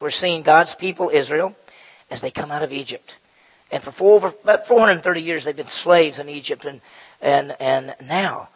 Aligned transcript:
We're 0.00 0.10
seeing 0.10 0.42
God's 0.42 0.74
people, 0.74 1.10
Israel, 1.10 1.56
as 2.10 2.20
they 2.20 2.30
come 2.30 2.50
out 2.50 2.62
of 2.62 2.72
Egypt. 2.72 3.16
And 3.72 3.82
for 3.82 3.90
four, 3.90 4.16
over, 4.16 4.28
about 4.28 4.66
430 4.66 5.22
years, 5.22 5.44
they've 5.44 5.56
been 5.56 5.68
slaves 5.68 6.18
in 6.18 6.28
Egypt. 6.28 6.64
And, 6.64 6.80
and, 7.20 7.56
and 7.58 7.94
now, 8.04 8.50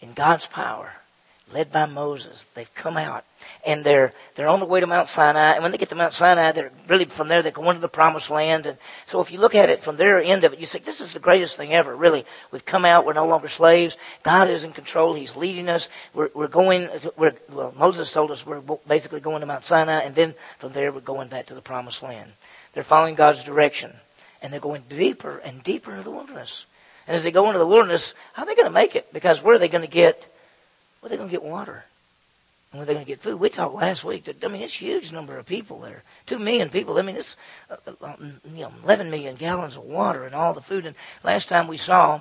in 0.00 0.12
God's 0.12 0.46
power, 0.46 0.94
led 1.52 1.72
by 1.72 1.86
Moses. 1.86 2.46
They've 2.54 2.74
come 2.74 2.96
out 2.96 3.24
and 3.66 3.84
they're 3.84 4.12
they're 4.34 4.48
on 4.48 4.60
the 4.60 4.66
way 4.66 4.80
to 4.80 4.86
Mount 4.86 5.08
Sinai. 5.08 5.52
And 5.52 5.62
when 5.62 5.72
they 5.72 5.78
get 5.78 5.88
to 5.90 5.94
Mount 5.94 6.14
Sinai, 6.14 6.52
they're 6.52 6.72
really 6.88 7.04
from 7.04 7.28
there 7.28 7.42
they're 7.42 7.52
going 7.52 7.76
to 7.76 7.80
the 7.80 7.88
promised 7.88 8.30
land. 8.30 8.66
And 8.66 8.78
so 9.06 9.20
if 9.20 9.32
you 9.32 9.40
look 9.40 9.54
at 9.54 9.68
it 9.68 9.82
from 9.82 9.96
their 9.96 10.18
end 10.18 10.44
of 10.44 10.52
it, 10.52 10.58
you 10.58 10.66
say, 10.66 10.78
This 10.78 11.00
is 11.00 11.12
the 11.12 11.20
greatest 11.20 11.56
thing 11.56 11.72
ever, 11.72 11.94
really. 11.94 12.24
We've 12.50 12.64
come 12.64 12.84
out, 12.84 13.04
we're 13.04 13.12
no 13.12 13.26
longer 13.26 13.48
slaves. 13.48 13.96
God 14.22 14.48
is 14.48 14.64
in 14.64 14.72
control, 14.72 15.14
He's 15.14 15.36
leading 15.36 15.68
us. 15.68 15.88
We're 16.14 16.30
we're 16.34 16.48
going 16.48 16.88
we're 17.16 17.34
well, 17.50 17.74
Moses 17.76 18.12
told 18.12 18.30
us 18.30 18.46
we're 18.46 18.62
basically 18.86 19.20
going 19.20 19.40
to 19.40 19.46
Mount 19.46 19.66
Sinai, 19.66 20.00
and 20.00 20.14
then 20.14 20.34
from 20.58 20.72
there 20.72 20.92
we're 20.92 21.00
going 21.00 21.28
back 21.28 21.46
to 21.46 21.54
the 21.54 21.62
promised 21.62 22.02
land. 22.02 22.32
They're 22.72 22.82
following 22.82 23.14
God's 23.14 23.44
direction. 23.44 23.92
And 24.42 24.50
they're 24.50 24.60
going 24.60 24.84
deeper 24.88 25.36
and 25.38 25.62
deeper 25.62 25.90
into 25.90 26.04
the 26.04 26.10
wilderness. 26.10 26.64
And 27.06 27.14
as 27.14 27.24
they 27.24 27.30
go 27.30 27.46
into 27.48 27.58
the 27.58 27.66
wilderness, 27.66 28.14
how 28.32 28.44
are 28.44 28.46
they 28.46 28.54
going 28.54 28.68
to 28.68 28.72
make 28.72 28.96
it? 28.96 29.12
Because 29.12 29.42
where 29.42 29.56
are 29.56 29.58
they 29.58 29.68
going 29.68 29.84
to 29.84 29.90
get 29.90 30.29
where 31.00 31.08
are 31.08 31.10
they 31.10 31.16
going 31.16 31.28
to 31.28 31.32
get 31.32 31.42
water? 31.42 31.84
And 32.72 32.78
where 32.78 32.82
are 32.82 32.86
they 32.86 32.94
going 32.94 33.04
to 33.04 33.10
get 33.10 33.20
food? 33.20 33.40
We 33.40 33.48
talked 33.48 33.74
last 33.74 34.04
week 34.04 34.24
that, 34.24 34.44
I 34.44 34.48
mean, 34.48 34.62
it's 34.62 34.76
a 34.76 34.84
huge 34.84 35.12
number 35.12 35.36
of 35.36 35.46
people 35.46 35.80
there. 35.80 36.02
Two 36.26 36.38
million 36.38 36.68
people. 36.68 36.98
I 36.98 37.02
mean, 37.02 37.16
it's, 37.16 37.36
uh, 37.70 37.92
uh, 38.02 38.16
you 38.54 38.62
know, 38.62 38.72
11 38.84 39.10
million 39.10 39.34
gallons 39.34 39.76
of 39.76 39.84
water 39.84 40.24
and 40.24 40.34
all 40.34 40.54
the 40.54 40.60
food. 40.60 40.86
And 40.86 40.94
last 41.24 41.48
time 41.48 41.66
we 41.66 41.78
saw 41.78 42.20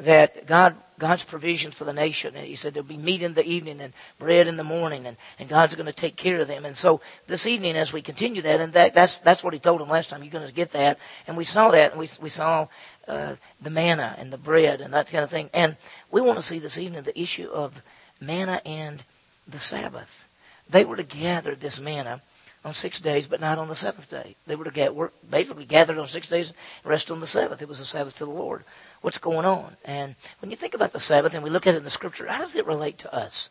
that 0.00 0.46
God, 0.46 0.76
God's 0.98 1.24
provisions 1.24 1.74
for 1.74 1.84
the 1.84 1.92
nation. 1.92 2.36
And 2.36 2.46
he 2.46 2.54
said 2.54 2.74
there'll 2.74 2.86
be 2.86 2.96
meat 2.96 3.22
in 3.22 3.34
the 3.34 3.44
evening 3.44 3.80
and 3.80 3.92
bread 4.18 4.46
in 4.46 4.56
the 4.56 4.62
morning 4.62 5.06
and, 5.06 5.16
and 5.38 5.48
God's 5.48 5.74
going 5.74 5.86
to 5.86 5.92
take 5.92 6.16
care 6.16 6.40
of 6.40 6.48
them. 6.48 6.64
And 6.64 6.76
so 6.76 7.00
this 7.26 7.46
evening 7.46 7.76
as 7.76 7.92
we 7.92 8.02
continue 8.02 8.42
that, 8.42 8.60
and 8.60 8.72
that, 8.74 8.94
that's, 8.94 9.18
that's 9.18 9.42
what 9.42 9.54
he 9.54 9.58
told 9.58 9.80
them 9.80 9.88
last 9.88 10.10
time, 10.10 10.22
you're 10.22 10.30
going 10.30 10.46
to 10.46 10.52
get 10.52 10.72
that. 10.72 10.98
And 11.26 11.36
we 11.36 11.44
saw 11.44 11.70
that 11.72 11.92
and 11.92 12.00
we, 12.00 12.08
we 12.20 12.28
saw, 12.28 12.68
uh, 13.08 13.36
the 13.60 13.70
manna 13.70 14.14
and 14.18 14.30
the 14.32 14.38
bread 14.38 14.80
and 14.80 14.92
that 14.94 15.10
kind 15.10 15.24
of 15.24 15.30
thing. 15.30 15.50
And 15.52 15.76
we 16.10 16.20
want 16.20 16.38
to 16.38 16.42
see 16.42 16.58
this 16.58 16.78
evening 16.78 17.02
the 17.02 17.18
issue 17.18 17.48
of 17.48 17.82
manna 18.20 18.60
and 18.64 19.02
the 19.46 19.58
Sabbath. 19.58 20.26
They 20.68 20.84
were 20.84 20.96
to 20.96 21.02
gather 21.02 21.54
this 21.54 21.80
manna 21.80 22.20
on 22.64 22.74
six 22.74 23.00
days, 23.00 23.26
but 23.26 23.40
not 23.40 23.58
on 23.58 23.68
the 23.68 23.76
seventh 23.76 24.10
day. 24.10 24.36
They 24.46 24.56
were 24.56 24.64
to 24.64 24.70
get 24.70 24.94
work, 24.94 25.14
basically 25.28 25.64
gathered 25.64 25.98
on 25.98 26.06
six 26.06 26.28
days, 26.28 26.50
and 26.50 26.90
rest 26.90 27.10
on 27.10 27.20
the 27.20 27.26
Sabbath. 27.26 27.62
It 27.62 27.68
was 27.68 27.80
a 27.80 27.86
Sabbath 27.86 28.16
to 28.18 28.24
the 28.24 28.30
Lord. 28.30 28.64
What's 29.00 29.18
going 29.18 29.46
on? 29.46 29.76
And 29.84 30.16
when 30.40 30.50
you 30.50 30.56
think 30.56 30.74
about 30.74 30.92
the 30.92 31.00
Sabbath 31.00 31.34
and 31.34 31.44
we 31.44 31.50
look 31.50 31.66
at 31.66 31.74
it 31.74 31.78
in 31.78 31.84
the 31.84 31.90
Scripture, 31.90 32.26
how 32.26 32.40
does 32.40 32.56
it 32.56 32.66
relate 32.66 32.98
to 32.98 33.14
us? 33.14 33.48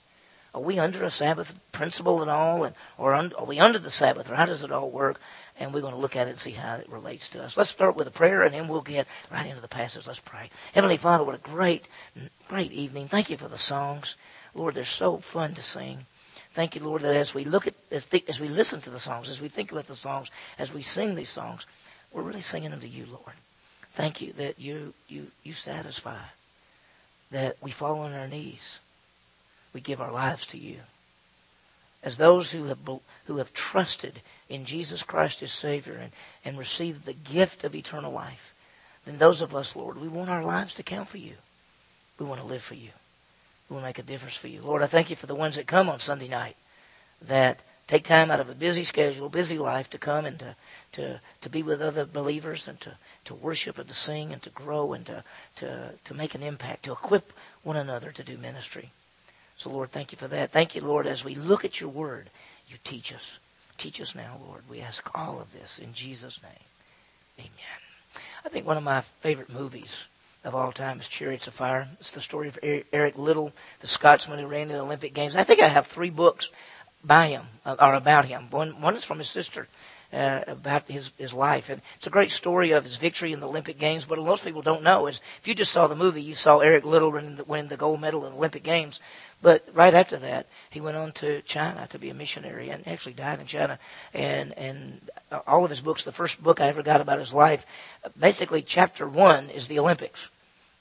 Are 0.54 0.62
we 0.62 0.80
under 0.80 1.04
a 1.04 1.12
Sabbath 1.12 1.60
principle 1.72 2.22
at 2.22 2.30
all, 2.30 2.64
and 2.64 2.76
or 2.98 3.14
un, 3.14 3.34
are 3.38 3.46
we 3.46 3.60
under 3.60 3.80
the 3.80 3.92
Sabbath, 3.92 4.30
or 4.30 4.36
how 4.36 4.46
does 4.46 4.64
it 4.64 4.72
all 4.72 4.90
work? 4.90 5.20
And 5.60 5.74
we're 5.74 5.82
going 5.82 5.94
to 5.94 6.00
look 6.00 6.16
at 6.16 6.28
it 6.28 6.32
and 6.32 6.40
see 6.40 6.52
how 6.52 6.76
it 6.76 6.90
relates 6.90 7.30
to 7.30 7.44
us. 7.44 7.58
Let's 7.58 7.70
start 7.70 7.96
with 7.96 8.08
a 8.08 8.12
prayer, 8.12 8.42
and 8.42 8.54
then 8.54 8.68
we'll 8.68 8.82
get 8.82 9.08
right 9.32 9.46
into 9.46 9.62
the 9.62 9.68
passage. 9.68 10.08
Let's 10.08 10.20
pray. 10.20 10.50
Heavenly 10.74 10.98
Father, 10.98 11.24
what 11.24 11.36
a 11.36 11.40
great, 11.40 11.88
great 12.48 12.72
evening. 12.72 13.08
Thank 13.08 13.30
you 13.30 13.38
for 13.38 13.48
the 13.48 13.58
songs. 13.58 14.16
Lord, 14.58 14.74
they're 14.74 14.86
so 14.86 15.18
fun 15.18 15.54
to 15.54 15.62
sing. 15.62 16.08
Thank 16.52 16.76
you, 16.76 16.84
Lord, 16.84 17.04
that 17.04 17.16
as 17.16 17.36
we 17.36 17.46
look 17.46 17.68
at, 17.68 17.76
as, 17.92 18.06
as 18.28 18.40
we 18.40 18.50
listen 18.50 18.82
to 18.82 18.90
the 18.90 19.00
songs, 19.00 19.30
as 19.30 19.40
we 19.40 19.50
think 19.50 19.72
about 19.72 19.86
the 19.86 19.96
songs, 19.96 20.32
as 20.58 20.74
we 20.74 20.82
sing 20.82 21.14
these 21.14 21.30
songs, 21.30 21.68
we're 22.12 22.24
really 22.24 22.42
singing 22.42 22.72
them 22.72 22.80
to 22.80 22.88
you, 22.88 23.06
Lord. 23.06 23.36
Thank 23.94 24.20
you 24.20 24.34
that 24.34 24.60
you, 24.60 24.96
you, 25.08 25.28
you 25.44 25.54
satisfy, 25.54 26.18
that 27.30 27.58
we 27.62 27.70
fall 27.70 28.00
on 28.00 28.14
our 28.14 28.28
knees. 28.28 28.80
We 29.74 29.82
give 29.82 30.02
our 30.02 30.12
lives 30.12 30.48
to 30.48 30.58
you. 30.58 30.78
As 32.02 32.18
those 32.18 32.52
who 32.52 32.66
have, 32.66 32.80
who 33.26 33.38
have 33.38 33.54
trusted 33.54 34.22
in 34.50 34.66
Jesus 34.66 35.04
Christ 35.04 35.44
as 35.44 35.52
Savior 35.52 35.98
and, 36.02 36.12
and 36.44 36.58
received 36.58 37.06
the 37.06 37.14
gift 37.14 37.64
of 37.64 37.76
eternal 37.76 38.12
life, 38.12 38.56
then 39.06 39.20
those 39.20 39.44
of 39.44 39.56
us, 39.56 39.76
Lord, 39.76 40.02
we 40.02 40.08
want 40.08 40.32
our 40.32 40.44
lives 40.44 40.74
to 40.76 40.84
count 40.84 41.10
for 41.10 41.18
you. 41.18 41.34
We 42.18 42.26
want 42.26 42.42
to 42.42 42.48
live 42.48 42.64
for 42.64 42.76
you 42.76 42.90
will 43.70 43.82
make 43.82 44.00
a 44.00 44.04
difference 44.04 44.36
for 44.36 44.48
you. 44.48 44.62
Lord, 44.62 44.82
I 44.82 44.88
thank 44.88 45.10
you 45.10 45.16
for 45.16 45.26
the 45.26 45.36
ones 45.36 45.56
that 45.56 45.68
come 45.68 45.90
on 45.90 46.00
Sunday 46.00 46.28
night 46.28 46.56
that 47.22 47.62
take 47.88 48.04
time 48.04 48.30
out 48.32 48.40
of 48.40 48.50
a 48.50 48.56
busy 48.56 48.84
schedule, 48.84 49.30
busy 49.30 49.58
life 49.58 49.90
to 49.90 49.98
come 49.98 50.26
and 50.26 50.40
to, 50.40 50.56
to, 50.94 51.22
to 51.42 51.50
be 51.50 51.64
with 51.64 51.82
other 51.82 52.06
believers 52.06 52.68
and 52.68 52.80
to, 52.82 52.98
to 53.26 53.34
worship 53.34 53.78
and 53.78 53.88
to 53.88 53.94
sing 53.94 54.32
and 54.32 54.42
to 54.42 54.50
grow 54.50 54.94
and 54.94 55.06
to, 55.06 55.24
to, 55.56 55.94
to 56.04 56.14
make 56.14 56.36
an 56.36 56.44
impact, 56.44 56.84
to 56.84 56.92
equip 56.92 57.34
one 57.64 57.78
another 57.78 58.12
to 58.12 58.24
do 58.24 58.38
ministry. 58.38 58.92
So, 59.58 59.72
Lord, 59.72 59.92
thank 59.92 60.12
you 60.12 60.18
for 60.18 60.28
that. 60.28 60.52
Thank 60.52 60.76
you, 60.76 60.82
Lord, 60.82 61.08
as 61.08 61.26
we 61.26 61.34
look 61.34 61.66
at 61.66 61.82
your 61.82 61.90
word, 61.90 62.30
you 62.68 62.78
teach 62.84 63.14
us. 63.14 63.40
Teach 63.78 64.02
us 64.02 64.16
now, 64.16 64.40
Lord. 64.46 64.64
We 64.70 64.82
ask 64.82 65.10
all 65.16 65.40
of 65.40 65.54
this 65.54 65.80
in 65.80 65.94
Jesus' 65.94 66.42
name. 66.44 66.52
Amen. 67.40 68.24
I 68.46 68.50
think 68.50 68.66
one 68.66 68.78
of 68.78 68.84
my 68.84 69.02
favorite 69.02 69.54
movies 69.54 70.06
of 70.48 70.56
all 70.56 70.72
time 70.72 70.98
is 71.02 71.10
Chariots 71.10 71.48
of 71.48 71.54
Fire. 71.54 71.90
It's 72.00 72.12
the 72.12 72.22
story 72.22 72.48
of 72.48 72.58
Eric 72.64 73.18
Liddell, 73.18 73.52
the 73.82 73.88
Scotsman 73.88 74.40
who 74.40 74.48
ran 74.48 74.70
in 74.70 74.78
the 74.78 74.80
Olympic 74.80 75.14
Games. 75.14 75.36
I 75.36 75.44
think 75.44 75.62
I 75.62 75.68
have 75.68 75.86
three 75.86 76.10
books 76.10 76.50
by 77.04 77.28
him 77.28 77.44
uh, 77.66 77.76
or 77.82 77.94
about 77.94 78.26
him. 78.26 78.50
One, 78.50 78.80
one 78.82 78.96
is 78.96 79.04
from 79.04 79.18
his 79.18 79.30
sister. 79.30 79.68
Uh, 80.14 80.42
about 80.48 80.84
his 80.84 81.12
his 81.18 81.34
life, 81.34 81.70
and 81.70 81.82
it's 81.98 82.08
a 82.08 82.10
great 82.10 82.32
story 82.32 82.72
of 82.72 82.86
his 82.86 82.96
victory 82.96 83.34
in 83.34 83.42
the 83.42 83.48
Olympic 83.48 83.78
Games. 83.78 84.06
But 84.06 84.20
most 84.20 84.46
people 84.46 84.62
don't 84.62 84.82
know 84.82 85.06
is 85.06 85.20
if 85.42 85.50
you 85.50 85.54
just 85.54 85.74
saw 85.74 85.88
the 85.88 85.98
movie, 85.98 86.22
you 86.22 86.34
saw 86.34 86.60
Eric 86.60 86.86
Liddell 86.86 87.12
winning 87.12 87.36
the, 87.36 87.44
winning 87.44 87.68
the 87.68 87.76
gold 87.76 88.00
medal 88.00 88.26
in 88.26 88.32
the 88.32 88.38
Olympic 88.38 88.64
Games. 88.64 89.02
But 89.42 89.68
right 89.74 89.94
after 89.94 90.16
that, 90.16 90.48
he 90.70 90.80
went 90.80 90.96
on 90.96 91.12
to 91.12 91.42
China 91.42 91.88
to 91.90 92.00
be 92.00 92.10
a 92.10 92.14
missionary, 92.14 92.70
and 92.70 92.88
actually 92.88 93.16
died 93.16 93.42
in 93.42 93.48
China. 93.48 93.80
And 94.14 94.54
and 94.54 95.02
all 95.46 95.66
of 95.66 95.72
his 95.72 95.82
books, 95.82 96.06
the 96.06 96.14
first 96.14 96.42
book 96.42 96.62
I 96.62 96.68
ever 96.68 96.84
got 96.84 97.02
about 97.02 97.20
his 97.20 97.34
life, 97.34 97.66
basically 98.18 98.62
chapter 98.62 99.10
one 99.10 99.50
is 99.50 99.68
the 99.68 99.80
Olympics 99.80 100.30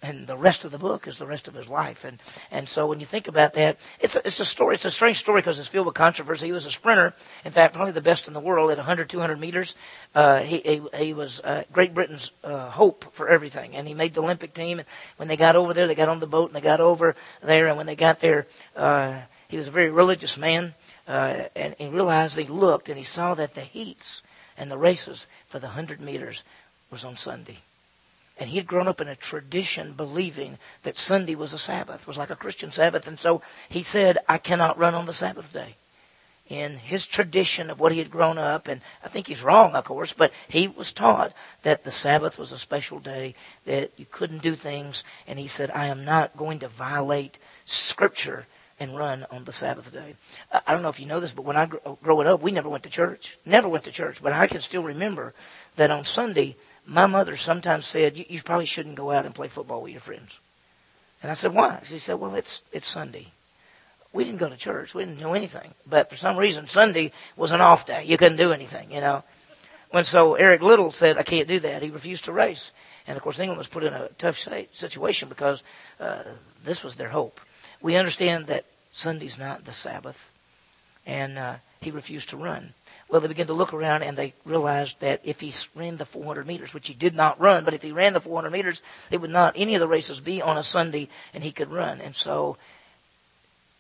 and 0.03 0.27
the 0.27 0.37
rest 0.37 0.65
of 0.65 0.73
the 0.73 0.79
book 0.79 1.07
is 1.07 1.17
the 1.17 1.27
rest 1.27 1.49
of 1.49 1.55
his 1.55 1.69
life. 1.69 2.05
And 2.05 2.21
and 2.51 2.69
so 2.69 2.87
when 2.87 3.01
you 3.01 3.07
think 3.07 3.29
about 3.29 3.55
that, 3.55 3.79
it's 3.99 4.15
a, 4.15 4.27
it's 4.27 4.41
a 4.41 4.45
story. 4.45 4.75
It's 4.75 4.84
a 4.84 4.91
strange 4.91 5.17
story 5.19 5.41
because 5.41 5.59
it's 5.59 5.69
filled 5.69 5.87
with 5.87 5.95
controversy. 5.95 6.47
He 6.47 6.53
was 6.53 6.67
a 6.67 6.71
sprinter, 6.71 7.15
in 7.45 7.53
fact, 7.53 7.75
probably 7.75 7.93
the 7.93 8.01
best 8.01 8.29
in 8.29 8.35
the 8.35 8.41
world 8.41 8.71
at 8.71 8.77
100, 8.77 9.09
200 9.09 9.41
meters. 9.41 9.75
Uh, 10.15 10.41
he, 10.41 10.59
he, 10.59 10.83
he 10.97 11.12
was 11.15 11.41
uh, 11.41 11.65
Great 11.73 11.95
Britain's 11.95 12.31
uh, 12.45 12.71
hope 12.71 13.12
for 13.12 13.29
everything, 13.29 13.75
and 13.75 13.89
he 13.89 13.95
made 13.95 14.15
the 14.15 14.23
Olympic 14.23 14.53
team. 14.53 14.79
And 14.79 14.89
when 15.17 15.29
they 15.29 15.37
got 15.37 15.56
over 15.56 15.73
there, 15.73 15.87
they 15.87 15.95
got 15.95 16.09
on 16.09 16.21
the 16.21 16.27
boat 16.27 16.51
and 16.51 16.56
they 16.56 16.61
got 16.61 16.81
over 16.81 17.17
there. 17.43 17.67
And 17.67 17.77
when 17.77 17.87
they 17.87 17.97
got 17.97 18.21
there, 18.21 18.47
uh, 18.77 19.21
he 19.49 19.56
was 19.56 19.69
a 19.69 19.73
very 19.73 19.91
religious 19.91 20.37
man, 20.37 20.75
uh, 21.09 21.45
and 21.55 21.75
he 21.79 21.89
realized 21.89 22.37
he 22.37 22.45
looked 22.45 22.89
and 22.89 22.99
he 22.99 23.05
saw 23.05 23.35
that 23.35 23.55
the 23.55 23.62
heats 23.62 24.23
and 24.59 24.71
the 24.71 24.79
races 24.79 25.27
for 25.49 25.59
the 25.59 25.69
100 25.69 26.01
meters 26.01 26.45
was 26.91 27.05
on 27.05 27.17
Sunday. 27.17 27.59
And 28.39 28.51
he 28.51 28.59
had 28.59 28.67
grown 28.67 28.89
up 28.89 29.01
in 29.01 29.09
a 29.09 29.17
tradition 29.17 29.93
believing 29.93 30.59
that 30.83 30.99
Sunday 30.99 31.35
was 31.35 31.53
a 31.53 31.59
Sabbath, 31.59 32.07
was 32.07 32.19
like 32.19 32.31
a 32.31 32.37
Christian 32.37 32.71
Sabbath. 32.71 33.07
And 33.07 33.19
so 33.19 33.41
he 33.69 33.83
said, 33.83 34.19
I 34.29 34.39
cannot 34.39 34.79
run 34.79 34.95
on 34.95 35.07
the 35.07 35.13
Sabbath 35.13 35.53
day. 35.53 35.77
In 36.49 36.77
his 36.77 37.07
tradition 37.07 37.71
of 37.71 37.81
what 37.81 37.91
he 37.91 37.99
had 37.99 38.11
grown 38.11 38.39
up, 38.39 38.69
and 38.69 38.81
I 39.03 39.09
think 39.09 39.27
he's 39.27 39.43
wrong, 39.43 39.75
of 39.75 39.85
course, 39.85 40.13
but 40.13 40.33
he 40.47 40.69
was 40.69 40.93
taught 40.93 41.33
that 41.63 41.83
the 41.83 41.91
Sabbath 41.91 42.39
was 42.39 42.53
a 42.53 42.59
special 42.59 43.01
day, 43.01 43.35
that 43.65 43.91
you 43.97 44.07
couldn't 44.09 44.43
do 44.43 44.55
things. 44.55 45.03
And 45.27 45.41
he 45.41 45.49
said, 45.49 45.73
I 45.73 45.87
am 45.87 46.05
not 46.05 46.37
going 46.37 46.61
to 46.61 46.69
violate 46.69 47.39
Scripture 47.65 48.47
and 48.79 48.97
run 48.97 49.27
on 49.31 49.45
the 49.45 49.53
Sabbath 49.53 49.93
day. 49.93 50.15
I 50.67 50.73
don't 50.73 50.83
know 50.83 50.89
if 50.89 51.01
you 51.01 51.07
know 51.07 51.21
this, 51.21 51.33
but 51.33 51.45
when 51.45 51.57
I 51.57 51.67
grew 51.67 51.81
uh, 51.85 51.95
growing 52.03 52.27
up, 52.27 52.43
we 52.43 52.51
never 52.53 52.69
went 52.69 52.85
to 52.85 52.91
church. 52.91 53.39
Never 53.45 53.69
went 53.69 53.85
to 53.85 53.93
church. 53.93 54.23
But 54.23 54.33
I 54.33 54.47
can 54.47 54.61
still 54.61 54.83
remember 54.83 55.35
that 55.77 55.91
on 55.91 56.05
Sunday, 56.05 56.57
my 56.87 57.07
mother 57.07 57.37
sometimes 57.37 57.87
said, 57.87 58.17
you, 58.17 58.25
you 58.29 58.43
probably 58.43 58.67
shouldn't 58.67 58.95
go 58.95 59.11
out 59.11 59.27
and 59.27 59.35
play 59.35 59.49
football 59.49 59.83
with 59.83 59.93
your 59.93 60.01
friends. 60.01 60.39
And 61.23 61.31
I 61.31 61.35
said, 61.35 61.53
why? 61.53 61.81
She 61.85 61.99
said, 61.99 62.15
well, 62.15 62.35
it's, 62.35 62.63
it's 62.73 62.87
Sunday. 62.87 63.27
We 64.13 64.25
didn't 64.25 64.39
go 64.39 64.49
to 64.49 64.57
church. 64.57 64.95
We 64.95 65.05
didn't 65.05 65.19
do 65.19 65.35
anything. 65.35 65.75
But 65.89 66.09
for 66.09 66.17
some 66.17 66.37
reason, 66.37 66.69
Sunday 66.69 67.13
was 67.37 67.53
an 67.53 67.61
off 67.61 67.87
day. 67.87 68.05
You 68.05 68.17
couldn't 68.17 68.39
do 68.39 68.53
anything, 68.53 68.91
you 68.93 69.01
know. 69.01 69.25
When 69.91 70.05
so 70.05 70.35
Eric 70.35 70.62
Liddell 70.62 70.91
said, 70.91 71.19
I 71.19 71.23
can't 71.23 71.49
do 71.49 71.59
that. 71.61 71.83
He 71.83 71.91
refused 71.91 72.25
to 72.25 72.33
race. 72.33 72.71
And 73.06 73.17
of 73.17 73.23
course, 73.23 73.39
England 73.39 73.59
was 73.59 73.69
put 73.69 73.85
in 73.85 73.93
a 73.93 74.09
tough 74.19 74.39
situation 74.73 75.29
because 75.29 75.62
uh, 76.00 76.23
this 76.65 76.82
was 76.82 76.97
their 76.97 77.09
hope. 77.09 77.41
We 77.81 77.97
understand 77.97 78.47
that 78.47 78.65
Sunday's 78.93 79.39
not 79.39 79.65
the 79.65 79.73
Sabbath. 79.73 80.31
And 81.06 81.39
uh, 81.39 81.56
he 81.81 81.91
refused 81.91 82.31
to 82.31 82.37
run. 82.37 82.73
Well, 83.08 83.20
they 83.20 83.29
began 83.29 83.47
to 83.47 83.53
look 83.53 83.73
around 83.73 84.03
and 84.03 84.17
they 84.17 84.35
realized 84.44 85.00
that 85.00 85.20
if 85.23 85.41
he 85.41 85.53
ran 85.76 85.97
the 85.97 86.05
400 86.05 86.47
meters, 86.47 86.75
which 86.75 86.88
he 86.88 86.94
did 86.94 87.14
not 87.14 87.41
run, 87.41 87.64
but 87.64 87.75
if 87.75 87.82
he 87.82 87.93
ran 87.93 88.14
the 88.14 88.20
400 88.20 88.50
meters, 88.50 88.82
it 89.11 89.20
would 89.20 89.31
not 89.31 89.55
any 89.56 89.75
of 89.75 89.81
the 89.81 89.87
races 89.87 90.20
be 90.20 90.43
on 90.43 90.58
a 90.58 90.62
Sunday 90.64 91.08
and 91.32 91.44
he 91.44 91.53
could 91.53 91.70
run. 91.70 92.00
And 92.00 92.17
so 92.17 92.56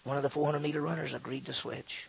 one 0.04 0.16
of 0.16 0.22
the 0.22 0.30
400 0.30 0.60
meter 0.60 0.80
runners 0.80 1.12
agreed 1.12 1.46
to 1.46 1.52
switch. 1.52 2.06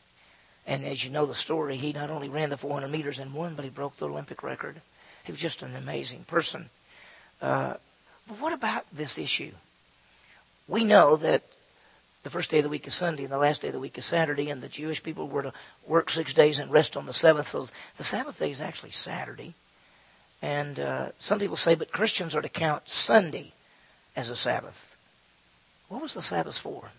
And 0.67 0.85
as 0.85 1.03
you 1.03 1.09
know 1.09 1.25
the 1.25 1.33
story, 1.33 1.77
he 1.77 1.91
not 1.91 2.11
only 2.11 2.29
ran 2.29 2.49
the 2.49 2.57
400 2.57 2.89
meters 2.89 3.17
and 3.17 3.33
won, 3.33 3.55
but 3.55 3.65
he 3.65 3.71
broke 3.71 3.97
the 3.97 4.07
Olympic 4.07 4.43
record. 4.43 4.81
He 5.23 5.31
was 5.31 5.41
just 5.41 5.63
an 5.63 5.75
amazing 5.75 6.25
person. 6.25 6.69
Uh, 7.41 7.75
but 8.27 8.39
what 8.39 8.53
about 8.53 8.85
this 8.93 9.17
issue? 9.17 9.53
We 10.67 10.83
know 10.83 11.15
that 11.15 11.43
the 12.27 12.31
first 12.31 12.51
day 12.51 12.57
of 12.57 12.63
the 12.63 12.69
week 12.69 12.85
is 12.85 12.93
Sunday 12.93 13.23
and 13.23 13.31
the 13.31 13.37
last 13.37 13.61
day 13.61 13.69
of 13.69 13.73
the 13.73 13.79
week 13.79 13.97
is 13.97 14.03
Saturday, 14.03 14.49
and 14.49 14.61
the 14.61 14.67
Jewish 14.67 15.01
people 15.01 15.29
were 15.29 15.43
to 15.43 15.53
work 15.87 16.09
six 16.09 16.33
days 16.33 16.59
and 16.59 16.69
rest 16.69 16.97
on 16.97 17.05
the 17.05 17.13
seventh. 17.13 17.47
So 17.47 17.67
the 17.95 18.03
Sabbath 18.03 18.37
day 18.37 18.51
is 18.51 18.59
actually 18.59 18.91
Saturday. 18.91 19.53
And 20.41 20.77
uh, 20.77 21.11
some 21.19 21.39
people 21.39 21.55
say, 21.55 21.73
but 21.73 21.93
Christians 21.93 22.35
are 22.35 22.41
to 22.41 22.49
count 22.49 22.89
Sunday 22.89 23.53
as 24.13 24.29
a 24.29 24.35
Sabbath. 24.35 24.97
What 25.87 26.01
was 26.01 26.15
the 26.15 26.21
Sabbath 26.21 26.57
for? 26.57 26.91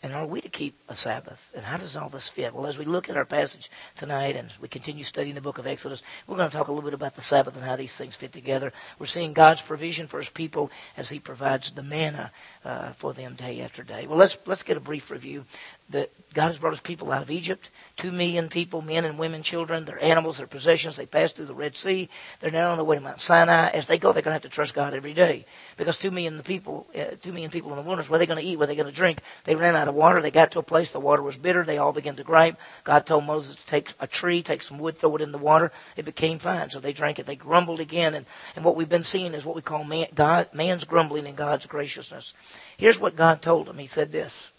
And 0.00 0.14
are 0.14 0.26
we 0.26 0.40
to 0.40 0.48
keep 0.48 0.78
a 0.88 0.94
Sabbath? 0.94 1.50
And 1.56 1.64
how 1.64 1.76
does 1.76 1.96
all 1.96 2.08
this 2.08 2.28
fit? 2.28 2.54
Well, 2.54 2.68
as 2.68 2.78
we 2.78 2.84
look 2.84 3.10
at 3.10 3.16
our 3.16 3.24
passage 3.24 3.68
tonight 3.96 4.36
and 4.36 4.48
we 4.60 4.68
continue 4.68 5.02
studying 5.02 5.34
the 5.34 5.40
book 5.40 5.58
of 5.58 5.66
Exodus, 5.66 6.04
we're 6.26 6.36
going 6.36 6.48
to 6.48 6.56
talk 6.56 6.68
a 6.68 6.72
little 6.72 6.88
bit 6.88 6.94
about 6.94 7.16
the 7.16 7.20
Sabbath 7.20 7.56
and 7.56 7.64
how 7.64 7.74
these 7.74 7.96
things 7.96 8.14
fit 8.14 8.32
together. 8.32 8.72
We're 9.00 9.06
seeing 9.06 9.32
God's 9.32 9.60
provision 9.60 10.06
for 10.06 10.18
His 10.18 10.30
people 10.30 10.70
as 10.96 11.10
He 11.10 11.18
provides 11.18 11.72
the 11.72 11.82
manna 11.82 12.30
uh, 12.68 12.90
for 12.90 13.14
them 13.14 13.34
day 13.34 13.62
after 13.62 13.82
day. 13.82 14.06
Well, 14.06 14.18
let's 14.18 14.38
let's 14.44 14.62
get 14.62 14.76
a 14.76 14.80
brief 14.80 15.10
review 15.10 15.46
that 15.90 16.10
God 16.34 16.48
has 16.48 16.58
brought 16.58 16.74
his 16.74 16.80
people 16.80 17.10
out 17.10 17.22
of 17.22 17.30
Egypt. 17.30 17.70
Two 17.96 18.12
million 18.12 18.50
people, 18.50 18.82
men 18.82 19.06
and 19.06 19.18
women, 19.18 19.42
children, 19.42 19.86
their 19.86 20.02
animals, 20.04 20.36
their 20.36 20.46
possessions. 20.46 20.96
They 20.96 21.06
passed 21.06 21.36
through 21.36 21.46
the 21.46 21.54
Red 21.54 21.76
Sea. 21.76 22.10
They're 22.40 22.50
now 22.50 22.70
on 22.70 22.76
their 22.76 22.84
way 22.84 22.96
to 22.96 23.02
Mount 23.02 23.22
Sinai. 23.22 23.70
As 23.70 23.86
they 23.86 23.96
go, 23.96 24.12
they're 24.12 24.22
going 24.22 24.32
to 24.32 24.34
have 24.34 24.42
to 24.42 24.50
trust 24.50 24.74
God 24.74 24.92
every 24.92 25.14
day. 25.14 25.46
Because 25.78 25.96
two 25.96 26.10
million 26.10 26.36
the 26.36 26.42
people, 26.42 26.86
uh, 26.94 27.16
two 27.22 27.32
million 27.32 27.50
people 27.50 27.70
in 27.70 27.76
the 27.76 27.82
wilderness, 27.82 28.10
what 28.10 28.16
are 28.16 28.18
they 28.18 28.26
going 28.26 28.38
to 28.38 28.44
eat? 28.44 28.56
What 28.56 28.64
are 28.64 28.66
they 28.66 28.76
going 28.76 28.86
to 28.86 28.94
drink? 28.94 29.22
They 29.44 29.54
ran 29.54 29.74
out 29.74 29.88
of 29.88 29.94
water. 29.94 30.20
They 30.20 30.30
got 30.30 30.50
to 30.52 30.58
a 30.58 30.62
place, 30.62 30.90
the 30.90 31.00
water 31.00 31.22
was 31.22 31.38
bitter. 31.38 31.64
They 31.64 31.78
all 31.78 31.92
began 31.92 32.16
to 32.16 32.24
gripe. 32.24 32.60
God 32.84 33.06
told 33.06 33.24
Moses 33.24 33.56
to 33.56 33.66
take 33.66 33.94
a 33.98 34.06
tree, 34.06 34.42
take 34.42 34.62
some 34.62 34.78
wood, 34.78 34.98
throw 34.98 35.16
it 35.16 35.22
in 35.22 35.32
the 35.32 35.38
water. 35.38 35.72
It 35.96 36.04
became 36.04 36.38
fine. 36.38 36.68
So 36.68 36.80
they 36.80 36.92
drank 36.92 37.18
it. 37.18 37.24
They 37.24 37.36
grumbled 37.36 37.80
again. 37.80 38.14
And, 38.14 38.26
and 38.54 38.64
what 38.64 38.76
we've 38.76 38.88
been 38.88 39.04
seeing 39.04 39.32
is 39.32 39.46
what 39.46 39.56
we 39.56 39.62
call 39.62 39.84
man, 39.84 40.08
God, 40.14 40.52
man's 40.52 40.84
grumbling 40.84 41.26
and 41.26 41.36
God's 41.36 41.64
graciousness. 41.64 42.34
Here's 42.76 43.00
what 43.00 43.16
God 43.16 43.42
told 43.42 43.68
him. 43.68 43.78
He 43.78 43.86
said 43.86 44.12
this 44.12 44.50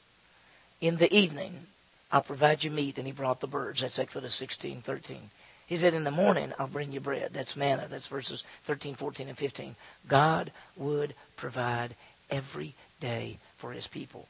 in 0.82 0.98
the 0.98 1.14
evening, 1.14 1.68
I'll 2.12 2.22
provide 2.22 2.64
you 2.64 2.72
meat. 2.72 2.98
And 2.98 3.06
he 3.06 3.14
brought 3.14 3.40
the 3.40 3.48
birds. 3.48 3.82
That's 3.82 4.00
Exodus 4.00 4.36
16, 4.36 4.82
13. 4.82 5.18
He 5.68 5.78
said, 5.78 5.94
in 5.94 6.04
the 6.04 6.12
morning, 6.12 6.52
I'll 6.58 6.68
bring 6.68 6.92
you 6.92 7.00
bread. 7.00 7.30
That's 7.32 7.56
manna. 7.56 7.88
That's 7.88 8.08
verses 8.08 8.44
13, 8.64 8.96
14, 8.96 9.28
and 9.28 9.38
15. 9.38 9.76
God 10.08 10.52
would 10.76 11.14
provide 11.36 11.96
every 12.32 12.74
day 13.00 13.38
for 13.56 13.72
his 13.72 13.86
people. 13.86 14.28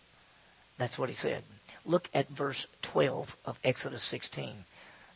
That's 0.78 1.00
what 1.00 1.08
he 1.08 1.16
said. 1.16 1.44
Look 1.86 2.10
at 2.14 2.28
verse 2.28 2.68
12 2.82 3.38
of 3.46 3.58
Exodus 3.64 4.04
16. 4.04 4.66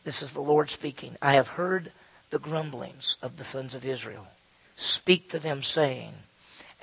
This 0.04 0.22
is 0.22 0.30
the 0.30 0.40
Lord 0.40 0.70
speaking. 0.70 1.16
I 1.20 1.34
have 1.34 1.48
heard 1.48 1.92
the 2.30 2.38
grumblings 2.38 3.16
of 3.22 3.36
the 3.36 3.44
sons 3.44 3.74
of 3.74 3.84
Israel. 3.84 4.28
Speak 4.76 5.28
to 5.28 5.38
them, 5.38 5.62
saying, 5.62 6.12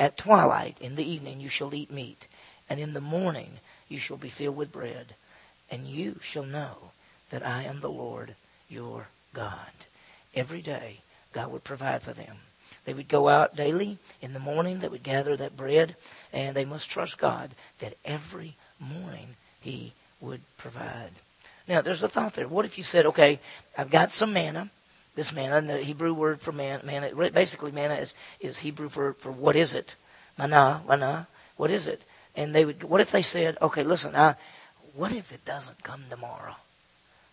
At 0.02 0.18
twilight 0.18 0.78
in 0.82 0.96
the 0.96 1.08
evening 1.08 1.40
you 1.42 1.48
shall 1.48 1.76
eat 1.76 1.92
meat, 1.92 2.28
and 2.68 2.80
in 2.80 2.94
the 2.94 3.00
morning 3.00 3.60
you 3.88 4.00
shall 4.00 4.18
be 4.18 4.30
filled 4.30 4.58
with 4.58 4.72
bread, 4.72 5.14
and 5.70 5.86
you 5.86 6.16
shall 6.24 6.44
know 6.44 6.90
that 7.30 7.46
I 7.46 7.62
am 7.62 7.82
the 7.82 7.92
Lord 7.92 8.34
your 8.68 9.10
God. 9.36 9.86
Every 10.34 10.64
day, 10.64 11.02
God 11.34 11.52
would 11.52 11.64
provide 11.64 12.02
for 12.02 12.14
them. 12.14 12.38
They 12.84 12.96
would 12.96 13.10
go 13.10 13.30
out 13.30 13.56
daily 13.56 14.00
in 14.24 14.34
the 14.34 14.40
morning, 14.40 14.80
they 14.80 14.88
would 14.88 15.04
gather 15.04 15.38
that 15.38 15.56
bread, 15.56 15.96
and 16.34 16.56
they 16.56 16.66
must 16.66 16.90
trust 16.90 17.20
God 17.20 17.52
that 17.78 17.94
every 18.04 18.56
morning 18.80 19.36
He 19.60 19.94
would 20.20 20.42
provide. 20.58 21.12
Now, 21.68 21.82
there's 21.82 22.02
a 22.02 22.08
thought 22.08 22.34
there. 22.34 22.48
What 22.48 22.66
if 22.66 22.76
you 22.76 22.84
said, 22.84 23.06
okay, 23.06 23.40
I've 23.78 23.92
got 23.92 24.12
some 24.12 24.34
manna, 24.34 24.72
this 25.22 25.34
manna, 25.34 25.58
and 25.58 25.70
the 25.70 25.78
Hebrew 25.78 26.16
word 26.16 26.42
for 26.42 26.52
man, 26.52 26.82
manna, 26.84 27.12
basically 27.30 27.72
manna 27.72 27.94
is, 27.94 28.16
is 28.40 28.58
Hebrew 28.58 28.90
for, 28.90 29.14
for 29.14 29.32
what 29.32 29.56
is 29.56 29.76
it? 29.76 29.94
Manna, 30.36 30.82
manna, 30.88 31.28
what 31.58 31.70
is 31.70 31.86
it? 31.86 32.02
And 32.36 32.56
they 32.56 32.66
would, 32.66 32.82
what 32.84 33.02
if 33.02 33.12
they 33.12 33.22
said, 33.22 33.56
okay, 33.62 33.84
listen, 33.84 34.16
I, 34.16 34.34
what 34.96 35.12
if 35.12 35.32
it 35.32 35.46
doesn't 35.46 35.84
come 35.84 36.06
tomorrow? 36.10 36.56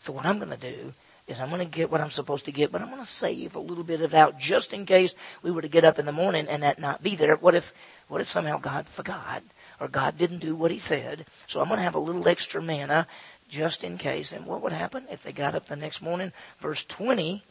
So 0.00 0.12
what 0.12 0.26
I'm 0.26 0.38
going 0.38 0.50
to 0.50 0.56
do 0.58 0.92
is 1.26 1.40
I'm 1.40 1.48
going 1.48 1.66
to 1.66 1.78
get 1.78 1.90
what 1.90 2.02
I'm 2.02 2.10
supposed 2.10 2.44
to 2.44 2.52
get, 2.52 2.70
but 2.70 2.82
I'm 2.82 2.90
going 2.90 3.00
to 3.00 3.06
save 3.06 3.56
a 3.56 3.60
little 3.60 3.84
bit 3.84 4.02
of 4.02 4.12
it 4.12 4.16
out 4.18 4.38
just 4.38 4.74
in 4.74 4.84
case 4.84 5.14
we 5.42 5.50
were 5.50 5.62
to 5.62 5.68
get 5.68 5.84
up 5.86 5.98
in 5.98 6.04
the 6.04 6.12
morning 6.12 6.46
and 6.46 6.62
that 6.62 6.78
not 6.78 7.02
be 7.02 7.16
there. 7.16 7.36
What 7.36 7.54
if, 7.54 7.72
what 8.08 8.20
if 8.20 8.26
somehow 8.26 8.58
God 8.58 8.86
forgot 8.86 9.42
or 9.80 9.88
God 9.88 10.18
didn't 10.18 10.40
do 10.40 10.54
what 10.54 10.70
he 10.70 10.78
said? 10.78 11.24
So 11.46 11.62
I'm 11.62 11.68
going 11.68 11.78
to 11.78 11.84
have 11.84 11.94
a 11.94 11.98
little 11.98 12.28
extra 12.28 12.60
manna 12.60 13.06
just 13.48 13.82
in 13.82 13.96
case. 13.96 14.30
And 14.30 14.44
what 14.44 14.60
would 14.60 14.72
happen 14.72 15.06
if 15.10 15.22
they 15.22 15.32
got 15.32 15.54
up 15.54 15.68
the 15.68 15.76
next 15.76 16.02
morning? 16.02 16.32
Verse 16.60 16.84
20 16.84 17.42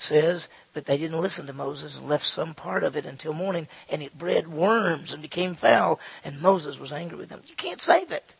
says, 0.00 0.48
but 0.72 0.86
they 0.86 0.96
didn't 0.96 1.20
listen 1.20 1.46
to 1.46 1.52
Moses 1.52 1.96
and 1.96 2.08
left 2.08 2.24
some 2.24 2.54
part 2.54 2.84
of 2.84 2.96
it 2.96 3.04
until 3.04 3.32
morning, 3.32 3.68
and 3.90 4.02
it 4.02 4.18
bred 4.18 4.48
worms 4.48 5.12
and 5.12 5.20
became 5.20 5.54
foul, 5.54 5.98
and 6.24 6.40
Moses 6.40 6.78
was 6.78 6.92
angry 6.92 7.18
with 7.18 7.30
them. 7.30 7.42
You 7.46 7.56
can't 7.56 7.80
save 7.80 8.12
it. 8.12 8.34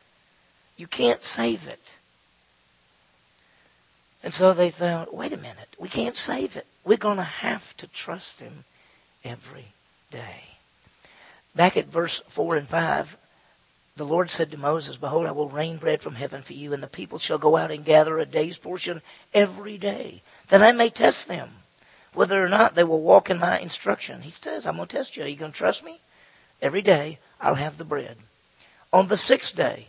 You 0.77 0.87
can't 0.87 1.25
save 1.25 1.67
it. 1.67 1.97
And 4.23 4.33
so 4.33 4.53
they 4.53 4.71
thought, 4.71 5.15
wait 5.15 5.33
a 5.33 5.37
minute, 5.37 5.75
we 5.79 5.89
can't 5.89 6.17
save 6.17 6.57
it. 6.57 6.67
We're 6.85 6.97
going 6.97 7.17
to 7.17 7.23
have 7.23 7.77
to 7.79 7.87
trust 7.87 8.41
him 8.41 8.65
every 9.25 9.67
day. 10.11 10.59
Back 11.55 11.77
at 11.77 11.87
verse 11.87 12.21
4 12.29 12.57
and 12.57 12.69
5, 12.69 13.17
the 13.97 14.05
Lord 14.05 14.31
said 14.31 14.53
to 14.53 14.57
Moses, 14.57 14.97
Behold, 14.97 15.27
I 15.27 15.33
will 15.33 15.49
rain 15.49 15.77
bread 15.77 16.01
from 16.01 16.15
heaven 16.15 16.43
for 16.43 16.53
you, 16.53 16.73
and 16.73 16.83
the 16.83 16.87
people 16.87 17.19
shall 17.19 17.39
go 17.39 17.57
out 17.57 17.73
and 17.73 17.85
gather 17.85 18.19
a 18.19 18.27
day's 18.27 18.57
portion 18.57 19.03
every 19.35 19.77
day 19.77 20.23
that 20.49 20.63
I 20.63 20.73
may 20.73 20.91
test 20.91 21.29
them 21.29 21.51
whether 22.15 22.43
or 22.43 22.49
not 22.49 22.75
they 22.75 22.85
will 22.85 23.01
walk 23.01 23.31
in 23.31 23.39
my 23.39 23.59
instruction. 23.59 24.23
He 24.23 24.31
says, 24.31 24.67
I'm 24.67 24.77
going 24.77 24.89
to 24.89 24.97
test 24.97 25.17
you. 25.17 25.25
Are 25.25 25.29
you 25.29 25.37
going 25.37 25.53
to 25.53 25.57
trust 25.59 25.85
me? 25.85 26.01
Every 26.61 26.83
day 26.83 27.19
I'll 27.41 27.55
have 27.55 27.79
the 27.79 27.85
bread. 27.85 28.17
On 28.93 29.09
the 29.09 29.17
sixth 29.17 29.55
day, 29.55 29.89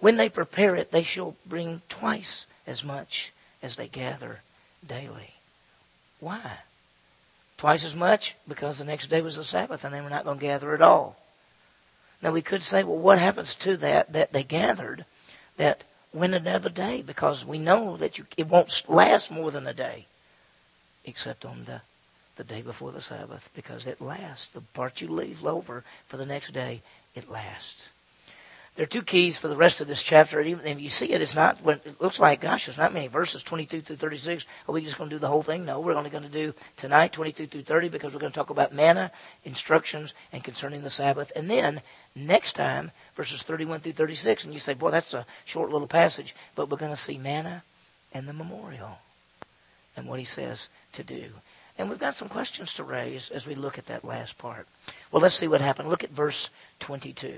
when 0.00 0.16
they 0.16 0.28
prepare 0.28 0.76
it, 0.76 0.90
they 0.90 1.02
shall 1.02 1.36
bring 1.46 1.82
twice 1.88 2.46
as 2.66 2.84
much 2.84 3.32
as 3.62 3.76
they 3.76 3.86
gather 3.88 4.40
daily. 4.86 5.34
Why? 6.20 6.58
Twice 7.56 7.84
as 7.84 7.94
much? 7.94 8.34
Because 8.46 8.78
the 8.78 8.84
next 8.84 9.08
day 9.08 9.22
was 9.22 9.36
the 9.36 9.44
Sabbath 9.44 9.84
and 9.84 9.94
they 9.94 10.00
were 10.00 10.10
not 10.10 10.24
going 10.24 10.38
to 10.38 10.46
gather 10.46 10.74
at 10.74 10.82
all. 10.82 11.16
Now 12.20 12.32
we 12.32 12.42
could 12.42 12.62
say, 12.62 12.84
well, 12.84 12.98
what 12.98 13.18
happens 13.18 13.54
to 13.56 13.76
that 13.78 14.12
that 14.12 14.32
they 14.32 14.42
gathered 14.42 15.04
that 15.56 15.84
win 16.14 16.32
another 16.32 16.70
day 16.70 17.02
because 17.02 17.44
we 17.44 17.58
know 17.58 17.96
that 17.96 18.18
you, 18.18 18.26
it 18.36 18.48
won't 18.48 18.88
last 18.88 19.30
more 19.30 19.50
than 19.50 19.66
a 19.66 19.74
day, 19.74 20.06
except 21.04 21.44
on 21.44 21.64
the, 21.64 21.82
the 22.36 22.44
day 22.44 22.62
before 22.62 22.92
the 22.92 23.02
Sabbath 23.02 23.50
because 23.54 23.86
it 23.86 24.00
lasts. 24.00 24.46
The 24.46 24.60
part 24.60 25.00
you 25.00 25.08
leave 25.08 25.44
over 25.44 25.84
for 26.06 26.16
the 26.16 26.26
next 26.26 26.52
day, 26.52 26.82
it 27.14 27.28
lasts. 27.28 27.90
There 28.76 28.82
are 28.82 28.86
two 28.86 29.02
keys 29.02 29.38
for 29.38 29.46
the 29.46 29.54
rest 29.54 29.80
of 29.80 29.86
this 29.86 30.02
chapter. 30.02 30.40
Even 30.40 30.66
if 30.66 30.80
you 30.80 30.88
see 30.88 31.12
it, 31.12 31.22
it's 31.22 31.36
not, 31.36 31.58
it 31.64 32.00
looks 32.00 32.18
like, 32.18 32.40
gosh, 32.40 32.66
there's 32.66 32.78
not 32.78 32.92
many 32.92 33.06
verses, 33.06 33.44
22 33.44 33.82
through 33.82 33.96
36. 33.96 34.46
Are 34.68 34.72
we 34.72 34.84
just 34.84 34.98
going 34.98 35.08
to 35.10 35.14
do 35.14 35.20
the 35.20 35.28
whole 35.28 35.42
thing? 35.42 35.64
No, 35.64 35.78
we're 35.78 35.94
only 35.94 36.10
going 36.10 36.24
to 36.24 36.28
do 36.28 36.54
tonight, 36.76 37.12
22 37.12 37.46
through 37.46 37.62
30, 37.62 37.88
because 37.88 38.12
we're 38.12 38.20
going 38.20 38.32
to 38.32 38.36
talk 38.36 38.50
about 38.50 38.74
manna, 38.74 39.12
instructions, 39.44 40.12
and 40.32 40.42
concerning 40.42 40.82
the 40.82 40.90
Sabbath. 40.90 41.30
And 41.36 41.48
then, 41.48 41.82
next 42.16 42.54
time, 42.54 42.90
verses 43.14 43.42
31 43.42 43.80
through 43.80 43.92
36. 43.92 44.44
And 44.44 44.52
you 44.52 44.58
say, 44.58 44.74
boy, 44.74 44.90
that's 44.90 45.14
a 45.14 45.26
short 45.44 45.70
little 45.70 45.88
passage. 45.88 46.34
But 46.54 46.70
we're 46.70 46.76
going 46.76 46.92
to 46.92 46.96
see 46.96 47.18
manna 47.18 47.62
and 48.12 48.28
the 48.28 48.32
memorial 48.32 48.98
and 49.96 50.06
what 50.06 50.18
he 50.18 50.24
says 50.24 50.68
to 50.92 51.02
do. 51.02 51.26
And 51.76 51.90
we've 51.90 51.98
got 51.98 52.14
some 52.14 52.28
questions 52.28 52.72
to 52.74 52.84
raise 52.84 53.30
as 53.30 53.46
we 53.46 53.54
look 53.54 53.78
at 53.78 53.86
that 53.86 54.04
last 54.04 54.38
part. 54.38 54.68
Well, 55.10 55.22
let's 55.22 55.34
see 55.34 55.48
what 55.48 55.60
happened. 55.60 55.88
Look 55.88 56.04
at 56.04 56.10
verse 56.10 56.50
22. 56.80 57.34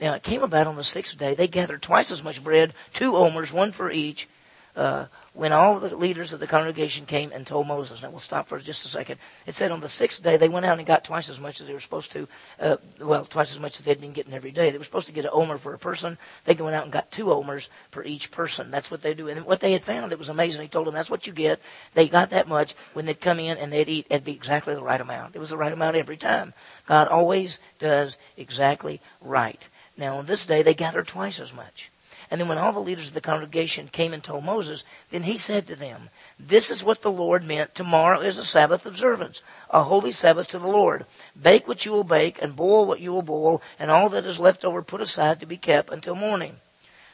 Now 0.00 0.14
it 0.14 0.24
came 0.24 0.42
about 0.42 0.66
on 0.66 0.76
the 0.76 0.84
sixth 0.84 1.16
day, 1.16 1.34
they 1.34 1.46
gathered 1.46 1.82
twice 1.82 2.10
as 2.10 2.24
much 2.24 2.42
bread, 2.42 2.74
two 2.92 3.16
omers, 3.16 3.52
one 3.52 3.70
for 3.70 3.90
each, 3.90 4.28
uh, 4.76 5.06
when 5.32 5.52
all 5.52 5.80
the 5.80 5.94
leaders 5.94 6.32
of 6.32 6.40
the 6.40 6.46
congregation 6.46 7.06
came 7.06 7.32
and 7.32 7.46
told 7.46 7.66
Moses. 7.66 8.02
Now 8.02 8.10
we'll 8.10 8.20
stop 8.20 8.46
for 8.46 8.58
just 8.58 8.84
a 8.84 8.88
second. 8.88 9.18
It 9.46 9.54
said 9.54 9.70
on 9.70 9.80
the 9.80 9.88
sixth 9.88 10.22
day 10.22 10.36
they 10.36 10.48
went 10.48 10.66
out 10.66 10.78
and 10.78 10.86
got 10.86 11.04
twice 11.04 11.28
as 11.28 11.40
much 11.40 11.60
as 11.60 11.66
they 11.66 11.72
were 11.72 11.80
supposed 11.80 12.12
to. 12.12 12.28
Uh, 12.60 12.76
well, 13.00 13.24
twice 13.24 13.52
as 13.52 13.60
much 13.60 13.78
as 13.78 13.84
they'd 13.84 14.00
been 14.00 14.12
getting 14.12 14.34
every 14.34 14.50
day. 14.50 14.70
They 14.70 14.78
were 14.78 14.84
supposed 14.84 15.06
to 15.08 15.12
get 15.12 15.24
an 15.24 15.30
omer 15.32 15.58
for 15.58 15.74
a 15.74 15.78
person. 15.78 16.18
They 16.44 16.54
went 16.54 16.76
out 16.76 16.84
and 16.84 16.92
got 16.92 17.10
two 17.10 17.32
omers 17.32 17.68
for 17.90 18.04
each 18.04 18.30
person. 18.30 18.70
That's 18.70 18.90
what 18.90 19.02
they 19.02 19.14
do. 19.14 19.28
And 19.28 19.44
what 19.44 19.60
they 19.60 19.72
had 19.72 19.84
found, 19.84 20.12
it 20.12 20.18
was 20.18 20.28
amazing. 20.28 20.62
He 20.62 20.68
told 20.68 20.86
them 20.86 20.94
that's 20.94 21.10
what 21.10 21.26
you 21.26 21.32
get. 21.32 21.60
They 21.94 22.08
got 22.08 22.30
that 22.30 22.48
much 22.48 22.74
when 22.92 23.06
they'd 23.06 23.20
come 23.20 23.40
in 23.40 23.58
and 23.58 23.72
they'd 23.72 23.88
eat. 23.88 24.06
It'd 24.10 24.24
be 24.24 24.32
exactly 24.32 24.74
the 24.74 24.82
right 24.82 25.00
amount. 25.00 25.36
It 25.36 25.38
was 25.38 25.50
the 25.50 25.56
right 25.56 25.72
amount 25.72 25.96
every 25.96 26.16
time. 26.16 26.54
God 26.86 27.08
always 27.08 27.58
does 27.78 28.18
exactly 28.36 29.00
right. 29.20 29.68
Now 29.96 30.18
on 30.18 30.26
this 30.26 30.46
day 30.46 30.62
they 30.62 30.74
gathered 30.74 31.08
twice 31.08 31.40
as 31.40 31.54
much. 31.54 31.90
And 32.30 32.40
then 32.40 32.48
when 32.48 32.58
all 32.58 32.72
the 32.72 32.80
leaders 32.80 33.08
of 33.08 33.14
the 33.14 33.20
congregation 33.20 33.88
came 33.88 34.12
and 34.12 34.22
told 34.22 34.44
Moses, 34.44 34.82
then 35.10 35.22
he 35.22 35.36
said 35.36 35.66
to 35.66 35.76
them, 35.76 36.10
This 36.38 36.70
is 36.70 36.82
what 36.82 37.02
the 37.02 37.10
Lord 37.10 37.44
meant. 37.44 37.74
Tomorrow 37.74 38.20
is 38.20 38.36
a 38.36 38.44
Sabbath 38.44 38.84
observance, 38.84 39.42
a 39.70 39.84
holy 39.84 40.12
Sabbath 40.12 40.48
to 40.48 40.58
the 40.58 40.66
Lord. 40.66 41.06
Bake 41.40 41.68
what 41.68 41.84
you 41.84 41.92
will 41.92 42.04
bake, 42.04 42.42
and 42.42 42.56
boil 42.56 42.84
what 42.84 43.00
you 43.00 43.12
will 43.12 43.22
boil, 43.22 43.62
and 43.78 43.90
all 43.90 44.08
that 44.08 44.24
is 44.24 44.40
left 44.40 44.64
over 44.64 44.82
put 44.82 45.00
aside 45.00 45.40
to 45.40 45.46
be 45.46 45.56
kept 45.56 45.90
until 45.90 46.14
morning. 46.14 46.56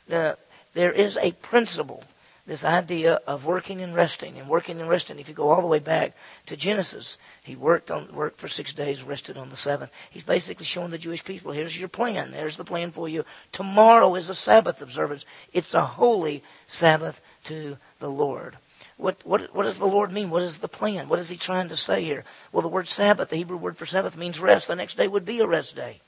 Now, 0.08 0.36
there 0.74 0.92
is 0.92 1.18
a 1.18 1.32
principle 1.32 2.04
this 2.44 2.64
idea 2.64 3.20
of 3.26 3.46
working 3.46 3.80
and 3.80 3.94
resting 3.94 4.36
and 4.36 4.48
working 4.48 4.80
and 4.80 4.88
resting. 4.88 5.18
If 5.18 5.28
you 5.28 5.34
go 5.34 5.50
all 5.50 5.60
the 5.60 5.66
way 5.66 5.78
back 5.78 6.16
to 6.46 6.56
Genesis, 6.56 7.18
he 7.42 7.54
worked 7.54 7.90
on 7.90 8.12
worked 8.12 8.38
for 8.38 8.48
six 8.48 8.72
days, 8.72 9.02
rested 9.02 9.38
on 9.38 9.50
the 9.50 9.56
seventh. 9.56 9.92
He's 10.10 10.24
basically 10.24 10.64
showing 10.64 10.90
the 10.90 10.98
Jewish 10.98 11.24
people, 11.24 11.52
here's 11.52 11.78
your 11.78 11.88
plan. 11.88 12.32
There's 12.32 12.56
the 12.56 12.64
plan 12.64 12.90
for 12.90 13.08
you. 13.08 13.24
Tomorrow 13.52 14.14
is 14.16 14.28
a 14.28 14.34
Sabbath 14.34 14.82
observance. 14.82 15.24
It's 15.52 15.74
a 15.74 15.82
holy 15.82 16.42
Sabbath 16.66 17.20
to 17.44 17.78
the 18.00 18.10
Lord. 18.10 18.56
What, 18.96 19.24
what, 19.24 19.54
what 19.54 19.62
does 19.64 19.78
the 19.78 19.86
Lord 19.86 20.12
mean? 20.12 20.30
What 20.30 20.42
is 20.42 20.58
the 20.58 20.68
plan? 20.68 21.08
What 21.08 21.18
is 21.18 21.28
he 21.28 21.36
trying 21.36 21.68
to 21.68 21.76
say 21.76 22.02
here? 22.02 22.24
Well, 22.50 22.62
the 22.62 22.68
word 22.68 22.88
Sabbath, 22.88 23.30
the 23.30 23.36
Hebrew 23.36 23.56
word 23.56 23.76
for 23.76 23.86
Sabbath, 23.86 24.16
means 24.16 24.40
rest. 24.40 24.68
The 24.68 24.76
next 24.76 24.96
day 24.96 25.08
would 25.08 25.24
be 25.24 25.40
a 25.40 25.46
rest 25.46 25.76
day. 25.76 26.00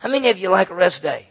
How 0.00 0.08
many 0.08 0.28
of 0.30 0.38
you 0.38 0.48
like 0.48 0.70
a 0.70 0.74
rest 0.74 1.02
day? 1.02 1.28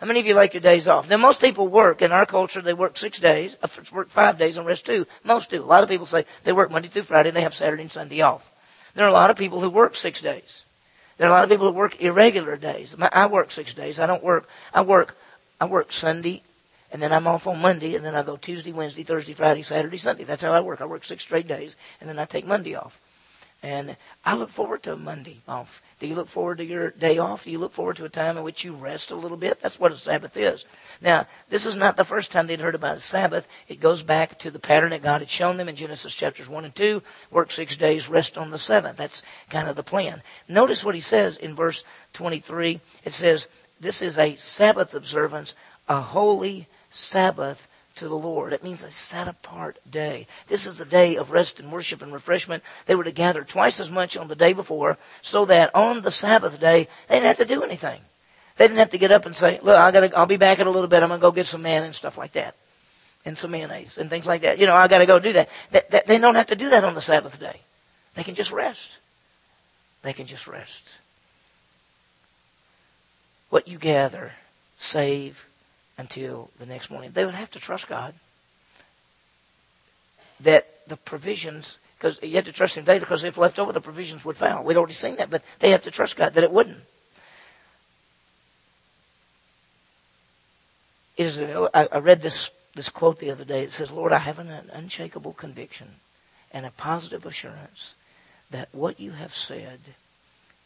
How 0.00 0.06
many 0.06 0.18
of 0.18 0.26
you 0.26 0.32
like 0.32 0.54
your 0.54 0.62
days 0.62 0.88
off? 0.88 1.10
Now, 1.10 1.18
most 1.18 1.42
people 1.42 1.68
work 1.68 2.00
in 2.00 2.10
our 2.10 2.24
culture. 2.24 2.62
They 2.62 2.72
work 2.72 2.96
six 2.96 3.20
days, 3.20 3.54
uh, 3.62 3.68
work 3.92 4.08
five 4.08 4.38
days, 4.38 4.56
and 4.56 4.66
rest 4.66 4.86
two. 4.86 5.06
Most 5.24 5.50
do. 5.50 5.62
A 5.62 5.64
lot 5.64 5.82
of 5.82 5.90
people 5.90 6.06
say 6.06 6.24
they 6.44 6.54
work 6.54 6.70
Monday 6.70 6.88
through 6.88 7.02
Friday. 7.02 7.28
And 7.28 7.36
They 7.36 7.42
have 7.42 7.52
Saturday 7.52 7.82
and 7.82 7.92
Sunday 7.92 8.22
off. 8.22 8.50
There 8.94 9.04
are 9.04 9.08
a 9.08 9.12
lot 9.12 9.28
of 9.28 9.36
people 9.36 9.60
who 9.60 9.68
work 9.68 9.94
six 9.94 10.22
days. 10.22 10.64
There 11.18 11.28
are 11.28 11.30
a 11.30 11.34
lot 11.34 11.44
of 11.44 11.50
people 11.50 11.66
who 11.66 11.74
work 11.76 12.00
irregular 12.00 12.56
days. 12.56 12.96
I 12.98 13.26
work 13.26 13.50
six 13.50 13.74
days. 13.74 14.00
I 14.00 14.06
don't 14.06 14.24
work. 14.24 14.48
I 14.72 14.80
work. 14.80 15.18
I 15.60 15.66
work 15.66 15.92
Sunday, 15.92 16.42
and 16.90 17.02
then 17.02 17.12
I'm 17.12 17.26
off 17.26 17.46
on 17.46 17.60
Monday, 17.60 17.94
and 17.94 18.02
then 18.02 18.14
I 18.14 18.22
go 18.22 18.38
Tuesday, 18.38 18.72
Wednesday, 18.72 19.02
Thursday, 19.02 19.34
Friday, 19.34 19.60
Saturday, 19.60 19.98
Sunday. 19.98 20.24
That's 20.24 20.42
how 20.42 20.52
I 20.52 20.60
work. 20.60 20.80
I 20.80 20.86
work 20.86 21.04
six 21.04 21.24
straight 21.24 21.46
days, 21.46 21.76
and 22.00 22.08
then 22.08 22.18
I 22.18 22.24
take 22.24 22.46
Monday 22.46 22.74
off. 22.74 23.02
And 23.62 23.96
I 24.24 24.36
look 24.36 24.48
forward 24.48 24.82
to 24.84 24.96
Monday 24.96 25.42
off. 25.46 25.82
Do 25.98 26.06
you 26.06 26.14
look 26.14 26.28
forward 26.28 26.58
to 26.58 26.64
your 26.64 26.90
day 26.92 27.18
off? 27.18 27.44
Do 27.44 27.50
you 27.50 27.58
look 27.58 27.72
forward 27.72 27.96
to 27.96 28.06
a 28.06 28.08
time 28.08 28.38
in 28.38 28.42
which 28.42 28.64
you 28.64 28.72
rest 28.72 29.10
a 29.10 29.14
little 29.14 29.36
bit? 29.36 29.60
That's 29.60 29.78
what 29.78 29.92
a 29.92 29.96
Sabbath 29.96 30.36
is. 30.36 30.64
Now, 31.02 31.26
this 31.50 31.66
is 31.66 31.76
not 31.76 31.98
the 31.98 32.04
first 32.04 32.32
time 32.32 32.46
they'd 32.46 32.60
heard 32.60 32.74
about 32.74 32.96
a 32.96 33.00
Sabbath. 33.00 33.46
It 33.68 33.80
goes 33.80 34.02
back 34.02 34.38
to 34.38 34.50
the 34.50 34.58
pattern 34.58 34.90
that 34.90 35.02
God 35.02 35.20
had 35.20 35.28
shown 35.28 35.58
them 35.58 35.68
in 35.68 35.76
Genesis 35.76 36.14
chapters 36.14 36.48
1 36.48 36.64
and 36.64 36.74
2. 36.74 37.02
Work 37.30 37.52
six 37.52 37.76
days, 37.76 38.08
rest 38.08 38.38
on 38.38 38.50
the 38.50 38.58
seventh. 38.58 38.96
That's 38.96 39.22
kind 39.50 39.68
of 39.68 39.76
the 39.76 39.82
plan. 39.82 40.22
Notice 40.48 40.82
what 40.82 40.94
he 40.94 41.02
says 41.02 41.36
in 41.36 41.54
verse 41.54 41.84
23. 42.14 42.80
It 43.04 43.12
says, 43.12 43.46
this 43.78 44.00
is 44.00 44.18
a 44.18 44.36
Sabbath 44.36 44.94
observance, 44.94 45.54
a 45.88 46.00
holy 46.00 46.66
Sabbath 46.90 47.66
to 48.00 48.08
the 48.08 48.16
Lord. 48.16 48.52
It 48.52 48.64
means 48.64 48.82
a 48.82 48.90
set 48.90 49.28
apart 49.28 49.78
day. 49.88 50.26
This 50.48 50.66
is 50.66 50.78
the 50.78 50.84
day 50.84 51.16
of 51.16 51.30
rest 51.30 51.60
and 51.60 51.70
worship 51.70 52.02
and 52.02 52.12
refreshment. 52.12 52.62
They 52.86 52.94
were 52.94 53.04
to 53.04 53.12
gather 53.12 53.44
twice 53.44 53.78
as 53.78 53.90
much 53.90 54.16
on 54.16 54.28
the 54.28 54.34
day 54.34 54.52
before 54.54 54.98
so 55.22 55.44
that 55.44 55.74
on 55.74 56.00
the 56.00 56.10
Sabbath 56.10 56.58
day, 56.58 56.88
they 57.08 57.16
didn't 57.16 57.26
have 57.26 57.36
to 57.36 57.54
do 57.54 57.62
anything. 57.62 58.00
They 58.56 58.66
didn't 58.66 58.78
have 58.78 58.90
to 58.90 58.98
get 58.98 59.12
up 59.12 59.26
and 59.26 59.36
say, 59.36 59.60
look, 59.62 59.76
I 59.76 59.90
gotta, 59.90 60.16
I'll 60.16 60.26
be 60.26 60.38
back 60.38 60.58
in 60.58 60.66
a 60.66 60.70
little 60.70 60.88
bit. 60.88 61.02
I'm 61.02 61.10
going 61.10 61.20
to 61.20 61.22
go 61.22 61.30
get 61.30 61.46
some 61.46 61.62
man 61.62 61.84
and 61.84 61.94
stuff 61.94 62.18
like 62.18 62.32
that. 62.32 62.56
And 63.26 63.36
some 63.36 63.50
mayonnaise 63.50 63.98
and 63.98 64.08
things 64.08 64.26
like 64.26 64.40
that. 64.42 64.58
You 64.58 64.66
know, 64.66 64.74
I 64.74 64.88
got 64.88 64.98
to 64.98 65.06
go 65.06 65.18
do 65.18 65.34
that. 65.34 65.50
They, 65.70 66.00
they 66.06 66.18
don't 66.18 66.36
have 66.36 66.46
to 66.46 66.56
do 66.56 66.70
that 66.70 66.84
on 66.84 66.94
the 66.94 67.02
Sabbath 67.02 67.38
day. 67.38 67.60
They 68.14 68.24
can 68.24 68.34
just 68.34 68.50
rest. 68.50 68.96
They 70.00 70.14
can 70.14 70.26
just 70.26 70.46
rest. 70.46 70.96
What 73.50 73.68
you 73.68 73.76
gather, 73.76 74.32
save, 74.76 75.44
until 76.00 76.50
the 76.58 76.64
next 76.64 76.90
morning. 76.90 77.10
They 77.12 77.26
would 77.26 77.34
have 77.34 77.50
to 77.50 77.60
trust 77.60 77.86
God 77.86 78.14
that 80.40 80.88
the 80.88 80.96
provisions, 80.96 81.76
because 81.98 82.18
you 82.22 82.36
have 82.36 82.46
to 82.46 82.52
trust 82.52 82.76
Him 82.76 82.84
daily, 82.84 83.00
because 83.00 83.22
if 83.22 83.36
left 83.36 83.58
over, 83.58 83.70
the 83.70 83.82
provisions 83.82 84.24
would 84.24 84.36
fail. 84.36 84.64
We'd 84.64 84.78
already 84.78 84.94
seen 84.94 85.16
that, 85.16 85.28
but 85.28 85.42
they 85.58 85.70
have 85.70 85.82
to 85.82 85.90
trust 85.90 86.16
God 86.16 86.32
that 86.32 86.42
it 86.42 86.50
wouldn't. 86.50 86.78
It 91.18 91.26
is, 91.26 91.38
I 91.74 91.98
read 91.98 92.22
this, 92.22 92.50
this 92.74 92.88
quote 92.88 93.18
the 93.18 93.30
other 93.30 93.44
day. 93.44 93.62
It 93.62 93.70
says, 93.70 93.90
Lord, 93.90 94.12
I 94.12 94.18
have 94.18 94.38
an 94.38 94.50
unshakable 94.72 95.34
conviction 95.34 95.88
and 96.50 96.64
a 96.64 96.70
positive 96.70 97.26
assurance 97.26 97.94
that 98.50 98.70
what 98.72 98.98
you 98.98 99.12
have 99.12 99.34
said 99.34 99.80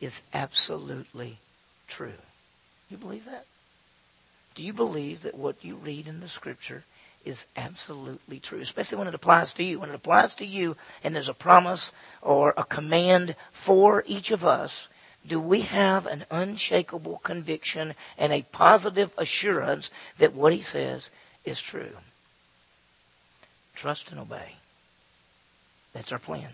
is 0.00 0.22
absolutely 0.32 1.38
true. 1.88 2.22
You 2.88 2.96
believe 2.98 3.24
that? 3.24 3.46
Do 4.54 4.62
you 4.62 4.72
believe 4.72 5.22
that 5.22 5.36
what 5.36 5.64
you 5.64 5.74
read 5.76 6.06
in 6.06 6.20
the 6.20 6.28
scripture 6.28 6.84
is 7.24 7.46
absolutely 7.56 8.38
true, 8.38 8.60
especially 8.60 8.98
when 8.98 9.08
it 9.08 9.14
applies 9.14 9.52
to 9.54 9.64
you? 9.64 9.80
When 9.80 9.90
it 9.90 9.94
applies 9.94 10.34
to 10.36 10.46
you 10.46 10.76
and 11.02 11.14
there's 11.14 11.28
a 11.28 11.34
promise 11.34 11.92
or 12.22 12.54
a 12.56 12.64
command 12.64 13.34
for 13.50 14.04
each 14.06 14.30
of 14.30 14.44
us, 14.44 14.88
do 15.26 15.40
we 15.40 15.62
have 15.62 16.06
an 16.06 16.26
unshakable 16.30 17.20
conviction 17.24 17.94
and 18.18 18.32
a 18.32 18.42
positive 18.52 19.12
assurance 19.16 19.90
that 20.18 20.34
what 20.34 20.52
he 20.52 20.60
says 20.60 21.10
is 21.44 21.60
true? 21.60 21.96
Trust 23.74 24.10
and 24.10 24.20
obey. 24.20 24.56
That's 25.94 26.12
our 26.12 26.18
plan. 26.18 26.50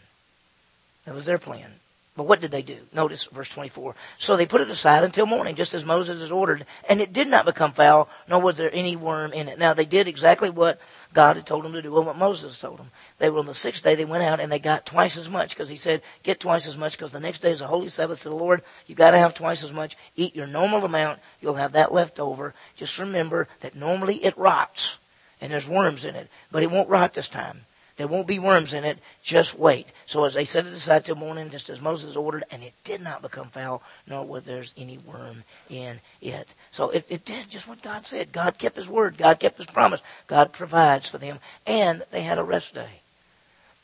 That 1.05 1.15
was 1.15 1.27
their 1.27 1.39
plan. 1.39 1.73
But 2.17 2.27
what 2.27 2.41
did 2.41 2.51
they 2.51 2.63
do? 2.63 2.77
Notice 2.93 3.27
verse 3.27 3.49
24. 3.49 3.95
So 4.19 4.37
they 4.37 4.45
put 4.45 4.61
it 4.61 4.69
aside 4.69 5.05
until 5.05 5.27
morning, 5.27 5.55
just 5.55 5.75
as 5.75 5.85
Moses 5.85 6.21
had 6.21 6.33
ordered, 6.33 6.67
and 6.89 7.01
it 7.01 7.13
did 7.13 7.29
not 7.29 7.47
become 7.47 7.71
foul, 7.73 8.09
nor 8.29 8.41
was 8.41 8.57
there 8.57 8.71
any 8.75 8.97
worm 8.97 9.33
in 9.33 9.49
it. 9.49 9.59
Now 9.59 9.75
they 9.75 9.85
did 9.85 10.09
exactly 10.09 10.51
what 10.51 10.81
God 11.15 11.37
had 11.37 11.47
told 11.47 11.65
them 11.65 11.73
to 11.73 11.83
do, 11.83 11.95
or 11.95 12.03
what 12.03 12.19
Moses 12.19 12.59
told 12.59 12.79
them. 12.79 12.91
They 13.19 13.31
were 13.31 13.39
on 13.39 13.47
the 13.47 13.55
sixth 13.55 13.85
day, 13.85 13.95
they 13.95 14.05
went 14.05 14.25
out 14.25 14.41
and 14.41 14.51
they 14.51 14.59
got 14.59 14.87
twice 14.87 15.17
as 15.17 15.29
much, 15.29 15.51
because 15.51 15.69
he 15.69 15.77
said, 15.77 16.03
get 16.25 16.41
twice 16.41 16.67
as 16.67 16.77
much, 16.77 16.97
because 16.99 17.13
the 17.13 17.21
next 17.21 17.43
day 17.43 17.53
is 17.53 17.61
a 17.61 17.69
holy 17.69 17.89
Sabbath 17.89 18.23
to 18.23 18.29
the 18.29 18.35
Lord. 18.35 18.63
You 18.89 18.97
gotta 18.97 19.19
have 19.19 19.33
twice 19.33 19.63
as 19.63 19.73
much. 19.73 19.97
Eat 20.17 20.35
your 20.35 20.49
normal 20.49 20.85
amount, 20.85 21.21
you'll 21.41 21.55
have 21.55 21.73
that 21.73 21.93
left 21.93 22.19
over. 22.19 22.55
Just 22.75 22.99
remember 22.99 23.47
that 23.61 23.77
normally 23.77 24.25
it 24.25 24.37
rots, 24.37 24.99
and 25.41 25.53
there's 25.53 25.69
worms 25.69 26.05
in 26.05 26.17
it, 26.17 26.29
but 26.51 26.65
it 26.65 26.73
won't 26.73 26.89
rot 26.89 27.15
this 27.15 27.29
time. 27.29 27.67
There 28.01 28.09
won't 28.09 28.27
be 28.27 28.39
worms 28.39 28.73
in 28.73 28.83
it. 28.83 28.99
Just 29.23 29.59
wait. 29.59 29.89
So 30.07 30.25
as 30.25 30.33
they 30.33 30.47
set 30.47 30.65
it 30.65 30.73
aside 30.73 31.05
till 31.05 31.17
morning, 31.17 31.51
just 31.51 31.69
as 31.69 31.83
Moses 31.83 32.17
ordered, 32.17 32.45
and 32.51 32.63
it 32.63 32.73
did 32.83 33.03
not 33.03 33.21
become 33.21 33.49
foul, 33.49 33.83
nor 34.07 34.25
was 34.25 34.45
there 34.45 34.65
any 34.75 34.97
worm 34.97 35.45
in 35.69 36.01
it. 36.23 36.49
So 36.71 36.89
it, 36.89 37.05
it 37.11 37.27
did 37.27 37.51
just 37.51 37.69
what 37.69 37.83
God 37.83 38.07
said. 38.07 38.33
God 38.33 38.57
kept 38.57 38.77
His 38.77 38.89
word. 38.89 39.19
God 39.19 39.39
kept 39.39 39.59
His 39.59 39.67
promise. 39.67 40.01
God 40.29 40.51
provides 40.51 41.11
for 41.11 41.19
them, 41.19 41.41
and 41.67 42.03
they 42.11 42.23
had 42.23 42.39
a 42.39 42.43
rest 42.43 42.73
day. 42.73 43.03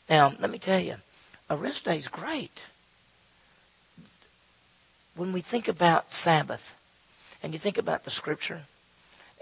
Now, 0.09 0.33
let 0.39 0.49
me 0.49 0.57
tell 0.57 0.79
you, 0.79 0.95
a 1.47 1.55
rest 1.55 1.85
day 1.85 1.97
is 1.97 2.07
great. 2.07 2.63
When 5.15 5.31
we 5.31 5.41
think 5.41 5.67
about 5.67 6.11
Sabbath, 6.11 6.73
and 7.43 7.53
you 7.53 7.59
think 7.59 7.77
about 7.77 8.03
the 8.03 8.09
Scripture, 8.09 8.63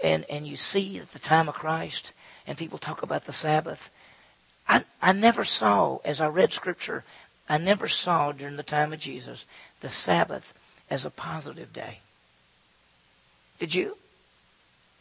and 0.04 0.26
and 0.28 0.46
you 0.46 0.56
see 0.56 0.98
at 0.98 1.12
the 1.12 1.18
time 1.18 1.48
of 1.48 1.54
Christ, 1.54 2.12
and 2.46 2.58
people 2.58 2.76
talk 2.76 3.02
about 3.02 3.24
the 3.24 3.32
Sabbath 3.32 3.88
I, 4.68 4.84
I 5.00 5.12
never 5.12 5.44
saw, 5.44 5.98
as 6.04 6.20
I 6.20 6.28
read 6.28 6.52
scripture, 6.52 7.04
I 7.48 7.58
never 7.58 7.88
saw 7.88 8.32
during 8.32 8.56
the 8.56 8.62
time 8.62 8.92
of 8.92 8.98
Jesus 8.98 9.46
the 9.80 9.88
Sabbath 9.88 10.52
as 10.90 11.04
a 11.04 11.10
positive 11.10 11.72
day. 11.72 11.98
Did 13.58 13.74
you? 13.74 13.96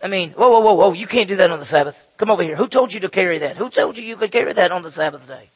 I 0.03 0.07
mean, 0.07 0.31
whoa, 0.31 0.49
whoa, 0.49 0.59
whoa, 0.59 0.73
whoa, 0.73 0.93
you 0.93 1.07
can't 1.07 1.27
do 1.27 1.35
that 1.37 1.49
on 1.49 1.59
the 1.59 1.65
Sabbath. 1.65 2.03
Come 2.17 2.29
over 2.29 2.43
here. 2.43 2.55
Who 2.55 2.67
told 2.67 2.93
you 2.93 2.99
to 3.01 3.09
carry 3.09 3.39
that? 3.39 3.57
Who 3.57 3.69
told 3.69 3.97
you 3.97 4.03
you 4.03 4.17
could 4.17 4.31
carry 4.31 4.53
that 4.53 4.71
on 4.71 4.83
the 4.83 4.91
Sabbath 4.91 5.27
day? 5.27 5.49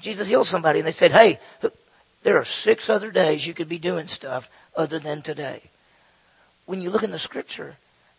Jesus 0.00 0.28
healed 0.28 0.46
somebody 0.46 0.80
and 0.80 0.86
they 0.86 0.92
said, 0.92 1.12
hey, 1.12 1.38
there 2.22 2.36
are 2.36 2.44
six 2.44 2.90
other 2.90 3.10
days 3.10 3.46
you 3.46 3.54
could 3.54 3.68
be 3.68 3.78
doing 3.78 4.08
stuff 4.08 4.50
other 4.76 4.98
than 4.98 5.22
today. 5.22 5.62
When 6.66 6.80
you 6.80 6.90
look 6.90 7.04
in 7.04 7.12
the 7.12 7.18
scripture 7.18 7.76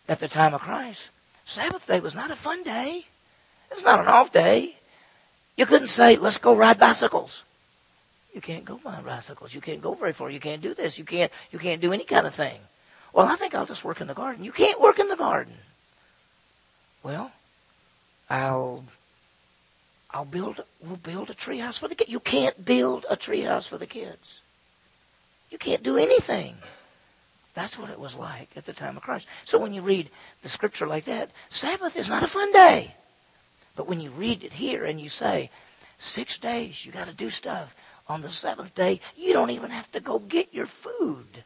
at 0.08 0.20
the 0.20 0.28
time 0.28 0.54
of 0.54 0.62
Christ, 0.62 1.10
Sabbath 1.44 1.86
day 1.86 2.00
was 2.00 2.14
not 2.14 2.30
a 2.30 2.36
fun 2.36 2.62
day. 2.62 3.04
It 3.70 3.74
was 3.74 3.84
not 3.84 4.00
an 4.00 4.06
off 4.06 4.32
day. 4.32 4.76
You 5.58 5.66
couldn't 5.66 5.88
say, 5.88 6.14
let's 6.14 6.38
go 6.38 6.54
ride 6.54 6.78
bicycles. 6.78 7.42
You 8.32 8.40
can't 8.40 8.64
go 8.64 8.80
ride 8.84 9.04
bicycles. 9.04 9.52
You 9.56 9.60
can't 9.60 9.82
go 9.82 9.92
very 9.92 10.12
far. 10.12 10.30
You 10.30 10.38
can't 10.38 10.62
do 10.62 10.72
this. 10.72 11.00
You 11.00 11.04
can't, 11.04 11.32
you 11.50 11.58
can't 11.58 11.80
do 11.80 11.92
any 11.92 12.04
kind 12.04 12.28
of 12.28 12.34
thing. 12.34 12.60
Well, 13.12 13.26
I 13.26 13.34
think 13.34 13.56
I'll 13.56 13.66
just 13.66 13.84
work 13.84 14.00
in 14.00 14.06
the 14.06 14.14
garden. 14.14 14.44
You 14.44 14.52
can't 14.52 14.80
work 14.80 15.00
in 15.00 15.08
the 15.08 15.16
garden. 15.16 15.54
Well, 17.02 17.32
I'll, 18.30 18.84
I'll 20.12 20.24
build, 20.24 20.62
we'll 20.80 20.96
build 20.96 21.28
a 21.28 21.34
treehouse 21.34 21.80
for 21.80 21.88
the 21.88 21.96
kids. 21.96 22.10
You 22.10 22.20
can't 22.20 22.64
build 22.64 23.04
a 23.10 23.16
treehouse 23.16 23.68
for 23.68 23.78
the 23.78 23.86
kids. 23.86 24.40
You 25.50 25.58
can't 25.58 25.82
do 25.82 25.96
anything. 25.96 26.54
That's 27.54 27.76
what 27.76 27.90
it 27.90 27.98
was 27.98 28.14
like 28.14 28.50
at 28.56 28.64
the 28.64 28.72
time 28.72 28.96
of 28.96 29.02
Christ. 29.02 29.26
So 29.44 29.58
when 29.58 29.74
you 29.74 29.82
read 29.82 30.08
the 30.42 30.48
scripture 30.48 30.86
like 30.86 31.06
that, 31.06 31.30
Sabbath 31.48 31.96
is 31.96 32.08
not 32.08 32.22
a 32.22 32.28
fun 32.28 32.52
day. 32.52 32.94
But 33.78 33.86
when 33.86 34.00
you 34.00 34.10
read 34.10 34.42
it 34.42 34.54
here 34.54 34.84
and 34.84 35.00
you 35.00 35.08
say, 35.08 35.50
six 35.98 36.36
days, 36.36 36.84
you 36.84 36.90
got 36.90 37.06
to 37.06 37.14
do 37.14 37.30
stuff. 37.30 37.76
On 38.08 38.22
the 38.22 38.28
seventh 38.28 38.74
day, 38.74 39.00
you 39.14 39.32
don't 39.32 39.50
even 39.50 39.70
have 39.70 39.88
to 39.92 40.00
go 40.00 40.18
get 40.18 40.52
your 40.52 40.66
food. 40.66 41.44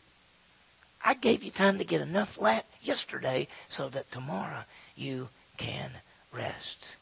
I 1.05 1.13
gave 1.13 1.45
you 1.45 1.51
time 1.51 1.77
to 1.77 1.85
get 1.85 2.01
enough 2.01 2.41
left 2.41 2.69
yesterday 2.81 3.49
so 3.69 3.91
that 3.91 4.11
tomorrow 4.11 4.65
you 4.97 5.29
can 5.59 5.91
rest. 6.33 6.97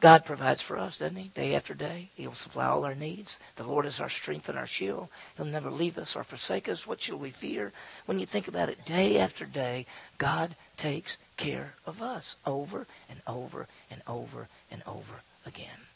God 0.00 0.24
provides 0.24 0.60
for 0.60 0.76
us, 0.76 0.98
doesn't 0.98 1.16
He? 1.16 1.28
Day 1.28 1.54
after 1.54 1.74
day. 1.74 2.08
He'll 2.16 2.32
supply 2.32 2.66
all 2.66 2.84
our 2.84 2.96
needs. 2.96 3.38
The 3.54 3.62
Lord 3.62 3.86
is 3.86 4.00
our 4.00 4.08
strength 4.08 4.48
and 4.48 4.58
our 4.58 4.66
shield. 4.66 5.08
He'll 5.36 5.46
never 5.46 5.70
leave 5.70 5.98
us 5.98 6.16
or 6.16 6.24
forsake 6.24 6.68
us. 6.68 6.84
What 6.84 7.00
shall 7.00 7.18
we 7.18 7.30
fear? 7.30 7.70
When 8.06 8.18
you 8.18 8.26
think 8.26 8.48
about 8.48 8.70
it, 8.70 8.84
day 8.84 9.18
after 9.20 9.44
day, 9.44 9.86
God 10.18 10.56
takes 10.76 11.16
care 11.40 11.72
of 11.86 12.02
us 12.02 12.36
over 12.46 12.86
and 13.08 13.20
over 13.26 13.66
and 13.90 14.02
over 14.06 14.46
and 14.70 14.82
over 14.86 15.14
again. 15.46 15.88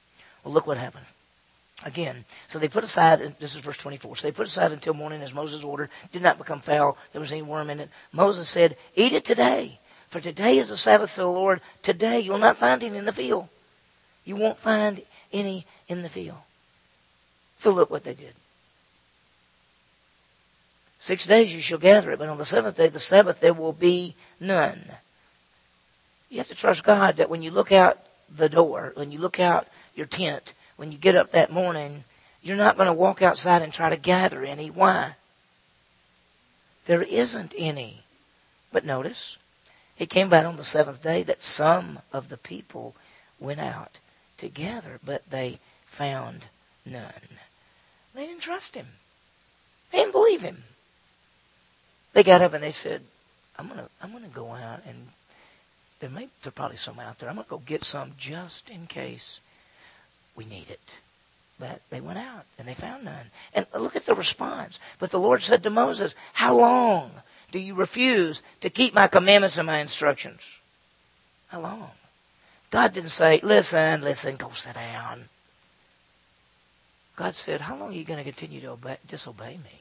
Well, 0.42 0.54
look 0.54 0.66
what 0.66 0.78
happened. 0.78 1.04
Again, 1.84 2.24
so 2.48 2.58
they 2.58 2.68
put 2.68 2.84
aside, 2.84 3.18
this 3.40 3.54
is 3.54 3.60
verse 3.60 3.76
24, 3.76 4.16
so 4.16 4.26
they 4.26 4.32
put 4.32 4.46
aside 4.46 4.72
until 4.72 4.94
morning 4.94 5.20
as 5.20 5.34
Moses 5.34 5.62
ordered, 5.62 5.90
did 6.12 6.22
not 6.22 6.38
become 6.38 6.60
foul, 6.60 6.96
there 7.12 7.20
was 7.20 7.32
any 7.32 7.42
worm 7.42 7.68
in 7.68 7.80
it. 7.80 7.90
Moses 8.12 8.48
said, 8.48 8.76
Eat 8.96 9.12
it 9.12 9.24
today, 9.24 9.78
for 10.08 10.20
today 10.20 10.56
is 10.58 10.70
the 10.70 10.76
Sabbath 10.76 11.14
to 11.14 11.20
the 11.20 11.26
Lord. 11.26 11.60
Today 11.82 12.20
you'll 12.20 12.38
not 12.38 12.56
find 12.56 12.82
any 12.82 12.96
in 12.96 13.04
the 13.04 13.12
field. 13.12 13.48
You 14.24 14.36
won't 14.36 14.56
find 14.56 15.02
any 15.32 15.66
in 15.88 16.02
the 16.02 16.08
field. 16.08 16.38
So 17.58 17.70
look 17.70 17.90
what 17.90 18.04
they 18.04 18.14
did. 18.14 18.32
Six 20.98 21.26
days 21.26 21.54
you 21.54 21.60
shall 21.60 21.78
gather 21.78 22.12
it, 22.12 22.18
but 22.18 22.30
on 22.30 22.38
the 22.38 22.46
seventh 22.46 22.76
day, 22.76 22.88
the 22.88 22.98
Sabbath, 22.98 23.40
there 23.40 23.52
will 23.52 23.74
be 23.74 24.14
none. 24.40 24.80
You 26.34 26.38
have 26.38 26.48
to 26.48 26.54
trust 26.56 26.82
God 26.82 27.18
that 27.18 27.30
when 27.30 27.44
you 27.44 27.52
look 27.52 27.70
out 27.70 27.96
the 28.28 28.48
door, 28.48 28.90
when 28.96 29.12
you 29.12 29.20
look 29.20 29.38
out 29.38 29.68
your 29.94 30.06
tent, 30.06 30.52
when 30.74 30.90
you 30.90 30.98
get 30.98 31.14
up 31.14 31.30
that 31.30 31.52
morning, 31.52 32.02
you're 32.42 32.56
not 32.56 32.76
going 32.76 32.88
to 32.88 32.92
walk 32.92 33.22
outside 33.22 33.62
and 33.62 33.72
try 33.72 33.88
to 33.88 33.96
gather 33.96 34.42
any. 34.42 34.68
Why? 34.68 35.14
There 36.86 37.04
isn't 37.04 37.54
any. 37.56 38.02
But 38.72 38.84
notice, 38.84 39.36
it 39.96 40.10
came 40.10 40.26
about 40.26 40.44
on 40.44 40.56
the 40.56 40.64
seventh 40.64 41.04
day 41.04 41.22
that 41.22 41.40
some 41.40 42.00
of 42.12 42.30
the 42.30 42.36
people 42.36 42.96
went 43.38 43.60
out 43.60 44.00
together, 44.36 44.98
but 45.04 45.30
they 45.30 45.60
found 45.84 46.48
none. 46.84 47.38
They 48.12 48.26
didn't 48.26 48.42
trust 48.42 48.74
him. 48.74 48.88
They 49.92 49.98
didn't 49.98 50.10
believe 50.10 50.42
him. 50.42 50.64
They 52.12 52.24
got 52.24 52.42
up 52.42 52.54
and 52.54 52.64
they 52.64 52.72
said, 52.72 53.02
I'm 53.56 53.68
gonna 53.68 53.88
I'm 54.02 54.10
gonna 54.10 54.26
go 54.26 54.50
out 54.50 54.80
and 54.84 55.10
there 56.04 56.10
may 56.10 56.28
there 56.42 56.52
probably 56.52 56.76
some 56.76 57.00
out 57.00 57.18
there. 57.18 57.30
I'm 57.30 57.36
gonna 57.36 57.46
go 57.48 57.62
get 57.64 57.82
some 57.82 58.12
just 58.18 58.68
in 58.68 58.86
case 58.86 59.40
we 60.36 60.44
need 60.44 60.68
it. 60.68 60.96
But 61.58 61.80
they 61.88 62.02
went 62.02 62.18
out 62.18 62.44
and 62.58 62.68
they 62.68 62.74
found 62.74 63.06
none. 63.06 63.30
And 63.54 63.64
look 63.72 63.96
at 63.96 64.04
the 64.04 64.14
response. 64.14 64.78
But 64.98 65.10
the 65.10 65.18
Lord 65.18 65.40
said 65.40 65.62
to 65.62 65.70
Moses, 65.70 66.14
How 66.34 66.58
long 66.58 67.10
do 67.52 67.58
you 67.58 67.74
refuse 67.74 68.42
to 68.60 68.68
keep 68.68 68.92
my 68.92 69.06
commandments 69.06 69.56
and 69.56 69.66
my 69.66 69.78
instructions? 69.78 70.58
How 71.48 71.60
long? 71.60 71.90
God 72.70 72.92
didn't 72.92 73.08
say, 73.08 73.40
Listen, 73.42 74.02
listen, 74.02 74.36
go 74.36 74.50
sit 74.50 74.74
down. 74.74 75.24
God 77.16 77.34
said, 77.34 77.62
How 77.62 77.78
long 77.78 77.92
are 77.92 77.96
you 77.96 78.04
going 78.04 78.22
to 78.22 78.30
continue 78.30 78.60
to 78.60 78.72
obey, 78.72 78.98
disobey 79.08 79.56
me? 79.56 79.80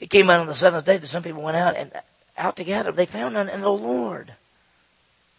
It 0.00 0.10
came 0.10 0.28
out 0.28 0.40
on 0.40 0.46
the 0.46 0.54
seventh 0.54 0.84
day 0.84 0.98
that 0.98 1.06
some 1.06 1.22
people 1.22 1.40
went 1.40 1.56
out 1.56 1.74
and 1.76 1.90
out 2.38 2.56
together. 2.56 2.92
They 2.92 3.06
found 3.06 3.34
none, 3.34 3.48
and 3.48 3.62
the 3.62 3.68
Lord 3.68 4.32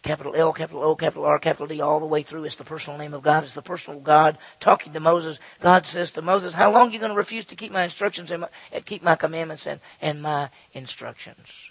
Capital 0.02 0.34
L, 0.36 0.52
capital 0.52 0.82
O, 0.82 0.94
capital 0.94 1.24
R, 1.24 1.38
capital 1.38 1.66
D, 1.66 1.80
all 1.80 1.98
the 1.98 2.06
way 2.06 2.22
through. 2.22 2.44
It's 2.44 2.54
the 2.54 2.64
personal 2.64 2.98
name 2.98 3.14
of 3.14 3.22
God. 3.22 3.42
It's 3.42 3.54
the 3.54 3.62
personal 3.62 3.98
God 3.98 4.38
talking 4.60 4.92
to 4.92 5.00
Moses. 5.00 5.40
God 5.60 5.86
says 5.86 6.12
to 6.12 6.22
Moses, 6.22 6.54
How 6.54 6.70
long 6.70 6.88
are 6.88 6.92
you 6.92 7.00
going 7.00 7.10
to 7.10 7.16
refuse 7.16 7.44
to 7.46 7.56
keep 7.56 7.72
my 7.72 7.82
instructions 7.82 8.30
and, 8.30 8.42
my, 8.42 8.48
and 8.72 8.86
keep 8.86 9.02
my 9.02 9.16
commandments 9.16 9.66
and, 9.66 9.80
and 10.00 10.22
my 10.22 10.50
instructions? 10.72 11.70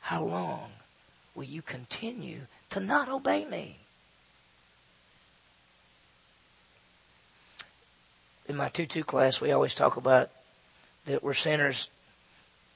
How 0.00 0.22
long 0.22 0.70
will 1.34 1.44
you 1.44 1.62
continue 1.62 2.42
to 2.70 2.80
not 2.80 3.08
obey 3.08 3.46
me? 3.46 3.78
In 8.48 8.56
my 8.56 8.68
2 8.68 8.84
2 8.84 9.02
class, 9.02 9.40
we 9.40 9.50
always 9.50 9.74
talk 9.74 9.96
about 9.96 10.30
that 11.06 11.22
we're 11.22 11.34
sinners 11.34 11.88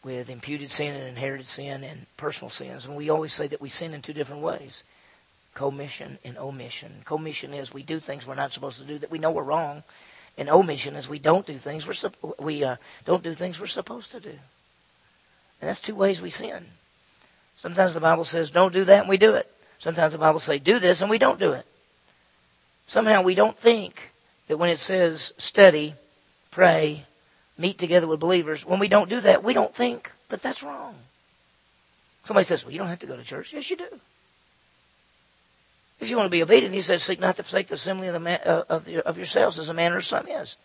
with 0.04 0.28
imputed 0.28 0.70
sin 0.70 0.94
and 0.94 1.08
inherited 1.08 1.46
sin 1.46 1.82
and 1.82 2.06
personal 2.16 2.50
sins. 2.50 2.86
And 2.86 2.96
we 2.96 3.10
always 3.10 3.32
say 3.32 3.46
that 3.46 3.60
we 3.60 3.68
sin 3.68 3.94
in 3.94 4.02
two 4.02 4.12
different 4.12 4.42
ways 4.42 4.84
commission 5.54 6.18
and 6.24 6.36
omission. 6.36 6.92
Commission 7.04 7.54
is 7.54 7.72
we 7.72 7.82
do 7.82 8.00
things 8.00 8.26
we're 8.26 8.34
not 8.34 8.52
supposed 8.52 8.78
to 8.78 8.84
do 8.84 8.98
that 8.98 9.10
we 9.10 9.18
know 9.18 9.30
we're 9.30 9.42
wrong. 9.42 9.84
And 10.36 10.50
omission 10.50 10.96
is 10.96 11.08
we 11.08 11.20
don't 11.20 11.46
do 11.46 11.54
things 11.54 11.86
we're 11.86 12.34
we 12.38 12.64
uh, 12.64 12.76
don't 13.04 13.22
do 13.22 13.32
things 13.34 13.60
we're 13.60 13.66
supposed 13.66 14.12
to 14.12 14.20
do. 14.20 14.30
And 15.60 15.70
that's 15.70 15.80
two 15.80 15.94
ways 15.94 16.20
we 16.20 16.30
sin. 16.30 16.64
Sometimes 17.56 17.94
the 17.94 18.00
Bible 18.00 18.24
says 18.24 18.50
don't 18.50 18.72
do 18.72 18.84
that 18.84 19.00
and 19.00 19.08
we 19.08 19.16
do 19.16 19.34
it. 19.34 19.50
Sometimes 19.78 20.12
the 20.12 20.18
Bible 20.18 20.40
says 20.40 20.60
do 20.60 20.78
this 20.78 21.00
and 21.00 21.10
we 21.10 21.18
don't 21.18 21.38
do 21.38 21.52
it. 21.52 21.66
Somehow 22.86 23.22
we 23.22 23.34
don't 23.34 23.56
think 23.56 24.12
that 24.48 24.58
when 24.58 24.70
it 24.70 24.78
says 24.78 25.32
study, 25.38 25.94
pray, 26.50 27.04
meet 27.56 27.78
together 27.78 28.06
with 28.06 28.20
believers, 28.20 28.64
when 28.64 28.78
we 28.78 28.88
don't 28.88 29.08
do 29.08 29.20
that, 29.20 29.44
we 29.44 29.54
don't 29.54 29.74
think 29.74 30.12
that 30.28 30.42
that's 30.42 30.62
wrong. 30.62 30.94
Somebody 32.24 32.44
says, 32.44 32.64
well, 32.64 32.72
you 32.72 32.78
don't 32.78 32.88
have 32.88 32.98
to 33.00 33.06
go 33.06 33.16
to 33.16 33.22
church. 33.22 33.52
Yes, 33.52 33.70
you 33.70 33.76
do. 33.76 34.00
If 36.00 36.10
you 36.10 36.16
want 36.16 36.26
to 36.26 36.30
be 36.30 36.42
obedient, 36.42 36.74
he 36.74 36.80
says, 36.80 37.02
seek 37.02 37.20
not 37.20 37.36
to 37.36 37.42
forsake 37.42 37.68
the 37.68 37.74
assembly 37.74 38.08
of, 38.08 38.14
the 38.14 38.20
man, 38.20 38.40
uh, 38.44 38.64
of, 38.68 38.84
the, 38.84 39.06
of 39.06 39.16
yourselves 39.16 39.58
as 39.58 39.68
a 39.68 39.74
man 39.74 39.92
or 39.92 40.00
some 40.00 40.26
is. 40.26 40.56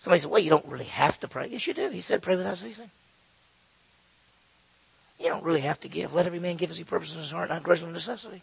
Somebody 0.00 0.20
said, 0.20 0.30
well, 0.30 0.40
you 0.40 0.50
don't 0.50 0.66
really 0.66 0.84
have 0.84 1.18
to 1.20 1.28
pray. 1.28 1.48
Yes, 1.48 1.66
you 1.66 1.74
do. 1.74 1.90
He 1.90 2.00
said, 2.00 2.22
pray 2.22 2.36
without 2.36 2.58
ceasing. 2.58 2.90
You 5.18 5.28
don't 5.28 5.44
really 5.44 5.60
have 5.60 5.80
to 5.80 5.88
give. 5.88 6.14
Let 6.14 6.26
every 6.26 6.40
man 6.40 6.56
give 6.56 6.70
as 6.70 6.76
he 6.76 6.84
purposes 6.84 7.16
in 7.16 7.22
his 7.22 7.30
heart, 7.30 7.48
not 7.48 7.62
grudging 7.62 7.92
necessity. 7.92 8.42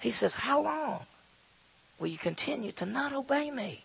He 0.00 0.10
says, 0.10 0.34
how 0.34 0.62
long? 0.62 1.00
Will 1.98 2.08
you 2.08 2.18
continue 2.18 2.72
to 2.72 2.86
not 2.86 3.12
obey 3.12 3.50
me? 3.50 3.82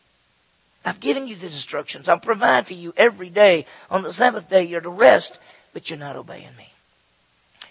I've 0.83 0.99
given 0.99 1.27
you 1.27 1.35
the 1.35 1.45
instructions. 1.45 2.09
I'll 2.09 2.19
provide 2.19 2.65
for 2.65 2.73
you 2.73 2.93
every 2.97 3.29
day. 3.29 3.65
On 3.89 4.01
the 4.01 4.11
Sabbath 4.11 4.49
day, 4.49 4.63
you're 4.63 4.81
to 4.81 4.89
rest, 4.89 5.39
but 5.73 5.89
you're 5.89 5.99
not 5.99 6.15
obeying 6.15 6.55
me. 6.57 6.69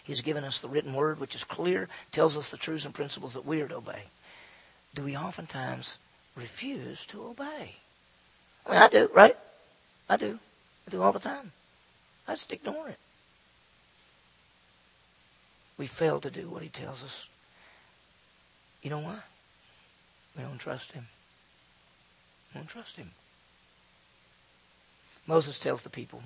He's 0.03 0.23
given 0.23 0.45
us 0.45 0.61
the 0.61 0.69
written 0.69 0.95
word, 0.95 1.21
which 1.21 1.35
is 1.35 1.45
clear, 1.45 1.89
tells 2.13 2.37
us 2.37 2.51
the 2.51 2.57
truths 2.57 2.85
and 2.85 2.95
principles 2.95 3.35
that 3.35 3.47
we 3.47 3.61
are 3.61 3.69
to 3.69 3.77
obey. 3.77 4.05
Do 4.95 5.05
we 5.05 5.17
oftentimes 5.17 5.99
refuse 6.37 7.05
to 7.07 7.23
obey? 7.25 7.77
I 8.67 8.73
mean, 8.73 8.83
I 8.83 8.89
do, 8.89 9.11
right? 9.15 9.37
I 10.09 10.17
do. 10.17 10.39
I 10.87 10.91
do 10.91 11.03
all 11.03 11.13
the 11.13 11.19
time. 11.19 11.53
I 12.27 12.33
just 12.33 12.53
ignore 12.53 12.89
it. 12.89 12.99
We 15.79 15.87
fail 15.87 16.21
to 16.21 16.31
do 16.31 16.49
what 16.49 16.63
he 16.63 16.69
tells 16.69 17.03
us. 17.03 17.27
You 18.83 18.91
know 18.91 19.01
why? 19.01 19.17
We 20.37 20.43
don't 20.43 20.59
trust 20.59 20.93
him. 20.93 21.07
We 22.55 22.61
don't 22.61 22.69
trust 22.69 22.97
him. 22.97 23.11
Moses 25.27 25.59
tells 25.59 25.83
the 25.83 25.91
people, 25.91 26.23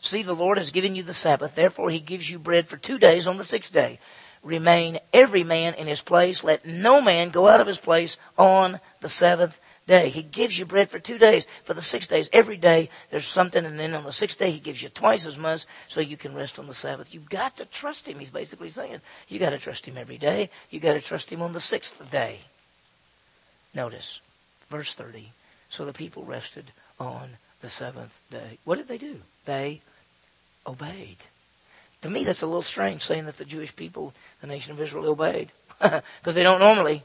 See, 0.00 0.22
the 0.22 0.34
Lord 0.34 0.58
has 0.58 0.72
given 0.72 0.96
you 0.96 1.04
the 1.04 1.14
Sabbath, 1.14 1.54
therefore 1.54 1.90
he 1.90 2.00
gives 2.00 2.28
you 2.28 2.40
bread 2.40 2.66
for 2.66 2.76
two 2.76 2.98
days 2.98 3.28
on 3.28 3.36
the 3.36 3.44
sixth 3.44 3.72
day. 3.72 4.00
Remain 4.42 4.98
every 5.12 5.44
man 5.44 5.74
in 5.74 5.86
his 5.86 6.02
place. 6.02 6.42
Let 6.42 6.66
no 6.66 7.00
man 7.00 7.30
go 7.30 7.46
out 7.46 7.60
of 7.60 7.68
his 7.68 7.78
place 7.78 8.18
on 8.36 8.80
the 9.00 9.08
seventh 9.08 9.60
day. 9.86 10.08
He 10.08 10.22
gives 10.22 10.58
you 10.58 10.64
bread 10.64 10.90
for 10.90 10.98
two 10.98 11.18
days. 11.18 11.46
For 11.62 11.74
the 11.74 11.82
six 11.82 12.08
days, 12.08 12.28
every 12.32 12.56
day 12.56 12.90
there's 13.10 13.26
something, 13.26 13.64
and 13.64 13.78
then 13.78 13.94
on 13.94 14.02
the 14.02 14.10
sixth 14.10 14.40
day 14.40 14.50
he 14.50 14.58
gives 14.58 14.82
you 14.82 14.88
twice 14.88 15.26
as 15.26 15.38
much 15.38 15.66
so 15.86 16.00
you 16.00 16.16
can 16.16 16.34
rest 16.34 16.58
on 16.58 16.66
the 16.66 16.74
Sabbath. 16.74 17.14
You've 17.14 17.30
got 17.30 17.56
to 17.58 17.64
trust 17.64 18.08
him, 18.08 18.18
he's 18.18 18.30
basically 18.30 18.70
saying. 18.70 19.00
You 19.28 19.38
got 19.38 19.50
to 19.50 19.58
trust 19.58 19.86
him 19.86 19.96
every 19.96 20.18
day. 20.18 20.50
You 20.70 20.80
got 20.80 20.94
to 20.94 21.00
trust 21.00 21.30
him 21.30 21.42
on 21.42 21.52
the 21.52 21.60
sixth 21.60 22.10
day. 22.10 22.40
Notice, 23.74 24.20
verse 24.68 24.94
30. 24.94 25.30
So 25.68 25.84
the 25.84 25.92
people 25.92 26.24
rested 26.24 26.72
on 27.00 27.30
the 27.60 27.70
seventh 27.70 28.18
day. 28.30 28.58
What 28.64 28.76
did 28.76 28.88
they 28.88 28.98
do? 28.98 29.20
They 29.44 29.80
obeyed. 30.66 31.18
To 32.02 32.10
me, 32.10 32.24
that's 32.24 32.42
a 32.42 32.46
little 32.46 32.62
strange 32.62 33.02
saying 33.02 33.26
that 33.26 33.38
the 33.38 33.44
Jewish 33.44 33.74
people, 33.74 34.12
the 34.40 34.46
nation 34.46 34.72
of 34.72 34.80
Israel, 34.80 35.06
obeyed. 35.06 35.50
Because 35.80 36.34
they 36.34 36.42
don't 36.42 36.60
normally. 36.60 37.02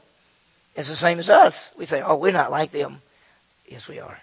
It's 0.76 0.88
the 0.88 0.96
same 0.96 1.18
as 1.18 1.30
us. 1.30 1.72
We 1.76 1.84
say, 1.84 2.02
oh, 2.02 2.16
we're 2.16 2.30
not 2.30 2.52
like 2.52 2.70
them. 2.70 3.02
Yes, 3.66 3.88
we 3.88 3.98
are. 3.98 4.20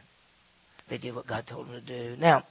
They 0.87 0.97
did 0.97 1.15
what 1.15 1.27
God 1.27 1.45
told 1.47 1.67
them 1.67 1.75
to 1.75 1.81
do. 1.81 2.15
Now, 2.17 2.43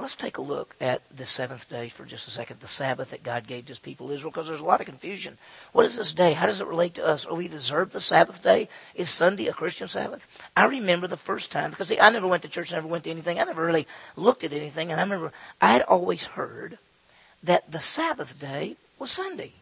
let's 0.00 0.16
take 0.16 0.38
a 0.38 0.42
look 0.42 0.74
at 0.80 1.02
the 1.14 1.26
seventh 1.26 1.68
day 1.68 1.88
for 1.88 2.04
just 2.04 2.26
a 2.26 2.30
second, 2.30 2.60
the 2.60 2.68
Sabbath 2.68 3.10
that 3.10 3.22
God 3.22 3.46
gave 3.46 3.66
to 3.66 3.70
his 3.70 3.78
people 3.78 4.10
Israel, 4.10 4.30
because 4.30 4.48
there's 4.48 4.60
a 4.60 4.64
lot 4.64 4.80
of 4.80 4.86
confusion. 4.86 5.38
What 5.72 5.86
is 5.86 5.96
this 5.96 6.12
day? 6.12 6.32
How 6.32 6.46
does 6.46 6.60
it 6.60 6.66
relate 6.66 6.94
to 6.94 7.06
us? 7.06 7.26
Are 7.26 7.34
we 7.34 7.48
deserve 7.48 7.92
the 7.92 8.00
Sabbath 8.00 8.42
day? 8.42 8.68
Is 8.94 9.08
Sunday 9.08 9.46
a 9.48 9.52
Christian 9.52 9.88
Sabbath? 9.88 10.26
I 10.56 10.64
remember 10.64 11.06
the 11.06 11.16
first 11.16 11.52
time, 11.52 11.70
because 11.70 11.88
see, 11.88 12.00
I 12.00 12.10
never 12.10 12.26
went 12.26 12.42
to 12.42 12.48
church, 12.48 12.72
never 12.72 12.88
went 12.88 13.04
to 13.04 13.10
anything. 13.10 13.38
I 13.38 13.44
never 13.44 13.64
really 13.64 13.86
looked 14.16 14.44
at 14.44 14.52
anything, 14.52 14.90
and 14.90 15.00
I 15.00 15.04
remember 15.04 15.32
I 15.60 15.72
had 15.72 15.82
always 15.82 16.26
heard 16.26 16.78
that 17.42 17.70
the 17.70 17.80
Sabbath 17.80 18.38
day 18.38 18.76
was 18.98 19.10
Sunday. 19.10 19.52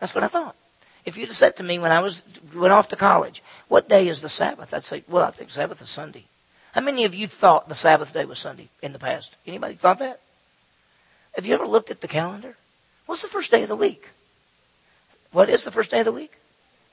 That's 0.00 0.14
what 0.14 0.24
I 0.24 0.28
thought. 0.28 0.56
If 1.04 1.18
you'd 1.18 1.28
have 1.28 1.36
said 1.36 1.56
to 1.56 1.62
me 1.62 1.78
when 1.78 1.92
I 1.92 2.00
was 2.00 2.22
went 2.54 2.72
off 2.72 2.88
to 2.88 2.96
college, 2.96 3.42
what 3.68 3.88
day 3.88 4.08
is 4.08 4.22
the 4.22 4.28
Sabbath? 4.28 4.72
I'd 4.72 4.84
say, 4.84 5.04
well, 5.08 5.26
I 5.26 5.30
think 5.30 5.50
Sabbath 5.50 5.80
is 5.80 5.88
Sunday. 5.90 6.24
How 6.74 6.80
many 6.80 7.04
of 7.04 7.14
you 7.14 7.28
thought 7.28 7.68
the 7.68 7.76
Sabbath 7.76 8.12
day 8.12 8.24
was 8.24 8.40
Sunday 8.40 8.68
in 8.82 8.92
the 8.92 8.98
past? 8.98 9.36
Anybody 9.46 9.74
thought 9.74 10.00
that? 10.00 10.18
Have 11.36 11.46
you 11.46 11.54
ever 11.54 11.68
looked 11.68 11.92
at 11.92 12.00
the 12.00 12.08
calendar? 12.08 12.56
What's 13.06 13.22
the 13.22 13.28
first 13.28 13.52
day 13.52 13.62
of 13.62 13.68
the 13.68 13.76
week? 13.76 14.08
What 15.30 15.48
is 15.48 15.62
the 15.62 15.70
first 15.70 15.92
day 15.92 16.00
of 16.00 16.04
the 16.04 16.12
week? 16.12 16.32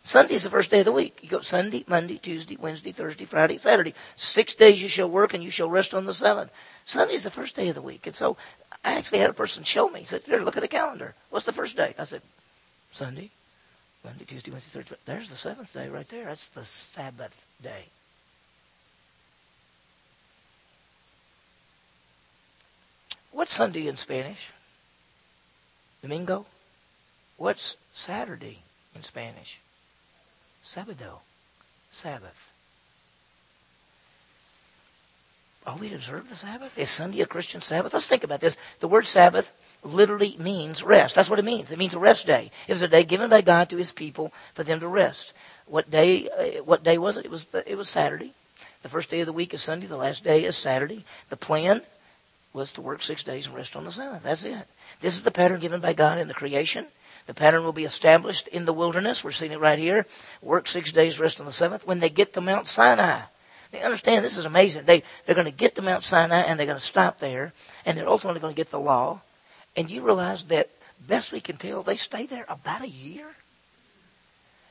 Sunday's 0.03 0.43
the 0.43 0.51
first 0.51 0.69
day 0.69 0.79
of 0.79 0.85
the 0.85 0.91
week. 0.91 1.17
You 1.23 1.29
go 1.29 1.41
Sunday, 1.41 1.83
Monday, 1.87 2.19
Tuesday, 2.19 2.57
Wednesday, 2.59 2.91
Thursday, 2.91 3.25
Friday, 3.25 3.57
Saturday. 3.57 3.95
Six 4.15 4.53
days 4.53 4.83
you 4.83 4.87
shall 4.87 5.09
work 5.09 5.33
and 5.33 5.43
you 5.43 5.49
shall 5.49 5.69
rest 5.69 5.95
on 5.95 6.05
the 6.05 6.13
seventh. 6.13 6.51
Sunday's 6.85 7.23
the 7.23 7.31
first 7.31 7.55
day 7.55 7.69
of 7.69 7.75
the 7.75 7.81
week. 7.81 8.05
And 8.05 8.15
so 8.15 8.37
I 8.85 8.93
actually 8.93 9.19
had 9.19 9.31
a 9.31 9.33
person 9.33 9.63
show 9.63 9.89
me. 9.89 10.01
He 10.01 10.05
said, 10.05 10.21
Here, 10.25 10.41
look 10.41 10.57
at 10.57 10.61
the 10.61 10.67
calendar. 10.67 11.15
What's 11.31 11.45
the 11.47 11.53
first 11.53 11.75
day? 11.75 11.95
I 11.97 12.03
said, 12.03 12.21
Sunday, 12.91 13.31
Monday, 14.05 14.25
Tuesday, 14.25 14.51
Wednesday, 14.51 14.71
Thursday. 14.73 14.95
There's 15.05 15.29
the 15.29 15.35
seventh 15.35 15.73
day 15.73 15.89
right 15.89 16.07
there. 16.09 16.25
That's 16.25 16.49
the 16.49 16.65
Sabbath 16.65 17.45
day. 17.63 17.85
What's 23.31 23.53
Sunday 23.53 23.87
in 23.87 23.97
Spanish? 23.97 24.51
Domingo? 26.01 26.45
What's 27.37 27.75
Saturday 27.93 28.59
in 28.95 29.03
Spanish? 29.03 29.59
Sabado. 30.63 31.19
Sabbath. 31.91 32.51
Are 35.65 35.77
we 35.77 35.89
to 35.89 35.95
observe 35.95 36.29
the 36.29 36.35
Sabbath? 36.35 36.77
Is 36.77 36.89
Sunday 36.89 37.21
a 37.21 37.25
Christian 37.25 37.61
Sabbath? 37.61 37.93
Let's 37.93 38.07
think 38.07 38.23
about 38.23 38.39
this. 38.39 38.57
The 38.79 38.87
word 38.87 39.05
Sabbath 39.05 39.51
literally 39.83 40.35
means 40.39 40.83
rest. 40.83 41.15
That's 41.15 41.29
what 41.29 41.39
it 41.39 41.45
means. 41.45 41.71
It 41.71 41.77
means 41.77 41.93
a 41.93 41.99
rest 41.99 42.25
day. 42.25 42.51
It 42.67 42.73
was 42.73 42.83
a 42.83 42.87
day 42.87 43.03
given 43.03 43.29
by 43.29 43.41
God 43.41 43.69
to 43.69 43.77
His 43.77 43.91
people 43.91 44.33
for 44.53 44.63
them 44.63 44.79
to 44.79 44.87
rest. 44.87 45.33
What 45.67 45.91
day? 45.91 46.29
Uh, 46.29 46.63
what 46.63 46.83
day 46.83 46.97
was 46.97 47.17
it? 47.17 47.25
It 47.25 47.31
was 47.31 47.45
the, 47.45 47.69
it 47.69 47.75
was 47.75 47.89
Saturday. 47.89 48.33
The 48.81 48.89
first 48.89 49.11
day 49.11 49.19
of 49.19 49.27
the 49.27 49.33
week 49.33 49.53
is 49.53 49.61
Sunday. 49.61 49.85
The 49.85 49.97
last 49.97 50.23
day 50.23 50.45
is 50.45 50.57
Saturday. 50.57 51.05
The 51.29 51.37
plan 51.37 51.81
was 52.53 52.71
to 52.73 52.81
work 52.81 53.01
six 53.01 53.23
days 53.23 53.47
and 53.47 53.55
rest 53.55 53.75
on 53.75 53.85
the 53.85 53.91
seventh. 53.91 54.23
That's 54.23 54.43
it. 54.43 54.67
This 54.99 55.15
is 55.15 55.21
the 55.21 55.31
pattern 55.31 55.59
given 55.59 55.79
by 55.79 55.93
God 55.93 56.17
in 56.17 56.27
the 56.27 56.33
creation. 56.33 56.87
The 57.27 57.33
pattern 57.33 57.63
will 57.63 57.71
be 57.71 57.85
established 57.85 58.47
in 58.47 58.65
the 58.65 58.73
wilderness. 58.73 59.23
We're 59.23 59.31
seeing 59.31 59.51
it 59.51 59.59
right 59.59 59.79
here. 59.79 60.05
Work 60.41 60.67
six 60.67 60.91
days, 60.91 61.19
rest 61.19 61.39
on 61.39 61.45
the 61.45 61.51
seventh. 61.51 61.85
When 61.87 61.99
they 61.99 62.09
get 62.09 62.33
to 62.33 62.41
Mount 62.41 62.67
Sinai, 62.67 63.21
they 63.71 63.81
understand 63.81 64.25
this 64.25 64.37
is 64.37 64.45
amazing. 64.45 64.85
They, 64.85 65.03
they're 65.25 65.35
going 65.35 65.45
to 65.45 65.51
get 65.51 65.75
to 65.75 65.81
Mount 65.81 66.03
Sinai 66.03 66.41
and 66.41 66.59
they're 66.59 66.67
going 66.67 66.79
to 66.79 66.85
stop 66.85 67.19
there 67.19 67.53
and 67.85 67.97
they're 67.97 68.09
ultimately 68.09 68.41
going 68.41 68.53
to 68.53 68.57
get 68.57 68.71
the 68.71 68.79
law. 68.79 69.21
And 69.75 69.89
you 69.89 70.01
realize 70.01 70.43
that, 70.45 70.69
best 71.07 71.31
we 71.31 71.39
can 71.39 71.57
tell, 71.57 71.81
they 71.81 71.95
stay 71.95 72.25
there 72.25 72.45
about 72.47 72.83
a 72.83 72.89
year. 72.89 73.25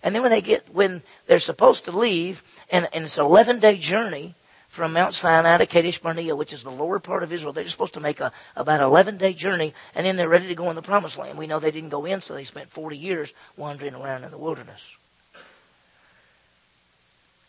And 0.02 0.14
then 0.14 0.22
when 0.22 0.30
they 0.30 0.40
get, 0.40 0.72
when 0.72 1.02
they're 1.26 1.38
supposed 1.38 1.84
to 1.86 1.92
leave, 1.92 2.42
and, 2.70 2.88
and 2.92 3.04
it's 3.04 3.18
an 3.18 3.24
11 3.24 3.60
day 3.60 3.76
journey, 3.76 4.34
from 4.70 4.92
Mount 4.92 5.14
Sinai 5.14 5.58
to 5.58 5.66
Kadesh 5.66 5.98
Barnea, 5.98 6.36
which 6.36 6.52
is 6.52 6.62
the 6.62 6.70
lower 6.70 7.00
part 7.00 7.24
of 7.24 7.32
Israel. 7.32 7.52
They're 7.52 7.66
supposed 7.66 7.94
to 7.94 8.00
make 8.00 8.20
a 8.20 8.32
about 8.54 8.80
11 8.80 9.16
day 9.16 9.32
journey, 9.32 9.74
and 9.96 10.06
then 10.06 10.16
they're 10.16 10.28
ready 10.28 10.46
to 10.46 10.54
go 10.54 10.70
in 10.70 10.76
the 10.76 10.82
promised 10.82 11.18
land. 11.18 11.36
We 11.36 11.48
know 11.48 11.58
they 11.58 11.72
didn't 11.72 11.88
go 11.88 12.04
in, 12.04 12.20
so 12.20 12.34
they 12.34 12.44
spent 12.44 12.70
40 12.70 12.96
years 12.96 13.34
wandering 13.56 13.96
around 13.96 14.22
in 14.22 14.30
the 14.30 14.38
wilderness. 14.38 14.96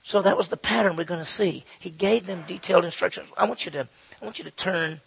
So 0.02 0.24
that 0.24 0.36
was 0.36 0.48
the 0.48 0.58
pattern 0.58 0.96
we're 0.96 1.04
going 1.04 1.20
to 1.20 1.26
see. 1.26 1.64
He 1.80 1.92
gave 1.92 2.26
them 2.26 2.44
detailed 2.48 2.86
instructions. 2.86 3.30
I 3.38 3.46
want 3.46 3.66
you 3.66 3.72
to 3.74 3.88
I 4.20 4.26
want 4.26 4.40
you 4.40 4.44
to 4.46 4.52
turn 4.52 5.00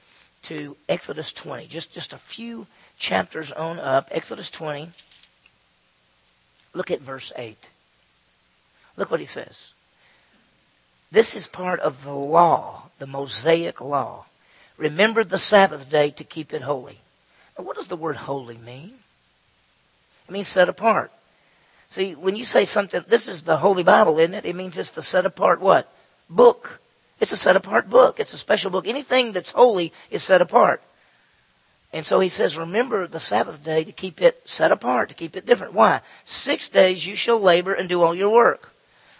to 0.42 0.76
Exodus 0.88 1.32
20, 1.32 1.66
just 1.66 1.92
just 1.92 2.12
a 2.12 2.18
few 2.18 2.68
chapters 2.96 3.50
on 3.50 3.80
up. 3.80 4.08
Exodus 4.12 4.52
20. 4.52 4.90
Look 6.74 6.92
at 6.92 7.00
verse 7.00 7.32
8. 7.34 7.68
Look 8.96 9.10
what 9.10 9.18
he 9.18 9.26
says. 9.26 9.73
This 11.14 11.36
is 11.36 11.46
part 11.46 11.78
of 11.78 12.02
the 12.02 12.12
law, 12.12 12.90
the 12.98 13.06
Mosaic 13.06 13.80
law. 13.80 14.26
Remember 14.76 15.22
the 15.22 15.38
Sabbath 15.38 15.88
day 15.88 16.10
to 16.10 16.24
keep 16.24 16.52
it 16.52 16.62
holy. 16.62 16.98
Now, 17.56 17.64
what 17.64 17.76
does 17.76 17.86
the 17.86 17.94
word 17.94 18.16
holy 18.16 18.56
mean? 18.56 18.94
It 20.28 20.32
means 20.32 20.48
set 20.48 20.68
apart. 20.68 21.12
See, 21.88 22.16
when 22.16 22.34
you 22.34 22.44
say 22.44 22.64
something, 22.64 23.04
this 23.06 23.28
is 23.28 23.42
the 23.42 23.58
Holy 23.58 23.84
Bible, 23.84 24.18
isn't 24.18 24.34
it? 24.34 24.44
It 24.44 24.56
means 24.56 24.76
it's 24.76 24.90
the 24.90 25.02
set 25.02 25.24
apart 25.24 25.60
what? 25.60 25.88
Book. 26.28 26.80
It's 27.20 27.30
a 27.30 27.36
set 27.36 27.54
apart 27.54 27.88
book. 27.88 28.18
It's 28.18 28.34
a 28.34 28.38
special 28.38 28.72
book. 28.72 28.88
Anything 28.88 29.30
that's 29.30 29.52
holy 29.52 29.92
is 30.10 30.24
set 30.24 30.42
apart. 30.42 30.82
And 31.92 32.04
so 32.04 32.18
he 32.18 32.28
says, 32.28 32.58
remember 32.58 33.06
the 33.06 33.20
Sabbath 33.20 33.62
day 33.62 33.84
to 33.84 33.92
keep 33.92 34.20
it 34.20 34.48
set 34.48 34.72
apart, 34.72 35.10
to 35.10 35.14
keep 35.14 35.36
it 35.36 35.46
different. 35.46 35.74
Why? 35.74 36.00
Six 36.24 36.68
days 36.68 37.06
you 37.06 37.14
shall 37.14 37.38
labor 37.38 37.72
and 37.72 37.88
do 37.88 38.02
all 38.02 38.16
your 38.16 38.32
work. 38.32 38.73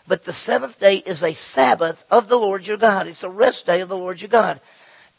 But 0.06 0.24
the 0.24 0.32
seventh 0.32 0.78
day 0.78 0.96
is 0.96 1.22
a 1.22 1.32
Sabbath 1.32 2.04
of 2.10 2.28
the 2.28 2.36
Lord 2.36 2.66
your 2.66 2.76
God. 2.76 3.06
It's 3.06 3.24
a 3.24 3.30
rest 3.30 3.66
day 3.66 3.80
of 3.80 3.88
the 3.88 3.96
Lord 3.96 4.20
your 4.20 4.28
God. 4.28 4.60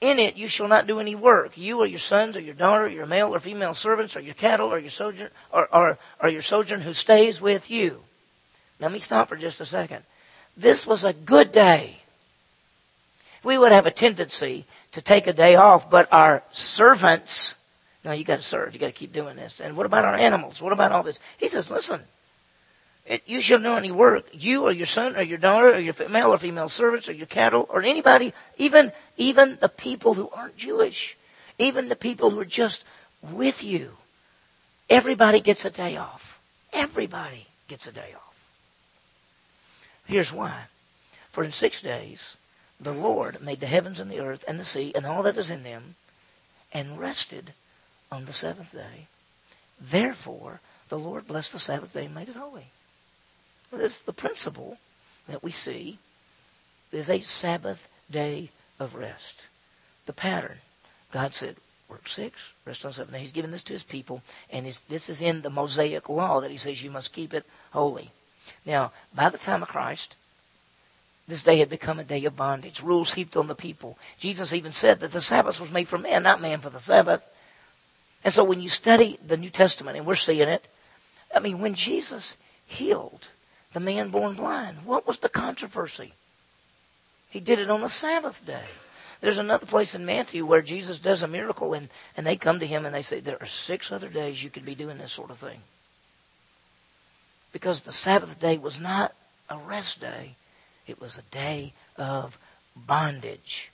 In 0.02 0.19
it 0.19 0.36
you 0.36 0.48
shall 0.48 0.67
not 0.67 0.88
do 0.88 1.00
any 1.00 1.15
work, 1.15 1.58
you 1.58 1.80
or 1.80 1.88
your 1.88 2.00
sons 2.00 2.38
or 2.38 2.41
your 2.41 2.54
daughter, 2.54 2.86
or 2.86 2.89
your 2.89 3.06
male 3.06 3.34
or 3.34 3.39
female 3.39 3.74
servants, 3.74 4.15
or 4.15 4.19
your 4.19 4.36
cattle, 4.36 4.71
or 4.71 4.78
your 4.78 4.89
sojourn, 4.89 5.30
or, 5.52 5.74
or, 5.74 5.98
or 6.21 6.30
your 6.30 6.41
sojourn 6.41 6.82
who 6.82 6.93
stays 6.93 7.41
with 7.41 7.71
you. 7.71 8.02
Let 8.80 8.91
me 8.91 9.00
stop 9.00 9.30
for 9.30 9.38
just 9.38 9.62
a 9.62 9.65
second. 9.65 10.04
This 10.58 10.86
was 10.86 11.04
a 11.04 11.13
good 11.13 11.52
day. 11.52 12.02
We 13.43 13.58
would 13.58 13.71
have 13.71 13.86
a 13.86 13.91
tendency 13.91 14.65
to 14.91 15.02
take 15.02 15.28
a 15.28 15.34
day 15.34 15.56
off, 15.56 15.89
but 15.89 16.12
our 16.12 16.43
servants, 16.52 17.56
no, 18.04 18.12
you 18.12 18.24
got 18.24 18.38
to 18.38 18.43
serve. 18.43 18.74
You 18.74 18.80
got 18.80 18.88
to 18.88 18.91
keep 18.91 19.13
doing 19.13 19.36
this. 19.36 19.60
And 19.60 19.78
what 19.78 19.86
about 19.86 20.06
our 20.06 20.15
animals? 20.15 20.62
What 20.62 20.74
about 20.74 20.91
all 20.91 21.04
this? 21.04 21.19
He 21.38 21.48
says, 21.48 21.69
listen, 21.69 22.02
you 23.26 23.39
shall 23.39 23.60
know 23.60 23.76
any 23.76 23.91
work, 23.91 24.26
you 24.32 24.63
or 24.63 24.72
your 24.72 24.86
son 24.86 25.15
or 25.15 25.22
your 25.22 25.38
daughter 25.38 25.76
or 25.76 25.80
your 25.80 25.94
male 26.10 26.34
or 26.34 26.38
female 26.38 26.70
servants 26.70 27.08
or 27.08 27.13
your 27.13 27.28
cattle 27.28 27.68
or 27.70 27.84
anybody, 27.84 28.34
even, 28.58 28.91
even 29.18 29.58
the 29.62 29.70
people 29.70 30.15
who 30.15 30.30
aren't 30.30 30.58
Jewish, 30.58 31.15
even 31.60 31.89
the 31.89 31.96
people 31.96 32.32
who 32.32 32.39
are 32.39 32.46
just 32.46 32.84
with 33.22 33.63
you. 33.63 33.91
Everybody 34.89 35.39
gets 35.39 35.65
a 35.65 35.70
day 35.70 35.98
off. 35.98 36.39
Everybody 36.74 37.48
gets 37.68 37.88
a 37.88 37.91
day 37.91 38.13
off. 38.15 38.50
Here's 40.06 40.34
why. 40.34 40.63
For 41.30 41.44
in 41.44 41.52
six 41.52 41.82
days, 41.82 42.38
the 42.80 42.94
Lord 42.94 43.41
made 43.41 43.60
the 43.60 43.68
heavens 43.68 44.00
and 44.00 44.10
the 44.10 44.20
earth 44.20 44.44
and 44.48 44.60
the 44.60 44.65
sea 44.65 44.91
and 44.96 45.06
all 45.06 45.24
that 45.24 45.38
is 45.38 45.50
in 45.50 45.63
them 45.63 45.96
and 46.74 47.00
rested 47.00 47.54
on 48.12 48.26
the 48.26 48.34
seventh 48.34 48.72
day. 48.72 49.08
Therefore, 49.80 50.62
the 50.89 51.00
Lord 51.00 51.28
blessed 51.28 51.52
the 51.52 51.60
Sabbath 51.60 51.94
day 51.94 52.06
and 52.06 52.15
made 52.15 52.30
it 52.30 52.36
holy. 52.36 52.68
This 53.71 53.93
is 53.93 53.99
the 53.99 54.13
principle 54.13 54.78
that 55.28 55.43
we 55.43 55.51
see. 55.51 55.97
There's 56.91 57.10
a 57.10 57.19
Sabbath 57.21 57.89
day 58.10 58.49
of 58.80 58.95
rest. 58.95 59.47
The 60.06 60.13
pattern. 60.13 60.58
God 61.12 61.36
said, 61.36 61.56
work 61.89 62.08
six, 62.08 62.54
rest 62.65 62.86
on 62.86 62.93
seven. 62.93 63.13
Now 63.13 63.19
he's 63.19 63.32
given 63.32 63.51
this 63.51 63.63
to 63.63 63.73
his 63.73 63.84
people, 63.84 64.21
and 64.51 64.65
this 64.65 65.10
is 65.10 65.21
in 65.21 65.41
the 65.41 65.49
Mosaic 65.49 66.10
law 66.10 66.39
that 66.41 66.51
he 66.51 66.58
says 66.58 66.84
you 66.84 66.91
must 66.91 67.13
keep 67.13 67.34
it 67.34 67.45
holy. 67.71 68.12
Now, 68.65 68.91
by 69.13 69.30
the 69.30 69.38
time 69.38 69.62
of 69.62 69.69
Christ, 69.69 70.15
this 71.28 71.43
day 71.43 71.58
had 71.58 71.69
become 71.69 71.99
a 71.99 72.04
day 72.04 72.23
of 72.25 72.36
bondage, 72.36 72.84
rules 72.84 73.13
heaped 73.13 73.36
on 73.36 73.47
the 73.47 73.56
people. 73.56 73.97
Jesus 74.19 74.54
even 74.54 74.71
said 74.71 74.99
that 74.99 75.12
the 75.12 75.21
Sabbath 75.21 75.60
was 75.60 75.71
made 75.71 75.88
for 75.88 75.97
man, 75.97 76.23
not 76.23 76.41
man 76.41 76.60
for 76.60 76.69
the 76.69 76.80
Sabbath. 76.80 77.23
And 78.23 78.34
so 78.34 78.43
when 78.43 78.62
you 78.62 78.69
study 78.69 79.17
the 79.25 79.38
New 79.38 79.49
Testament, 79.49 79.97
and 79.97 80.06
we're 80.06 80.15
seeing 80.15 80.47
it, 80.47 80.67
I 81.36 81.39
mean, 81.39 81.60
when 81.60 81.73
Jesus 81.73 82.38
healed 82.67 83.28
the 83.76 83.82
man 83.82 84.08
born 84.08 84.36
blind. 84.36 84.78
What 84.86 85.06
was 85.06 85.18
the 85.18 85.28
controversy? 85.28 86.14
He 87.30 87.42
did 87.42 87.60
it 87.60 87.70
on 87.70 87.82
the 87.82 87.90
Sabbath 87.90 88.46
day. 88.46 88.64
There's 89.20 89.38
another 89.38 89.66
place 89.66 89.94
in 89.94 90.06
Matthew 90.06 90.46
where 90.46 90.62
Jesus 90.62 90.98
does 90.98 91.22
a 91.22 91.28
miracle 91.28 91.74
and, 91.74 91.90
and 92.16 92.26
they 92.26 92.38
come 92.38 92.62
to 92.62 92.66
him 92.66 92.86
and 92.86 92.96
they 92.96 93.02
say, 93.02 93.20
There 93.20 93.42
are 93.42 93.46
six 93.48 93.92
other 93.92 94.08
days 94.08 94.42
you 94.42 94.50
could 94.50 94.64
be 94.66 94.76
doing 94.76 94.98
this 94.98 95.12
sort 95.12 95.30
of 95.30 95.38
thing. 95.38 95.60
Because 97.52 97.82
the 97.82 97.92
Sabbath 97.92 98.40
day 98.40 98.58
was 98.58 98.80
not 98.80 99.14
a 99.50 99.58
rest 99.58 100.00
day, 100.00 100.36
it 100.88 101.02
was 101.02 101.18
a 101.18 101.24
day 101.24 101.74
of 101.98 102.40
bondage. 102.78 103.72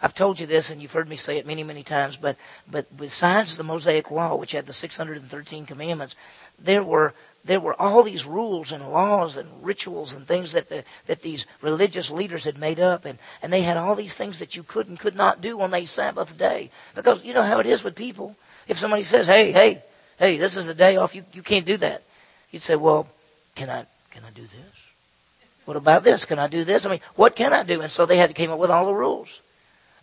I've 0.00 0.14
told 0.14 0.40
you 0.40 0.46
this, 0.46 0.70
and 0.70 0.80
you've 0.80 0.92
heard 0.92 1.10
me 1.10 1.16
say 1.16 1.36
it 1.36 1.46
many, 1.46 1.62
many 1.62 1.82
times, 1.82 2.16
but, 2.16 2.36
but 2.68 2.96
besides 2.96 3.56
the 3.56 3.62
Mosaic 3.62 4.10
Law, 4.10 4.34
which 4.34 4.52
had 4.52 4.64
the 4.64 4.72
613 4.72 5.66
commandments, 5.66 6.16
there 6.58 6.82
were 6.82 7.12
there 7.44 7.60
were 7.60 7.80
all 7.80 8.02
these 8.02 8.24
rules 8.24 8.70
and 8.72 8.92
laws 8.92 9.36
and 9.36 9.48
rituals 9.62 10.14
and 10.14 10.26
things 10.26 10.52
that 10.52 10.68
the, 10.68 10.84
that 11.06 11.22
these 11.22 11.46
religious 11.60 12.10
leaders 12.10 12.44
had 12.44 12.58
made 12.58 12.78
up, 12.78 13.04
and, 13.04 13.18
and 13.42 13.52
they 13.52 13.62
had 13.62 13.76
all 13.76 13.96
these 13.96 14.14
things 14.14 14.38
that 14.38 14.54
you 14.54 14.62
could 14.62 14.88
and 14.88 14.98
could 14.98 15.16
not 15.16 15.40
do 15.40 15.60
on 15.60 15.74
a 15.74 15.84
Sabbath 15.84 16.38
day. 16.38 16.70
Because 16.94 17.24
you 17.24 17.34
know 17.34 17.42
how 17.42 17.58
it 17.58 17.66
is 17.66 17.82
with 17.82 17.96
people. 17.96 18.36
If 18.68 18.78
somebody 18.78 19.02
says, 19.02 19.26
"Hey, 19.26 19.50
hey, 19.50 19.82
hey, 20.18 20.36
this 20.36 20.56
is 20.56 20.66
the 20.66 20.74
day 20.74 20.96
off," 20.96 21.14
you 21.14 21.24
you 21.32 21.42
can't 21.42 21.66
do 21.66 21.76
that. 21.78 22.02
You'd 22.52 22.62
say, 22.62 22.76
"Well, 22.76 23.08
can 23.56 23.68
I 23.70 23.86
can 24.10 24.22
I 24.24 24.30
do 24.30 24.42
this? 24.42 24.90
What 25.64 25.76
about 25.76 26.04
this? 26.04 26.24
Can 26.24 26.38
I 26.38 26.46
do 26.46 26.64
this? 26.64 26.86
I 26.86 26.90
mean, 26.90 27.00
what 27.16 27.34
can 27.34 27.52
I 27.52 27.64
do?" 27.64 27.80
And 27.80 27.90
so 27.90 28.06
they 28.06 28.18
had 28.18 28.30
to 28.30 28.34
came 28.34 28.52
up 28.52 28.58
with 28.58 28.70
all 28.70 28.86
the 28.86 28.94
rules, 28.94 29.40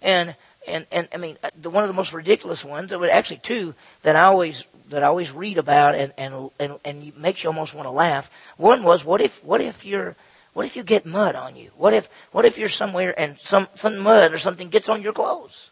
and 0.02 0.36
and 0.68 0.86
and 0.92 1.08
I 1.14 1.18
mean, 1.18 1.38
uh, 1.42 1.50
the, 1.56 1.70
one 1.70 1.86
of 1.86 1.88
the 1.88 1.94
most 1.94 2.12
ridiculous 2.12 2.66
ones. 2.66 2.90
There 2.90 3.00
were 3.00 3.10
actually 3.10 3.38
two 3.38 3.76
that 4.04 4.18
I 4.18 4.24
always 4.24 4.66
that 4.90 5.04
I 5.04 5.08
always 5.08 5.32
read 5.32 5.58
about 5.58 5.96
and 5.96 6.14
and 6.18 6.52
and, 6.60 6.80
and 6.84 7.18
makes 7.18 7.44
you 7.44 7.50
almost 7.50 7.74
want 7.74 7.86
to 7.86 7.92
laugh. 7.92 8.30
One 8.58 8.84
was 8.84 9.06
what 9.06 9.22
if 9.22 9.44
what 9.44 9.62
if 9.62 9.86
you're 9.86 10.16
what 10.54 10.66
if 10.66 10.76
you 10.76 10.84
get 10.84 11.06
mud 11.06 11.36
on 11.36 11.56
you? 11.56 11.72
What 11.78 11.94
if 11.94 12.10
what 12.32 12.46
if 12.46 12.58
you're 12.58 12.70
somewhere 12.70 13.18
and 13.20 13.40
some 13.40 13.68
some 13.76 13.98
mud 14.00 14.34
or 14.34 14.38
something 14.38 14.70
gets 14.70 14.90
on 14.90 15.02
your 15.02 15.14
clothes 15.14 15.70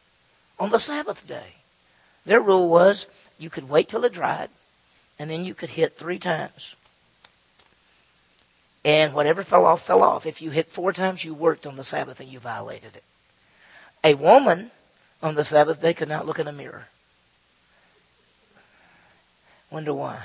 on 0.59 0.69
the 0.69 0.79
Sabbath 0.79 1.27
day? 1.27 1.55
Their 2.25 2.41
rule 2.41 2.69
was 2.69 3.07
you 3.39 3.49
could 3.49 3.69
wait 3.69 3.87
till 3.87 4.03
it 4.03 4.13
dried, 4.13 4.49
and 5.19 5.29
then 5.29 5.45
you 5.45 5.53
could 5.53 5.69
hit 5.69 5.93
three 5.93 6.19
times. 6.19 6.75
And 8.85 9.13
whatever 9.13 9.43
fell 9.43 9.65
off, 9.65 9.81
fell 9.81 10.03
off. 10.03 10.25
If 10.25 10.41
you 10.41 10.51
hit 10.51 10.69
four 10.69 10.93
times, 10.93 11.25
you 11.25 11.33
worked 11.33 11.67
on 11.67 11.75
the 11.75 11.83
Sabbath 11.83 12.19
and 12.19 12.29
you 12.29 12.39
violated 12.39 12.95
it. 12.95 13.03
A 14.03 14.13
woman 14.13 14.71
on 15.21 15.35
the 15.35 15.43
Sabbath 15.43 15.81
day 15.81 15.93
could 15.93 16.07
not 16.07 16.25
look 16.25 16.39
in 16.39 16.47
a 16.47 16.53
mirror. 16.53 16.87
Wonder 19.69 19.93
why? 19.93 20.19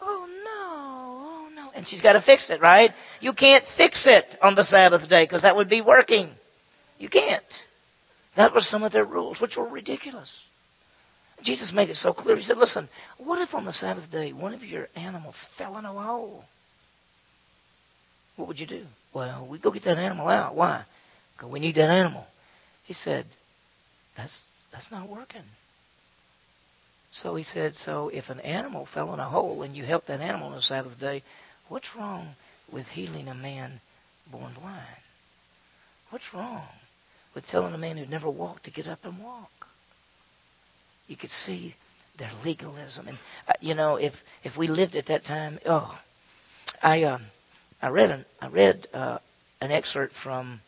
Oh 0.00 0.26
no, 0.44 1.48
oh 1.48 1.48
no. 1.54 1.70
And 1.74 1.86
she's 1.86 2.00
got 2.00 2.12
to 2.14 2.20
fix 2.20 2.50
it, 2.50 2.60
right? 2.60 2.92
You 3.20 3.32
can't 3.32 3.64
fix 3.64 4.06
it 4.06 4.36
on 4.40 4.54
the 4.54 4.64
Sabbath 4.64 5.08
day 5.08 5.24
because 5.24 5.42
that 5.42 5.56
would 5.56 5.68
be 5.68 5.80
working. 5.80 6.30
You 6.98 7.08
can't. 7.08 7.64
That 8.34 8.54
was 8.54 8.66
some 8.66 8.82
of 8.82 8.92
their 8.92 9.04
rules, 9.04 9.40
which 9.40 9.56
were 9.56 9.66
ridiculous. 9.66 10.46
Jesus 11.42 11.72
made 11.72 11.90
it 11.90 11.96
so 11.96 12.12
clear. 12.12 12.36
He 12.36 12.42
said, 12.42 12.56
listen, 12.56 12.88
what 13.18 13.40
if 13.40 13.54
on 13.54 13.64
the 13.64 13.72
Sabbath 13.72 14.10
day 14.10 14.32
one 14.32 14.54
of 14.54 14.64
your 14.64 14.88
animals 14.94 15.44
fell 15.44 15.76
in 15.76 15.84
a 15.84 15.88
hole? 15.88 16.44
What 18.36 18.48
would 18.48 18.60
you 18.60 18.66
do? 18.66 18.86
Well, 19.12 19.46
we 19.48 19.58
go 19.58 19.70
get 19.70 19.82
that 19.82 19.98
animal 19.98 20.28
out. 20.28 20.54
Why? 20.54 20.84
Because 21.36 21.50
we 21.50 21.60
need 21.60 21.74
that 21.74 21.90
animal. 21.90 22.28
He 22.84 22.94
said, 22.94 23.26
that's, 24.16 24.42
that's 24.70 24.90
not 24.90 25.08
working. 25.08 25.42
So 27.12 27.34
he 27.34 27.42
said, 27.42 27.76
so 27.76 28.08
if 28.08 28.30
an 28.30 28.40
animal 28.40 28.86
fell 28.86 29.12
in 29.12 29.20
a 29.20 29.26
hole 29.26 29.62
and 29.62 29.76
you 29.76 29.84
helped 29.84 30.06
that 30.06 30.22
animal 30.22 30.48
on 30.48 30.54
the 30.54 30.62
Sabbath 30.62 30.98
day, 30.98 31.22
what's 31.68 31.94
wrong 31.94 32.36
with 32.70 32.90
healing 32.90 33.28
a 33.28 33.34
man 33.34 33.80
born 34.30 34.52
blind? 34.58 35.02
What's 36.08 36.32
wrong 36.32 36.68
with 37.34 37.46
telling 37.46 37.74
a 37.74 37.78
man 37.78 37.98
who'd 37.98 38.10
never 38.10 38.30
walked 38.30 38.64
to 38.64 38.70
get 38.70 38.88
up 38.88 39.04
and 39.04 39.18
walk? 39.18 39.68
You 41.06 41.16
could 41.16 41.30
see 41.30 41.74
their 42.16 42.30
legalism. 42.44 43.08
And, 43.08 43.18
uh, 43.46 43.52
you 43.60 43.74
know, 43.74 43.96
if, 43.96 44.24
if 44.42 44.56
we 44.56 44.66
lived 44.66 44.96
at 44.96 45.06
that 45.06 45.22
time, 45.22 45.58
oh, 45.66 46.00
I, 46.82 47.02
um, 47.04 47.24
I 47.82 47.88
read 47.88 48.10
an, 48.10 48.24
I 48.40 48.46
read, 48.46 48.88
uh, 48.94 49.18
an 49.60 49.70
excerpt 49.70 50.14
from 50.14 50.60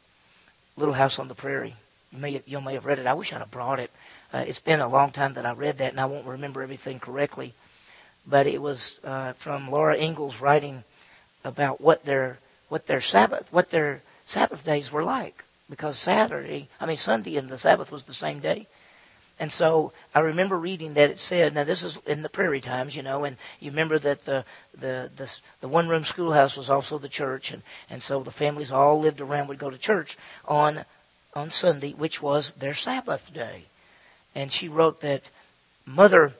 Little 0.77 0.95
House 0.95 1.19
on 1.19 1.29
the 1.29 1.35
Prairie 1.35 1.75
you 2.15 2.21
may, 2.21 2.43
you 2.47 2.61
may 2.61 2.75
have 2.75 2.87
read 2.87 2.99
it. 2.99 3.07
I 3.07 3.15
wish 3.15 3.33
I'd 3.33 3.39
have 3.39 3.51
brought 3.51 3.81
it. 3.81 3.91
Uh, 4.35 4.45
it's 4.49 4.59
been 4.59 4.81
a 4.81 4.89
long 4.89 5.13
time 5.13 5.35
that 5.35 5.47
I 5.47 5.53
read 5.53 5.79
that, 5.79 5.93
and 5.93 6.01
I 6.01 6.07
won't 6.07 6.27
remember 6.27 6.61
everything 6.61 6.99
correctly. 6.99 7.55
But 8.27 8.49
it 8.49 8.61
was 8.61 8.99
uh, 9.05 9.33
from 9.35 9.71
Laura 9.71 9.97
Ingalls 9.97 10.41
writing 10.41 10.83
about 11.45 11.81
what 11.81 12.05
their 12.05 12.39
what 12.69 12.89
their 12.89 13.01
Sabbath 13.01 13.53
what 13.53 13.71
their 13.71 14.03
Sabbath 14.25 14.65
days 14.65 14.91
were 14.91 15.05
like, 15.05 15.45
because 15.71 15.97
Saturday, 15.97 16.69
I 16.81 16.87
mean 16.87 16.97
Sunday, 16.97 17.37
and 17.37 17.49
the 17.49 17.59
Sabbath 17.59 17.93
was 17.93 18.05
the 18.05 18.15
same 18.15 18.41
day. 18.41 18.67
And 19.39 19.53
so 19.53 19.93
I 20.13 20.19
remember 20.21 20.59
reading 20.59 20.95
that 20.95 21.11
it 21.11 21.21
said, 21.21 21.55
now 21.55 21.63
this 21.63 21.85
is 21.85 21.99
in 22.05 22.23
the 22.23 22.29
prairie 22.29 22.61
times, 22.61 22.97
you 22.97 23.05
know, 23.05 23.23
and 23.23 23.37
you 23.61 23.71
remember 23.71 24.01
that 24.01 24.25
the 24.25 24.45
the 24.77 25.11
the, 25.15 25.39
the 25.61 25.69
one 25.69 25.87
room 25.87 26.05
schoolhouse 26.05 26.57
was 26.57 26.71
also 26.71 26.99
the 26.99 27.09
church, 27.09 27.53
and 27.53 27.63
and 27.89 28.03
so 28.03 28.21
the 28.25 28.33
families 28.33 28.73
all 28.73 28.99
lived 28.99 29.21
around 29.21 29.47
would 29.47 29.59
go 29.59 29.71
to 29.71 29.79
church 29.79 30.19
on 30.49 30.85
on 31.35 31.53
Sunday, 31.53 31.93
which 31.93 32.21
was 32.21 32.53
their 32.55 32.75
Sabbath 32.75 33.33
day. 33.33 33.67
And 34.35 34.53
she 34.53 34.69
wrote 34.69 35.01
that, 35.01 35.23
Mother, 35.87 36.33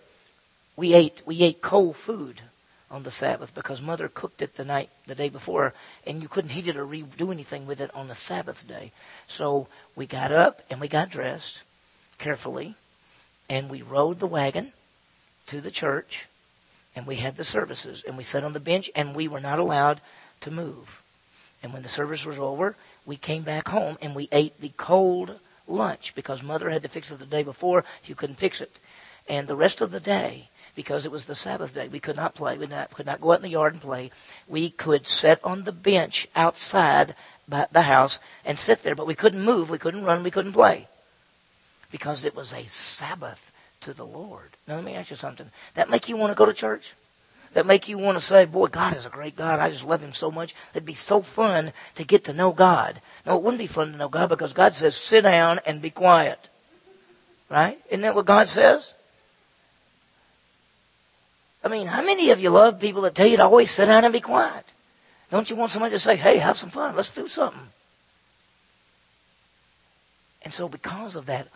we 0.77 0.95
ate, 0.95 1.23
we 1.25 1.43
ate 1.43 1.63
cold 1.63 1.97
food 1.97 2.43
on 2.91 3.03
the 3.03 3.11
Sabbath 3.11 3.55
because 3.55 3.81
Mother 3.81 4.09
cooked 4.09 4.43
it 4.43 4.57
the 4.57 4.65
night, 4.65 4.91
the 5.07 5.15
day 5.15 5.29
before, 5.29 5.75
and 6.07 6.23
you 6.23 6.29
couldn't 6.29 6.51
heat 6.51 6.69
it 6.69 6.77
or 6.77 6.87
redo 6.87 7.33
anything 7.33 7.67
with 7.67 7.81
it 7.81 7.91
on 7.95 8.09
the 8.09 8.15
Sabbath 8.15 8.67
day. 8.67 8.93
So 9.27 9.69
we 9.97 10.07
got 10.07 10.33
up 10.33 10.63
and 10.71 10.81
we 10.81 10.89
got 10.89 11.11
dressed 11.11 11.63
carefully, 12.19 12.75
and 13.49 13.69
we 13.69 13.83
rode 13.83 14.21
the 14.21 14.27
wagon 14.27 14.73
to 15.47 15.61
the 15.61 15.71
church, 15.71 16.27
and 16.97 17.07
we 17.07 17.17
had 17.17 17.37
the 17.37 17.45
services, 17.45 18.05
and 18.07 18.17
we 18.17 18.25
sat 18.25 18.45
on 18.45 18.53
the 18.53 18.61
bench, 18.61 18.91
and 18.95 19.15
we 19.15 19.29
were 19.29 19.41
not 19.41 19.59
allowed 19.59 20.01
to 20.41 20.51
move. 20.51 21.03
And 21.63 21.73
when 21.73 21.83
the 21.83 21.89
service 21.89 22.25
was 22.25 22.39
over, 22.39 22.77
we 23.07 23.17
came 23.17 23.43
back 23.43 23.69
home 23.69 23.97
and 24.01 24.15
we 24.15 24.29
ate 24.31 24.61
the 24.61 24.73
cold 24.77 25.39
lunch 25.67 26.15
because 26.15 26.43
mother 26.43 26.71
had 26.71 26.83
to 26.83 26.89
fix 26.89 27.11
it 27.11 27.19
the 27.19 27.27
day 27.27 27.43
before. 27.43 27.85
You 28.05 28.15
couldn't 28.15 28.37
fix 28.37 28.61
it. 28.61 28.79
And 29.29 29.49
the 29.49 29.57
rest 29.57 29.81
of 29.81 29.91
the 29.91 30.01
day, 30.01 30.49
because 30.75 31.07
it 31.07 31.13
was 31.13 31.25
the 31.25 31.35
Sabbath 31.35 31.75
day, 31.75 31.89
we 31.89 32.01
could 32.01 32.17
not 32.17 32.35
play. 32.35 32.59
We 32.59 32.67
not, 32.67 32.93
could 32.93 33.07
not 33.07 33.21
go 33.21 33.33
out 33.33 33.37
in 33.37 33.43
the 33.43 33.49
yard 33.49 33.75
and 33.75 33.83
play. 33.83 34.11
We 34.49 34.71
could 34.71 35.07
sit 35.07 35.41
on 35.45 35.65
the 35.65 35.73
bench 35.73 36.29
outside 36.35 37.15
the 37.49 37.83
house 37.83 38.21
and 38.45 38.59
sit 38.59 38.83
there, 38.83 38.95
but 38.95 39.07
we 39.07 39.15
couldn't 39.15 39.45
move. 39.45 39.71
We 39.71 39.79
couldn't 39.79 40.05
run. 40.05 40.23
We 40.23 40.31
couldn't 40.31 40.53
play 40.53 40.89
because 41.91 42.25
it 42.25 42.35
was 42.35 42.53
a 42.53 42.67
Sabbath 42.67 43.53
to 43.81 43.93
the 43.93 44.05
Lord. 44.05 44.51
Now, 44.67 44.77
let 44.77 44.85
me 44.85 44.95
ask 44.95 45.11
you 45.11 45.17
something. 45.17 45.51
That 45.75 45.91
make 45.91 46.09
you 46.09 46.17
want 46.17 46.33
to 46.33 46.35
go 46.35 46.47
to 46.47 46.53
church? 46.53 46.95
That 47.55 47.67
make 47.67 47.89
you 47.89 47.99
want 47.99 48.19
to 48.19 48.25
say, 48.25 48.45
boy, 48.45 48.67
God 48.67 48.97
is 48.97 49.07
a 49.07 49.11
great 49.11 49.37
God. 49.37 49.61
I 49.61 49.71
just 49.71 49.87
love 49.87 50.03
him 50.03 50.13
so 50.13 50.31
much. 50.31 50.55
It'd 50.75 50.85
be 50.85 50.95
so 50.95 51.23
fun 51.23 51.73
to 51.95 52.05
get 52.05 52.25
to 52.25 52.33
know 52.33 52.53
God. 52.53 53.01
No, 53.25 53.37
it 53.37 53.43
wouldn't 53.43 53.59
be 53.59 53.67
fun 53.67 53.93
to 53.93 53.97
know 53.97 54.09
God 54.09 54.29
because 54.29 54.53
God 54.53 54.75
says, 54.75 54.97
sit 54.97 55.23
down 55.23 55.61
and 55.65 55.81
be 55.81 55.91
quiet. 55.91 56.49
Right? 57.49 57.79
Isn't 57.89 58.03
that 58.03 58.15
what 58.15 58.27
God 58.27 58.49
says? 58.49 58.95
I 61.63 61.69
mean, 61.69 61.87
how 61.87 62.03
many 62.03 62.31
of 62.31 62.41
you 62.41 62.51
love 62.51 62.81
people 62.81 63.03
that 63.03 63.15
tell 63.15 63.27
you 63.27 63.39
to 63.39 63.45
always 63.45 63.71
sit 63.71 63.87
down 63.87 64.05
and 64.05 64.13
be 64.13 64.21
quiet? 64.21 64.65
Don't 65.31 65.49
you 65.49 65.57
want 65.57 65.71
somebody 65.71 65.95
to 65.95 65.99
say, 65.99 66.17
hey, 66.17 66.39
have 66.39 66.59
some 66.59 66.71
fun. 66.71 66.95
Let's 66.95 67.11
do 67.11 67.27
something. 67.27 67.69
And 70.43 70.53
so 70.53 70.69
because 70.69 71.17
of 71.17 71.27
that, 71.27 71.49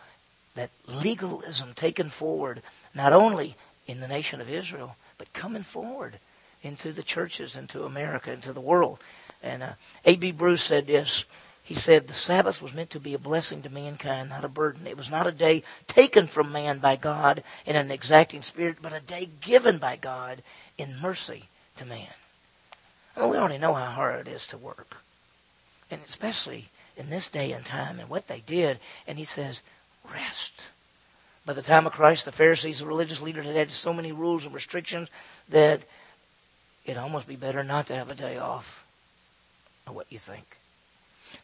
that 0.55 0.71
legalism 0.87 1.73
taken 1.75 2.09
forward, 2.09 2.61
not 2.95 3.13
only 3.13 3.55
in 3.85 3.99
the 3.99 4.07
nation 4.07 4.41
of 4.41 4.49
Israel, 4.49 4.95
but 5.19 5.31
coming 5.33 5.61
forward 5.61 6.17
into 6.63 6.91
the 6.91 7.03
churches, 7.03 7.55
into 7.55 7.83
America, 7.83 8.33
into 8.33 8.51
the 8.51 8.59
world. 8.59 8.97
And 9.43 9.61
uh, 9.61 9.73
A.B. 10.05 10.31
Bruce 10.31 10.63
said 10.63 10.87
this. 10.87 11.25
He 11.63 11.75
said, 11.75 12.07
The 12.07 12.15
Sabbath 12.15 12.63
was 12.63 12.73
meant 12.73 12.89
to 12.91 12.99
be 12.99 13.13
a 13.13 13.19
blessing 13.19 13.61
to 13.61 13.69
mankind, 13.69 14.29
not 14.29 14.43
a 14.43 14.49
burden. 14.49 14.87
It 14.87 14.97
was 14.97 15.11
not 15.11 15.27
a 15.27 15.31
day 15.31 15.63
taken 15.87 16.25
from 16.25 16.51
man 16.51 16.79
by 16.79 16.95
God 16.95 17.43
in 17.67 17.75
an 17.75 17.91
exacting 17.91 18.41
spirit, 18.41 18.77
but 18.81 18.91
a 18.91 18.99
day 18.99 19.29
given 19.41 19.77
by 19.77 19.95
God 19.95 20.41
in 20.79 20.99
mercy 20.99 21.45
to 21.77 21.85
man. 21.85 22.07
I 23.15 23.21
mean, 23.21 23.29
we 23.29 23.37
already 23.37 23.59
know 23.59 23.75
how 23.75 23.91
hard 23.91 24.27
it 24.27 24.31
is 24.31 24.47
to 24.47 24.57
work. 24.57 24.97
And 25.91 26.01
especially 26.07 26.69
in 26.97 27.09
this 27.09 27.29
day 27.29 27.51
and 27.51 27.63
time 27.63 27.99
and 27.99 28.09
what 28.09 28.27
they 28.27 28.41
did. 28.45 28.79
And 29.07 29.17
he 29.17 29.23
says, 29.23 29.61
rest. 30.11 30.67
By 31.49 31.53
the 31.53 31.63
time 31.63 31.87
of 31.87 31.93
Christ, 31.93 32.25
the 32.25 32.31
Pharisees, 32.31 32.77
the 32.77 32.85
religious 32.85 33.23
leaders, 33.23 33.47
had 33.47 33.55
had 33.55 33.71
so 33.71 33.91
many 33.91 34.11
rules 34.11 34.45
and 34.45 34.53
restrictions 34.53 35.09
that 35.49 35.81
it'd 36.85 37.01
almost 37.01 37.27
be 37.27 37.35
better 37.35 37.63
not 37.63 37.87
to 37.87 37.95
have 37.95 38.11
a 38.11 38.13
day 38.13 38.37
off. 38.37 38.85
Or 39.87 39.95
what 39.95 40.05
you 40.11 40.19
think? 40.19 40.57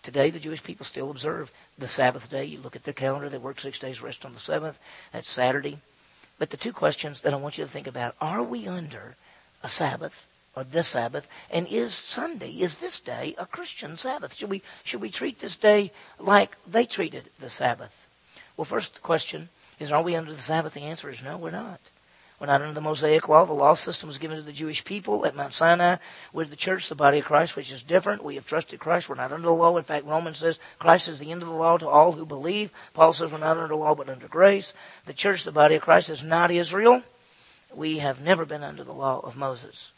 Today, 0.03 0.29
the 0.29 0.39
Jewish 0.39 0.61
people 0.61 0.85
still 0.85 1.09
observe 1.09 1.51
the 1.79 1.87
Sabbath 1.87 2.29
day. 2.29 2.45
You 2.45 2.59
look 2.59 2.75
at 2.75 2.83
their 2.83 2.93
calendar, 2.93 3.29
they 3.29 3.39
work 3.39 3.59
six 3.59 3.79
days, 3.79 3.99
rest 3.99 4.25
on 4.25 4.33
the 4.33 4.39
seventh. 4.39 4.77
That's 5.11 5.27
Saturday. 5.27 5.79
But 6.37 6.51
the 6.51 6.57
two 6.57 6.71
questions 6.71 7.21
that 7.21 7.33
I 7.33 7.37
want 7.37 7.57
you 7.57 7.63
to 7.63 7.71
think 7.71 7.87
about 7.87 8.13
are 8.21 8.43
we 8.43 8.67
under 8.67 9.15
a 9.63 9.69
Sabbath 9.69 10.27
or 10.55 10.63
this 10.63 10.89
Sabbath? 10.89 11.27
And 11.49 11.65
is 11.67 11.95
Sunday, 11.95 12.51
is 12.51 12.77
this 12.77 12.99
day 12.99 13.33
a 13.39 13.47
Christian 13.47 13.97
Sabbath? 13.97 14.35
Should 14.35 14.51
we, 14.51 14.61
should 14.83 15.01
we 15.01 15.09
treat 15.09 15.39
this 15.39 15.55
day 15.55 15.91
like 16.19 16.57
they 16.67 16.85
treated 16.85 17.31
the 17.39 17.49
Sabbath? 17.49 18.05
Well, 18.55 18.65
first 18.65 19.01
question 19.01 19.49
is, 19.79 19.91
are 19.91 20.01
we 20.01 20.15
under 20.15 20.33
the 20.33 20.41
Sabbath? 20.41 20.73
The 20.73 20.81
answer 20.81 21.09
is 21.09 21.23
no, 21.23 21.37
we're 21.37 21.51
not. 21.51 21.79
We're 22.39 22.47
not 22.47 22.61
under 22.61 22.73
the 22.73 22.81
Mosaic 22.81 23.29
law. 23.29 23.45
The 23.45 23.53
law 23.53 23.75
system 23.75 24.07
was 24.07 24.17
given 24.17 24.35
to 24.35 24.43
the 24.43 24.51
Jewish 24.51 24.83
people 24.83 25.25
at 25.25 25.37
Mount 25.37 25.53
Sinai. 25.53 25.97
We're 26.33 26.43
the 26.43 26.57
church, 26.57 26.89
the 26.89 26.95
body 26.95 27.19
of 27.19 27.25
Christ, 27.25 27.55
which 27.55 27.71
is 27.71 27.81
different. 27.81 28.25
We 28.25 28.35
have 28.35 28.45
trusted 28.45 28.79
Christ. 28.79 29.07
We're 29.07 29.15
not 29.15 29.31
under 29.31 29.47
the 29.47 29.53
law. 29.53 29.77
In 29.77 29.83
fact, 29.83 30.05
Romans 30.05 30.39
says 30.39 30.59
Christ 30.77 31.07
is 31.07 31.17
the 31.17 31.31
end 31.31 31.43
of 31.43 31.47
the 31.47 31.55
law 31.55 31.77
to 31.77 31.87
all 31.87 32.11
who 32.11 32.25
believe. 32.25 32.71
Paul 32.93 33.13
says 33.13 33.31
we're 33.31 33.37
not 33.37 33.55
under 33.55 33.69
the 33.69 33.77
law, 33.77 33.95
but 33.95 34.09
under 34.09 34.27
grace. 34.27 34.73
The 35.05 35.13
church, 35.13 35.45
the 35.45 35.53
body 35.53 35.75
of 35.75 35.81
Christ, 35.81 36.09
is 36.09 36.23
not 36.23 36.51
Israel. 36.51 37.03
We 37.73 37.99
have 37.99 38.21
never 38.21 38.43
been 38.45 38.63
under 38.63 38.83
the 38.83 38.93
law 38.93 39.21
of 39.21 39.37
Moses. 39.37 39.91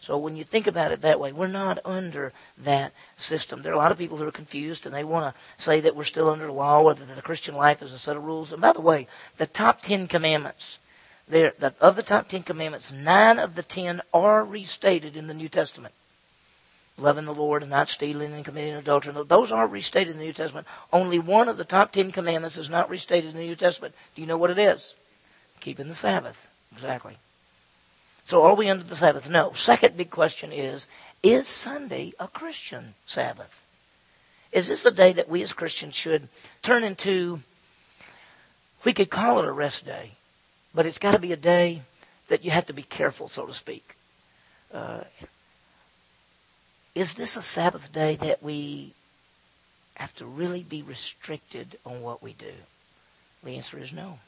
So 0.00 0.16
when 0.16 0.36
you 0.36 0.44
think 0.44 0.66
about 0.66 0.92
it 0.92 1.02
that 1.02 1.20
way, 1.20 1.32
we're 1.32 1.48
not 1.48 1.78
under 1.84 2.32
that 2.56 2.92
system. 3.16 3.62
There 3.62 3.72
are 3.72 3.74
a 3.74 3.78
lot 3.78 3.92
of 3.92 3.98
people 3.98 4.16
who 4.16 4.26
are 4.26 4.32
confused 4.32 4.86
and 4.86 4.94
they 4.94 5.04
want 5.04 5.34
to 5.34 5.40
say 5.62 5.80
that 5.80 5.96
we're 5.96 6.04
still 6.04 6.30
under 6.30 6.50
law 6.50 6.82
or 6.82 6.94
that 6.94 7.16
the 7.16 7.22
Christian 7.22 7.54
life 7.54 7.82
is 7.82 7.92
a 7.92 7.98
set 7.98 8.16
of 8.16 8.24
rules. 8.24 8.52
And 8.52 8.62
by 8.62 8.72
the 8.72 8.80
way, 8.80 9.08
the 9.36 9.46
top 9.46 9.82
ten 9.82 10.06
commandments, 10.06 10.78
the, 11.28 11.52
of 11.80 11.96
the 11.96 12.02
top 12.02 12.28
ten 12.28 12.42
commandments, 12.42 12.92
nine 12.92 13.38
of 13.38 13.54
the 13.54 13.62
ten 13.62 14.00
are 14.14 14.44
restated 14.44 15.16
in 15.16 15.26
the 15.26 15.34
New 15.34 15.48
Testament. 15.48 15.94
Loving 16.96 17.26
the 17.26 17.34
Lord 17.34 17.62
and 17.62 17.70
not 17.70 17.88
stealing 17.88 18.32
and 18.32 18.44
committing 18.44 18.74
adultery. 18.74 19.14
Those 19.26 19.52
are 19.52 19.66
restated 19.68 20.14
in 20.14 20.18
the 20.18 20.24
New 20.24 20.32
Testament. 20.32 20.66
Only 20.92 21.18
one 21.18 21.48
of 21.48 21.56
the 21.56 21.64
top 21.64 21.92
ten 21.92 22.10
commandments 22.12 22.56
is 22.56 22.70
not 22.70 22.90
restated 22.90 23.30
in 23.30 23.36
the 23.36 23.46
New 23.46 23.54
Testament. 23.54 23.94
Do 24.14 24.22
you 24.22 24.26
know 24.26 24.38
what 24.38 24.50
it 24.50 24.58
is? 24.58 24.94
Keeping 25.60 25.88
the 25.88 25.94
Sabbath. 25.94 26.48
Exactly. 26.72 27.16
So 28.28 28.42
are 28.42 28.54
we 28.54 28.68
under 28.68 28.84
the 28.84 28.94
Sabbath? 28.94 29.30
No. 29.30 29.52
Second 29.54 29.96
big 29.96 30.10
question 30.10 30.52
is, 30.52 30.86
is 31.22 31.48
Sunday 31.48 32.12
a 32.20 32.28
Christian 32.28 32.92
Sabbath? 33.06 33.64
Is 34.52 34.68
this 34.68 34.84
a 34.84 34.90
day 34.90 35.14
that 35.14 35.30
we 35.30 35.40
as 35.40 35.54
Christians 35.54 35.94
should 35.94 36.28
turn 36.60 36.84
into, 36.84 37.40
we 38.84 38.92
could 38.92 39.08
call 39.08 39.38
it 39.38 39.48
a 39.48 39.50
rest 39.50 39.86
day, 39.86 40.10
but 40.74 40.84
it's 40.84 40.98
got 40.98 41.12
to 41.12 41.18
be 41.18 41.32
a 41.32 41.38
day 41.38 41.80
that 42.28 42.44
you 42.44 42.50
have 42.50 42.66
to 42.66 42.74
be 42.74 42.82
careful, 42.82 43.30
so 43.30 43.46
to 43.46 43.54
speak. 43.54 43.96
Uh, 44.74 45.04
is 46.94 47.14
this 47.14 47.34
a 47.34 47.42
Sabbath 47.42 47.90
day 47.94 48.16
that 48.16 48.42
we 48.42 48.92
have 49.96 50.14
to 50.16 50.26
really 50.26 50.62
be 50.62 50.82
restricted 50.82 51.78
on 51.86 52.02
what 52.02 52.22
we 52.22 52.34
do? 52.34 52.52
The 53.42 53.56
answer 53.56 53.78
is 53.78 53.90
no. 53.90 54.18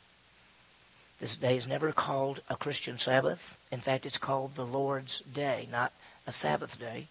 This 1.20 1.36
day 1.36 1.54
is 1.56 1.66
never 1.66 1.92
called 1.92 2.40
a 2.48 2.56
Christian 2.56 2.96
Sabbath. 2.96 3.58
In 3.70 3.80
fact, 3.80 4.06
it's 4.06 4.16
called 4.16 4.54
the 4.54 4.64
Lord's 4.64 5.20
Day, 5.20 5.68
not 5.70 5.92
a 6.26 6.32
Sabbath 6.32 6.78
day. 6.80 7.08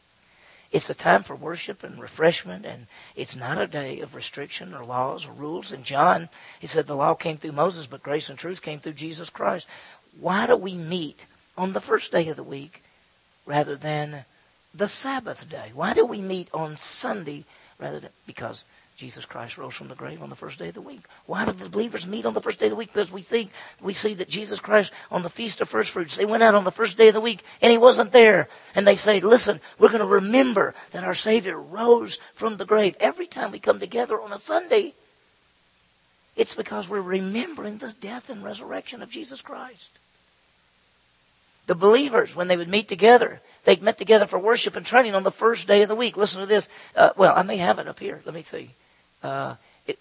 It's 0.71 0.89
a 0.89 0.95
time 0.95 1.21
for 1.21 1.35
worship 1.35 1.83
and 1.83 2.01
refreshment, 2.01 2.65
and 2.65 2.87
it's 3.15 3.35
not 3.35 3.61
a 3.61 3.67
day 3.67 3.99
of 3.99 4.15
restriction 4.15 4.73
or 4.73 4.83
laws 4.83 5.27
or 5.27 5.31
rules. 5.31 5.71
And 5.71 5.83
John, 5.83 6.29
he 6.59 6.65
said 6.65 6.87
the 6.87 6.95
law 6.95 7.13
came 7.13 7.37
through 7.37 7.51
Moses, 7.51 7.85
but 7.85 8.01
grace 8.01 8.29
and 8.29 8.37
truth 8.37 8.63
came 8.63 8.79
through 8.79 8.93
Jesus 8.93 9.29
Christ. 9.29 9.67
Why 10.19 10.47
do 10.47 10.55
we 10.55 10.73
meet 10.73 11.27
on 11.55 11.73
the 11.73 11.81
first 11.81 12.11
day 12.11 12.27
of 12.29 12.35
the 12.35 12.43
week 12.43 12.81
rather 13.45 13.75
than 13.75 14.25
the 14.73 14.87
Sabbath 14.87 15.49
day? 15.49 15.71
Why 15.73 15.93
do 15.93 16.03
we 16.05 16.21
meet 16.21 16.49
on 16.51 16.77
Sunday 16.77 17.45
rather 17.77 17.99
than 17.99 18.11
because 18.25 18.63
Jesus 18.99 19.23
Christ 19.23 19.57
rose 19.57 19.75
from 19.75 19.87
the 19.87 19.95
grave 19.95 20.21
on 20.21 20.29
the 20.29 20.35
first 20.35 20.59
day 20.59 20.67
of 20.67 20.73
the 20.73 20.81
week. 20.81 21.03
Why 21.25 21.45
did 21.45 21.57
the 21.57 21.69
believers 21.69 22.05
meet 22.05 22.25
on 22.25 22.33
the 22.33 22.41
first 22.41 22.59
day 22.59 22.65
of 22.65 22.71
the 22.71 22.75
week? 22.75 22.91
Because 22.91 23.13
we 23.13 23.21
think, 23.21 23.49
we 23.81 23.93
see 23.93 24.13
that 24.15 24.27
Jesus 24.27 24.59
Christ 24.59 24.91
on 25.09 25.23
the 25.23 25.29
Feast 25.29 25.61
of 25.61 25.69
First 25.69 25.91
Fruits, 25.91 26.17
they 26.17 26.25
went 26.25 26.43
out 26.43 26.53
on 26.53 26.65
the 26.65 26.71
first 26.71 26.97
day 26.97 27.07
of 27.07 27.13
the 27.13 27.21
week 27.21 27.41
and 27.61 27.71
he 27.71 27.77
wasn't 27.77 28.11
there. 28.11 28.49
And 28.75 28.85
they 28.85 28.97
say, 28.97 29.21
listen, 29.21 29.61
we're 29.77 29.87
going 29.87 30.01
to 30.01 30.05
remember 30.05 30.75
that 30.91 31.05
our 31.05 31.15
Savior 31.15 31.57
rose 31.57 32.19
from 32.33 32.57
the 32.57 32.65
grave. 32.65 32.97
Every 32.99 33.25
time 33.25 33.53
we 33.53 33.59
come 33.59 33.79
together 33.79 34.19
on 34.19 34.33
a 34.33 34.37
Sunday, 34.37 34.95
it's 36.35 36.53
because 36.53 36.89
we're 36.89 36.99
remembering 36.99 37.77
the 37.77 37.93
death 38.01 38.29
and 38.29 38.43
resurrection 38.43 39.01
of 39.01 39.09
Jesus 39.09 39.41
Christ. 39.41 39.97
The 41.67 41.75
believers, 41.75 42.35
when 42.35 42.49
they 42.49 42.57
would 42.57 42.67
meet 42.67 42.89
together, 42.89 43.39
they 43.63 43.77
met 43.77 43.97
together 43.97 44.27
for 44.27 44.39
worship 44.39 44.75
and 44.75 44.85
training 44.85 45.15
on 45.15 45.23
the 45.23 45.31
first 45.31 45.67
day 45.67 45.83
of 45.83 45.87
the 45.87 45.95
week. 45.95 46.17
Listen 46.17 46.41
to 46.41 46.47
this. 46.47 46.67
Uh, 46.97 47.11
well, 47.15 47.33
I 47.33 47.43
may 47.43 47.57
have 47.57 47.79
it 47.79 47.87
up 47.87 47.99
here. 47.99 48.21
Let 48.25 48.35
me 48.35 48.41
see. 48.41 48.71
Uh, 49.23 49.55
it, 49.85 49.99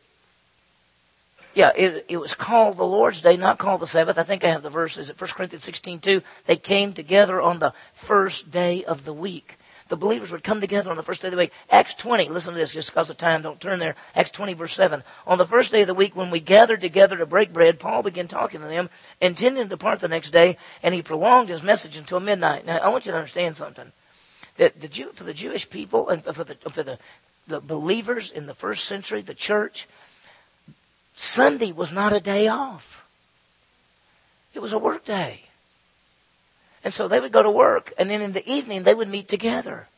yeah, 1.54 1.72
it, 1.76 2.07
it 2.09 2.16
was 2.18 2.35
called 2.35 2.76
the 2.76 2.85
Lord's 2.85 3.20
Day, 3.20 3.37
not 3.37 3.59
called 3.59 3.81
the 3.81 3.87
Sabbath. 3.87 4.18
I 4.18 4.22
think 4.22 4.44
I 4.44 4.48
have 4.48 4.62
the 4.62 4.70
verse. 4.70 4.96
Is 4.98 5.11
it 5.11 5.20
1 5.20 5.31
Corinthians 5.31 5.64
16, 5.64 6.00
2? 6.00 6.22
They 6.46 6.57
came 6.57 6.92
together 6.92 7.40
on 7.40 7.59
the 7.59 7.72
first 7.92 8.50
day 8.50 8.85
of 8.85 9.04
the 9.04 9.12
week. 9.12 9.59
The 9.88 9.96
believers 9.96 10.31
would 10.33 10.44
come 10.44 10.61
together 10.61 10.90
on 10.90 10.96
the 10.96 11.02
first 11.02 11.22
day 11.22 11.28
of 11.28 11.33
the 11.33 11.38
week. 11.38 11.52
Acts 11.70 11.94
20, 11.94 12.28
listen 12.28 12.52
to 12.52 12.59
this 12.59 12.74
just 12.74 12.90
because 12.90 13.09
of 13.09 13.16
time, 13.16 13.40
don't 13.40 13.61
turn 13.61 13.78
there. 13.78 13.96
Acts 14.14 14.31
20, 14.31 14.52
verse 14.52 14.74
7. 14.74 15.02
On 15.26 15.38
the 15.38 15.46
first 15.46 15.72
day 15.72 15.81
of 15.81 15.87
the 15.87 15.94
week, 15.94 16.14
when 16.14 16.31
we 16.31 16.40
gathered 16.40 16.83
together 16.83 17.16
to 17.16 17.26
break 17.26 17.54
bread, 17.54 17.81
Paul 17.81 18.02
began 18.02 18.28
talking 18.28 18.61
to 18.61 18.66
them, 18.66 18.90
intending 19.20 19.62
to 19.62 19.68
depart 19.68 20.00
the 20.00 20.09
next 20.09 20.31
day, 20.31 20.59
and 20.83 20.94
he 20.94 21.00
prolonged 21.00 21.48
his 21.48 21.62
message 21.62 21.96
until 21.96 22.20
midnight. 22.20 22.66
Now, 22.66 22.76
I 22.78 22.88
want 22.88 23.07
you 23.07 23.12
to 23.12 23.18
understand 23.18 23.57
something. 23.57 23.92
That 24.59 24.81
the 24.81 24.88
Jew, 24.88 25.11
for 25.14 25.24
the 25.24 25.33
Jewish 25.33 25.70
people 25.70 26.11
and 26.11 26.22
for 26.22 26.44
the, 26.44 26.57
for 26.70 26.83
the 26.83 26.98
the 27.48 27.61
believers 27.61 28.30
in 28.30 28.46
the 28.46 28.54
first 28.54 28.84
century, 28.84 29.22
the 29.22 29.34
church, 29.34 29.88
Sunday 31.14 31.72
was 31.72 31.92
not 31.92 32.12
a 32.12 32.20
day 32.20 32.46
off. 32.46 33.06
It 34.54 34.61
was 34.61 34.72
a 34.72 34.78
work 34.78 35.04
day. 35.04 35.42
And 36.84 36.94
so 36.94 37.08
they 37.08 37.20
would 37.20 37.32
go 37.32 37.42
to 37.42 37.50
work, 37.50 37.92
and 37.98 38.08
then 38.08 38.22
in 38.22 38.32
the 38.32 38.48
evening 38.48 38.84
they 38.84 38.94
would 38.94 39.08
meet 39.08 39.28
together. 39.28 39.88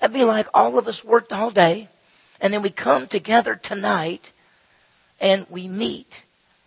It'd 0.00 0.12
be 0.12 0.24
like 0.24 0.46
all 0.54 0.78
of 0.78 0.86
us 0.86 1.04
worked 1.04 1.32
all 1.32 1.50
day, 1.50 1.88
and 2.40 2.52
then 2.54 2.62
we 2.62 2.70
come 2.70 3.06
together 3.06 3.56
tonight, 3.56 4.32
and 5.20 5.46
we 5.50 5.66
meet, 5.68 6.22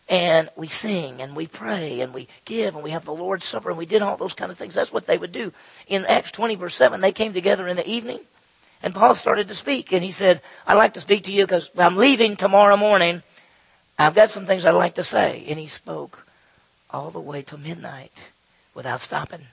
and 0.10 0.50
we 0.56 0.68
sing, 0.68 1.22
and 1.22 1.36
we 1.36 1.48
pray, 1.48 2.02
and 2.02 2.14
we 2.14 2.28
give, 2.46 2.76
and 2.76 2.84
we 2.84 2.92
have 2.92 3.06
the 3.06 3.14
Lord's 3.14 3.46
Supper, 3.46 3.70
and 3.70 3.78
we 3.78 3.86
did 3.86 4.02
all 4.02 4.18
those 4.18 4.34
kind 4.34 4.52
of 4.52 4.58
things. 4.58 4.76
That's 4.76 4.94
what 4.94 5.08
they 5.08 5.18
would 5.18 5.32
do. 5.32 5.54
In 5.88 6.06
Acts 6.06 6.32
20, 6.32 6.56
verse 6.56 6.76
7, 6.76 7.02
they 7.02 7.12
came 7.12 7.34
together 7.34 7.68
in 7.68 7.78
the 7.78 7.90
evening, 7.90 8.20
and 8.84 8.94
Paul 8.94 9.16
started 9.16 9.48
to 9.48 9.56
speak, 9.56 9.94
and 9.94 10.04
he 10.04 10.12
said, 10.12 10.42
I'd 10.68 10.74
like 10.74 10.94
to 10.96 11.00
speak 11.00 11.24
to 11.24 11.32
you 11.32 11.46
because 11.46 11.72
I'm 11.78 11.96
leaving 11.96 12.36
tomorrow 12.36 12.76
morning. 12.76 13.24
I've 13.98 14.14
got 14.14 14.30
some 14.30 14.46
things 14.46 14.66
I'd 14.66 14.72
like 14.72 14.96
to 14.96 15.04
say. 15.04 15.46
And 15.48 15.58
he 15.58 15.68
spoke 15.68 16.28
all 16.92 17.10
the 17.10 17.22
way 17.22 17.42
till 17.42 17.60
midnight 17.60 18.32
without 18.76 19.00
stopping. 19.00 19.48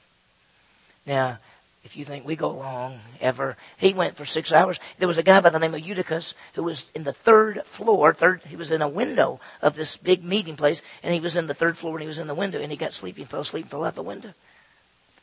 Now, 1.07 1.39
if 1.85 1.97
you 1.97 2.05
think 2.05 2.27
we 2.27 2.35
go 2.35 2.51
long 2.51 2.99
ever, 3.21 3.57
he 3.79 3.95
went 3.95 4.17
for 4.17 4.25
six 4.25 4.53
hours. 4.53 4.81
There 4.99 5.09
was 5.09 5.17
a 5.17 5.23
guy 5.23 5.41
by 5.41 5.51
the 5.51 5.61
name 5.61 5.75
of 5.75 5.81
Eutychus 5.81 6.35
who 6.55 6.65
was 6.65 6.91
in 6.95 7.05
the 7.05 7.13
third 7.13 7.63
floor. 7.65 8.13
Third, 8.13 8.43
he 8.49 8.57
was 8.57 8.73
in 8.73 8.83
a 8.83 8.89
window 8.89 9.41
of 9.63 9.77
this 9.77 9.97
big 9.97 10.25
meeting 10.25 10.57
place, 10.57 10.83
and 11.05 11.15
he 11.15 11.21
was 11.21 11.37
in 11.37 11.47
the 11.47 11.55
third 11.55 11.79
floor, 11.79 11.95
and 11.95 12.03
he 12.03 12.09
was 12.09 12.19
in 12.19 12.27
the 12.27 12.35
window, 12.35 12.61
and 12.61 12.71
he 12.71 12.77
got 12.77 12.93
sleepy, 12.93 13.23
and 13.23 13.31
fell 13.31 13.41
asleep, 13.41 13.65
and 13.65 13.71
fell 13.71 13.85
out 13.85 13.95
the 13.95 14.03
window, 14.03 14.35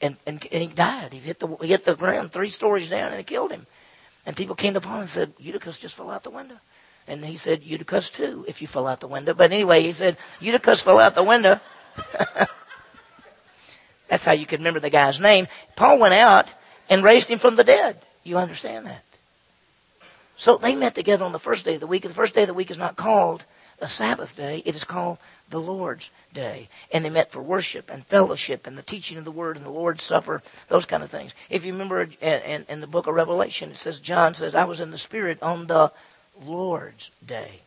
and 0.01 0.15
and, 0.25 0.47
and 0.51 0.61
he 0.63 0.67
died. 0.67 1.13
He 1.13 1.19
hit 1.19 1.39
the 1.39 1.47
he 1.57 1.67
hit 1.67 1.85
the 1.85 1.95
ground 1.95 2.31
three 2.31 2.49
stories 2.49 2.89
down, 2.89 3.11
and 3.11 3.19
it 3.19 3.27
killed 3.27 3.51
him. 3.51 3.67
And 4.27 4.35
people 4.35 4.55
came 4.55 4.73
to 4.73 4.81
Paul 4.81 4.99
and 4.99 5.09
said, 5.09 5.31
Eutychus 5.39 5.79
just 5.79 5.95
fell 5.95 6.11
out 6.11 6.23
the 6.23 6.29
window. 6.29 6.57
And 7.07 7.23
he 7.23 7.37
said, 7.37 7.63
Eutychus 7.63 8.09
too, 8.11 8.43
if 8.45 8.61
you 8.61 8.67
fell 8.67 8.85
out 8.85 8.99
the 8.99 9.07
window. 9.07 9.33
But 9.33 9.53
anyway, 9.53 9.81
he 9.81 9.93
said, 9.93 10.17
Eutychus 10.41 10.81
fell 10.81 10.99
out 10.99 11.15
the 11.15 11.23
window. 11.23 11.61
That's 14.09 14.25
how 14.25 14.33
you 14.33 14.45
can 14.45 14.59
remember 14.59 14.81
the 14.81 14.89
guy's 14.89 15.21
name. 15.21 15.47
Paul 15.77 15.99
went 15.99 16.13
out 16.13 16.51
and 16.89 17.05
raised 17.05 17.29
him 17.29 17.39
from 17.39 17.55
the 17.55 17.63
dead. 17.63 18.01
You 18.25 18.37
understand 18.37 18.85
that? 18.87 19.03
So 20.35 20.57
they 20.57 20.75
met 20.75 20.93
together 20.93 21.23
on 21.23 21.31
the 21.31 21.39
first 21.39 21.63
day 21.63 21.75
of 21.75 21.79
the 21.79 21.87
week. 21.87 22.03
The 22.03 22.09
first 22.09 22.35
day 22.35 22.41
of 22.41 22.47
the 22.47 22.53
week 22.53 22.69
is 22.69 22.77
not 22.77 22.97
called 22.97 23.45
a 23.79 23.87
Sabbath 23.87 24.35
day. 24.35 24.61
It 24.65 24.75
is 24.75 24.83
called 24.83 25.17
the 25.49 25.59
Lord's 25.59 26.09
Day. 26.33 26.69
And 26.91 27.05
they 27.05 27.09
met 27.09 27.31
for 27.31 27.41
worship 27.41 27.89
and 27.89 28.05
fellowship 28.05 28.67
and 28.67 28.77
the 28.77 28.83
teaching 28.83 29.17
of 29.17 29.25
the 29.25 29.31
Word 29.31 29.55
and 29.55 29.65
the 29.65 29.69
Lord's 29.69 30.03
Supper, 30.03 30.41
those 30.67 30.85
kind 30.85 31.03
of 31.03 31.09
things. 31.09 31.33
If 31.49 31.65
you 31.65 31.73
remember 31.73 32.07
in, 32.21 32.65
the 32.81 32.87
book 32.87 33.07
of 33.07 33.15
Revelation, 33.15 33.71
it 33.71 33.77
says, 33.77 33.99
John 33.99 34.33
says, 34.33 34.55
I 34.55 34.65
was 34.65 34.81
in 34.81 34.91
the 34.91 34.97
Spirit 34.97 35.41
on 35.41 35.67
the 35.67 35.91
Lord's 36.43 37.11
Day. 37.25 37.61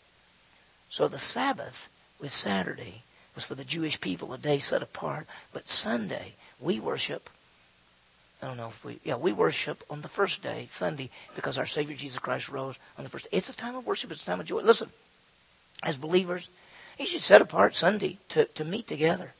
So 0.88 1.08
the 1.08 1.18
Sabbath 1.18 1.88
was 2.20 2.32
Saturday, 2.32 3.02
was 3.34 3.44
for 3.44 3.54
the 3.54 3.64
Jewish 3.64 4.00
people, 4.00 4.32
a 4.32 4.38
day 4.38 4.58
set 4.58 4.82
apart. 4.82 5.26
But 5.52 5.68
Sunday, 5.68 6.34
we 6.60 6.80
worship. 6.80 7.30
I 8.42 8.46
don't 8.46 8.56
know 8.56 8.68
if 8.68 8.84
we, 8.84 8.98
yeah, 9.04 9.16
we 9.16 9.32
worship 9.32 9.84
on 9.90 10.00
the 10.00 10.08
first 10.08 10.42
day, 10.42 10.64
Sunday, 10.66 11.10
because 11.36 11.58
our 11.58 11.66
Savior 11.66 11.96
Jesus 11.96 12.18
Christ 12.18 12.48
rose 12.48 12.78
on 12.96 13.04
the 13.04 13.10
first 13.10 13.24
day. 13.24 13.36
It's 13.36 13.50
a 13.50 13.54
time 13.54 13.76
of 13.76 13.86
worship. 13.86 14.10
It's 14.10 14.22
a 14.22 14.26
time 14.26 14.40
of 14.40 14.46
joy. 14.46 14.62
Listen, 14.62 14.90
as 15.82 15.96
believers, 15.96 16.48
you 16.98 17.06
should 17.06 17.22
set 17.22 17.40
apart 17.40 17.74
Sunday 17.74 18.18
to, 18.28 18.44
to 18.44 18.64
meet 18.64 18.86
together, 18.86 19.32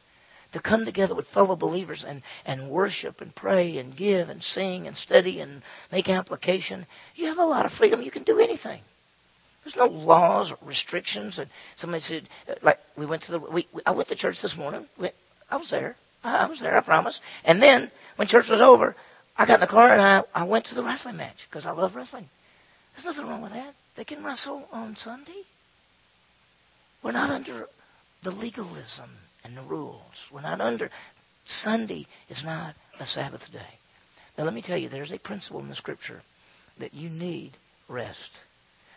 to 0.52 0.60
come 0.60 0.84
together 0.84 1.14
with 1.14 1.26
fellow 1.26 1.56
believers 1.56 2.02
and, 2.04 2.22
and 2.46 2.70
worship 2.70 3.20
and 3.20 3.34
pray 3.34 3.76
and 3.76 3.96
give 3.96 4.30
and 4.30 4.42
sing 4.42 4.86
and 4.86 4.96
study 4.96 5.40
and 5.40 5.62
make 5.92 6.08
application. 6.08 6.86
You 7.14 7.26
have 7.26 7.38
a 7.38 7.44
lot 7.44 7.66
of 7.66 7.72
freedom. 7.72 8.02
You 8.02 8.10
can 8.10 8.22
do 8.22 8.40
anything. 8.40 8.80
There's 9.64 9.76
no 9.76 9.86
laws 9.86 10.50
or 10.50 10.58
restrictions. 10.62 11.38
And 11.38 11.50
somebody 11.76 12.00
said, 12.00 12.28
uh, 12.48 12.54
like, 12.62 12.80
we 12.96 13.04
went 13.04 13.22
to 13.22 13.32
the, 13.32 13.38
we, 13.38 13.66
I 13.84 13.90
went 13.90 14.08
to 14.08 14.14
church 14.14 14.40
this 14.40 14.56
morning. 14.56 14.86
We, 14.96 15.10
I 15.50 15.56
was 15.56 15.70
there. 15.70 15.96
I, 16.24 16.38
I 16.38 16.46
was 16.46 16.60
there, 16.60 16.76
I 16.76 16.80
promise. 16.80 17.20
And 17.44 17.62
then, 17.62 17.90
when 18.16 18.26
church 18.26 18.48
was 18.48 18.60
over, 18.60 18.96
I 19.36 19.46
got 19.46 19.54
in 19.54 19.60
the 19.60 19.66
car 19.66 19.88
and 19.88 20.02
I, 20.02 20.22
I 20.34 20.44
went 20.44 20.64
to 20.66 20.74
the 20.74 20.82
wrestling 20.82 21.16
match 21.16 21.46
because 21.48 21.66
I 21.66 21.72
love 21.72 21.94
wrestling. 21.94 22.28
There's 22.94 23.04
nothing 23.04 23.28
wrong 23.28 23.42
with 23.42 23.52
that. 23.52 23.74
They 23.96 24.04
can 24.04 24.24
wrestle 24.24 24.68
on 24.72 24.96
Sunday. 24.96 25.44
We're 27.02 27.12
not 27.12 27.30
under 27.30 27.68
the 28.22 28.30
legalism 28.30 29.10
and 29.44 29.56
the 29.56 29.62
rules. 29.62 30.28
We're 30.30 30.42
not 30.42 30.60
under. 30.60 30.90
Sunday 31.44 32.06
is 32.28 32.44
not 32.44 32.74
a 32.98 33.06
Sabbath 33.06 33.50
day. 33.52 33.78
Now, 34.36 34.44
let 34.44 34.54
me 34.54 34.62
tell 34.62 34.76
you, 34.76 34.88
there's 34.88 35.12
a 35.12 35.18
principle 35.18 35.60
in 35.60 35.68
the 35.68 35.74
Scripture 35.74 36.22
that 36.78 36.94
you 36.94 37.08
need 37.08 37.52
rest. 37.88 38.38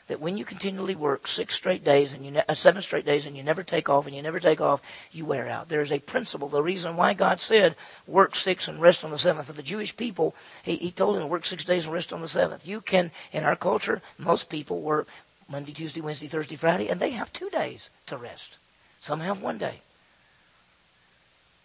That 0.07 0.19
when 0.19 0.37
you 0.37 0.43
continually 0.43 0.95
work 0.95 1.27
six 1.27 1.55
straight 1.55 1.83
days 1.83 2.11
and 2.11 2.25
you 2.25 2.31
ne- 2.31 2.43
uh, 2.47 2.53
seven 2.53 2.81
straight 2.81 3.05
days 3.05 3.25
and 3.25 3.37
you 3.37 3.43
never 3.43 3.63
take 3.63 3.87
off 3.87 4.05
and 4.05 4.13
you 4.13 4.21
never 4.21 4.39
take 4.39 4.59
off, 4.59 4.81
you 5.13 5.25
wear 5.25 5.47
out. 5.47 5.69
There 5.69 5.81
is 5.81 5.93
a 5.93 5.99
principle. 5.99 6.49
The 6.49 6.61
reason 6.61 6.97
why 6.97 7.13
God 7.13 7.39
said 7.39 7.77
work 8.05 8.35
six 8.35 8.67
and 8.67 8.81
rest 8.81 9.05
on 9.05 9.11
the 9.11 9.17
seventh 9.17 9.47
for 9.47 9.53
the 9.53 9.63
Jewish 9.63 9.95
people, 9.95 10.35
He, 10.61 10.75
he 10.75 10.91
told 10.91 11.15
them 11.15 11.23
to 11.23 11.27
work 11.27 11.45
six 11.45 11.63
days 11.63 11.85
and 11.85 11.93
rest 11.93 12.11
on 12.11 12.19
the 12.19 12.27
seventh. 12.27 12.67
You 12.67 12.81
can, 12.81 13.11
in 13.31 13.45
our 13.45 13.55
culture, 13.55 14.01
most 14.17 14.49
people 14.49 14.81
work 14.81 15.07
Monday, 15.47 15.73
Tuesday, 15.73 16.01
Wednesday, 16.01 16.27
Thursday, 16.27 16.55
Friday, 16.55 16.87
and 16.89 16.99
they 16.99 17.11
have 17.11 17.33
two 17.33 17.49
days 17.49 17.89
to 18.07 18.17
rest. 18.17 18.57
Some 18.99 19.19
have 19.19 19.41
one 19.41 19.57
day. 19.57 19.81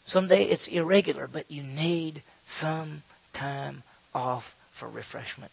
Someday 0.05 0.45
it's 0.45 0.69
irregular, 0.69 1.27
but 1.27 1.51
you 1.51 1.63
need 1.63 2.23
some 2.45 3.03
time 3.33 3.83
off 4.15 4.57
for 4.73 4.89
refreshment. 4.89 5.53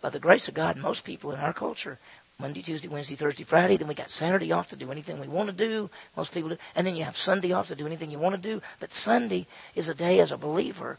By 0.00 0.10
the 0.10 0.18
grace 0.18 0.48
of 0.48 0.54
God, 0.54 0.76
most 0.76 1.04
people 1.04 1.32
in 1.32 1.40
our 1.40 1.52
culture, 1.52 1.98
Monday, 2.40 2.62
Tuesday, 2.62 2.88
Wednesday, 2.88 3.16
Thursday, 3.16 3.44
Friday, 3.44 3.76
then 3.76 3.88
we 3.88 3.94
got 3.94 4.10
Saturday 4.10 4.52
off 4.52 4.68
to 4.68 4.76
do 4.76 4.92
anything 4.92 5.18
we 5.18 5.26
want 5.26 5.48
to 5.48 5.52
do. 5.52 5.90
Most 6.16 6.32
people 6.32 6.50
do. 6.50 6.58
And 6.76 6.86
then 6.86 6.94
you 6.94 7.04
have 7.04 7.16
Sunday 7.16 7.52
off 7.52 7.68
to 7.68 7.74
do 7.74 7.86
anything 7.86 8.10
you 8.10 8.18
want 8.18 8.36
to 8.36 8.40
do. 8.40 8.62
But 8.78 8.92
Sunday 8.92 9.46
is 9.74 9.88
a 9.88 9.94
day 9.94 10.20
as 10.20 10.30
a 10.30 10.36
believer 10.36 10.98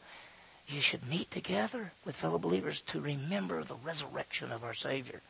you 0.67 0.81
should 0.81 1.09
meet 1.09 1.31
together 1.31 1.91
with 2.05 2.15
fellow 2.15 2.37
believers 2.37 2.81
to 2.81 2.99
remember 2.99 3.63
the 3.63 3.75
resurrection 3.75 4.51
of 4.51 4.63
our 4.63 4.73
Savior. 4.73 5.21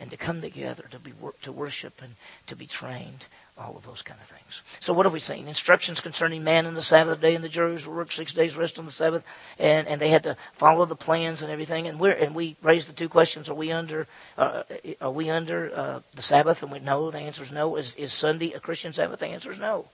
And 0.00 0.10
to 0.10 0.16
come 0.16 0.40
together 0.40 0.84
to 0.90 0.98
be 0.98 1.12
to 1.42 1.52
worship 1.52 2.02
and 2.02 2.14
to 2.46 2.56
be 2.56 2.66
trained 2.66 3.26
all 3.58 3.76
of 3.76 3.84
those 3.84 4.02
kind 4.02 4.18
of 4.20 4.26
things. 4.26 4.62
So 4.80 4.92
what 4.92 5.06
have 5.06 5.12
we 5.12 5.20
seen? 5.20 5.46
Instructions 5.46 6.00
concerning 6.00 6.42
man 6.42 6.66
and 6.66 6.76
the 6.76 6.82
Sabbath 6.82 7.20
day, 7.20 7.34
and 7.34 7.44
the 7.44 7.48
Jews 7.48 7.86
work 7.86 8.10
six 8.10 8.32
days, 8.32 8.56
rest 8.56 8.78
on 8.78 8.86
the 8.86 8.92
Sabbath, 8.92 9.24
and, 9.58 9.86
and 9.86 10.00
they 10.00 10.08
had 10.08 10.22
to 10.22 10.36
follow 10.54 10.86
the 10.86 10.96
plans 10.96 11.42
and 11.42 11.50
everything. 11.50 11.86
And 11.86 12.00
we're 12.00 12.12
and 12.12 12.34
we 12.34 12.56
raised 12.62 12.88
the 12.88 12.94
two 12.94 13.08
questions: 13.08 13.48
Are 13.48 13.54
we 13.54 13.70
under 13.70 14.06
uh, 14.38 14.62
are 15.00 15.10
we 15.10 15.30
under 15.30 15.74
uh, 15.74 16.00
the 16.14 16.22
Sabbath? 16.22 16.62
And 16.62 16.72
we 16.72 16.78
know 16.80 17.10
the 17.10 17.18
answer 17.18 17.42
is 17.42 17.52
no. 17.52 17.76
Is 17.76 17.94
is 17.96 18.12
Sunday 18.12 18.52
a 18.52 18.60
Christian 18.60 18.92
Sabbath? 18.92 19.20
The 19.20 19.26
answer 19.26 19.52
is 19.52 19.58
no. 19.58 19.86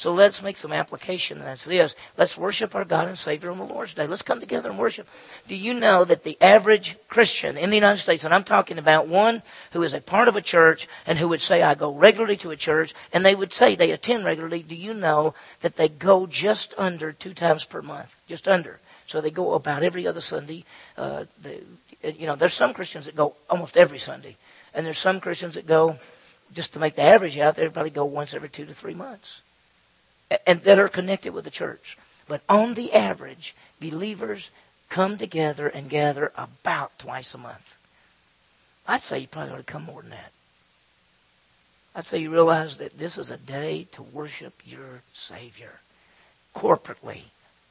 So 0.00 0.14
let's 0.14 0.42
make 0.42 0.56
some 0.56 0.72
application, 0.72 1.36
and 1.36 1.46
that's 1.46 1.66
this. 1.66 1.94
Let's 2.16 2.38
worship 2.38 2.74
our 2.74 2.86
God 2.86 3.06
and 3.06 3.18
Savior 3.18 3.50
on 3.50 3.58
the 3.58 3.64
Lord's 3.64 3.92
Day. 3.92 4.06
Let's 4.06 4.22
come 4.22 4.40
together 4.40 4.70
and 4.70 4.78
worship. 4.78 5.06
Do 5.46 5.54
you 5.54 5.74
know 5.74 6.06
that 6.06 6.24
the 6.24 6.38
average 6.40 6.96
Christian 7.08 7.58
in 7.58 7.68
the 7.68 7.76
United 7.76 7.98
States, 7.98 8.24
and 8.24 8.32
I'm 8.32 8.42
talking 8.42 8.78
about 8.78 9.08
one 9.08 9.42
who 9.72 9.82
is 9.82 9.92
a 9.92 10.00
part 10.00 10.26
of 10.26 10.36
a 10.36 10.40
church 10.40 10.88
and 11.06 11.18
who 11.18 11.28
would 11.28 11.42
say, 11.42 11.62
I 11.62 11.74
go 11.74 11.92
regularly 11.92 12.38
to 12.38 12.50
a 12.50 12.56
church, 12.56 12.94
and 13.12 13.26
they 13.26 13.34
would 13.34 13.52
say 13.52 13.74
they 13.74 13.90
attend 13.90 14.24
regularly, 14.24 14.62
do 14.62 14.74
you 14.74 14.94
know 14.94 15.34
that 15.60 15.76
they 15.76 15.90
go 15.90 16.26
just 16.26 16.72
under 16.78 17.12
two 17.12 17.34
times 17.34 17.66
per 17.66 17.82
month? 17.82 18.18
Just 18.26 18.48
under. 18.48 18.80
So 19.06 19.20
they 19.20 19.30
go 19.30 19.52
about 19.52 19.82
every 19.82 20.06
other 20.06 20.22
Sunday. 20.22 20.64
Uh, 20.96 21.26
the, 21.42 21.60
you 22.10 22.26
know, 22.26 22.36
there's 22.36 22.54
some 22.54 22.72
Christians 22.72 23.04
that 23.04 23.16
go 23.16 23.34
almost 23.50 23.76
every 23.76 23.98
Sunday, 23.98 24.38
and 24.72 24.86
there's 24.86 24.96
some 24.96 25.20
Christians 25.20 25.56
that 25.56 25.66
go, 25.66 25.98
just 26.54 26.72
to 26.72 26.78
make 26.78 26.94
the 26.94 27.02
average 27.02 27.36
out, 27.36 27.56
they 27.56 27.68
probably 27.68 27.90
go 27.90 28.06
once 28.06 28.32
every 28.32 28.48
two 28.48 28.64
to 28.64 28.72
three 28.72 28.94
months 28.94 29.42
and 30.46 30.62
that 30.62 30.78
are 30.78 30.88
connected 30.88 31.32
with 31.32 31.44
the 31.44 31.50
church. 31.50 31.96
But 32.28 32.42
on 32.48 32.74
the 32.74 32.92
average, 32.92 33.54
believers 33.80 34.50
come 34.88 35.18
together 35.18 35.68
and 35.68 35.90
gather 35.90 36.32
about 36.36 36.98
twice 36.98 37.34
a 37.34 37.38
month. 37.38 37.76
I'd 38.86 39.02
say 39.02 39.20
you 39.20 39.26
probably 39.28 39.52
ought 39.54 39.58
to 39.58 39.62
come 39.62 39.84
more 39.84 40.02
than 40.02 40.10
that. 40.10 40.32
I'd 41.94 42.06
say 42.06 42.18
you 42.18 42.30
realize 42.30 42.76
that 42.76 42.98
this 42.98 43.18
is 43.18 43.30
a 43.30 43.36
day 43.36 43.86
to 43.92 44.02
worship 44.02 44.62
your 44.64 45.02
Savior 45.12 45.80
corporately 46.54 47.22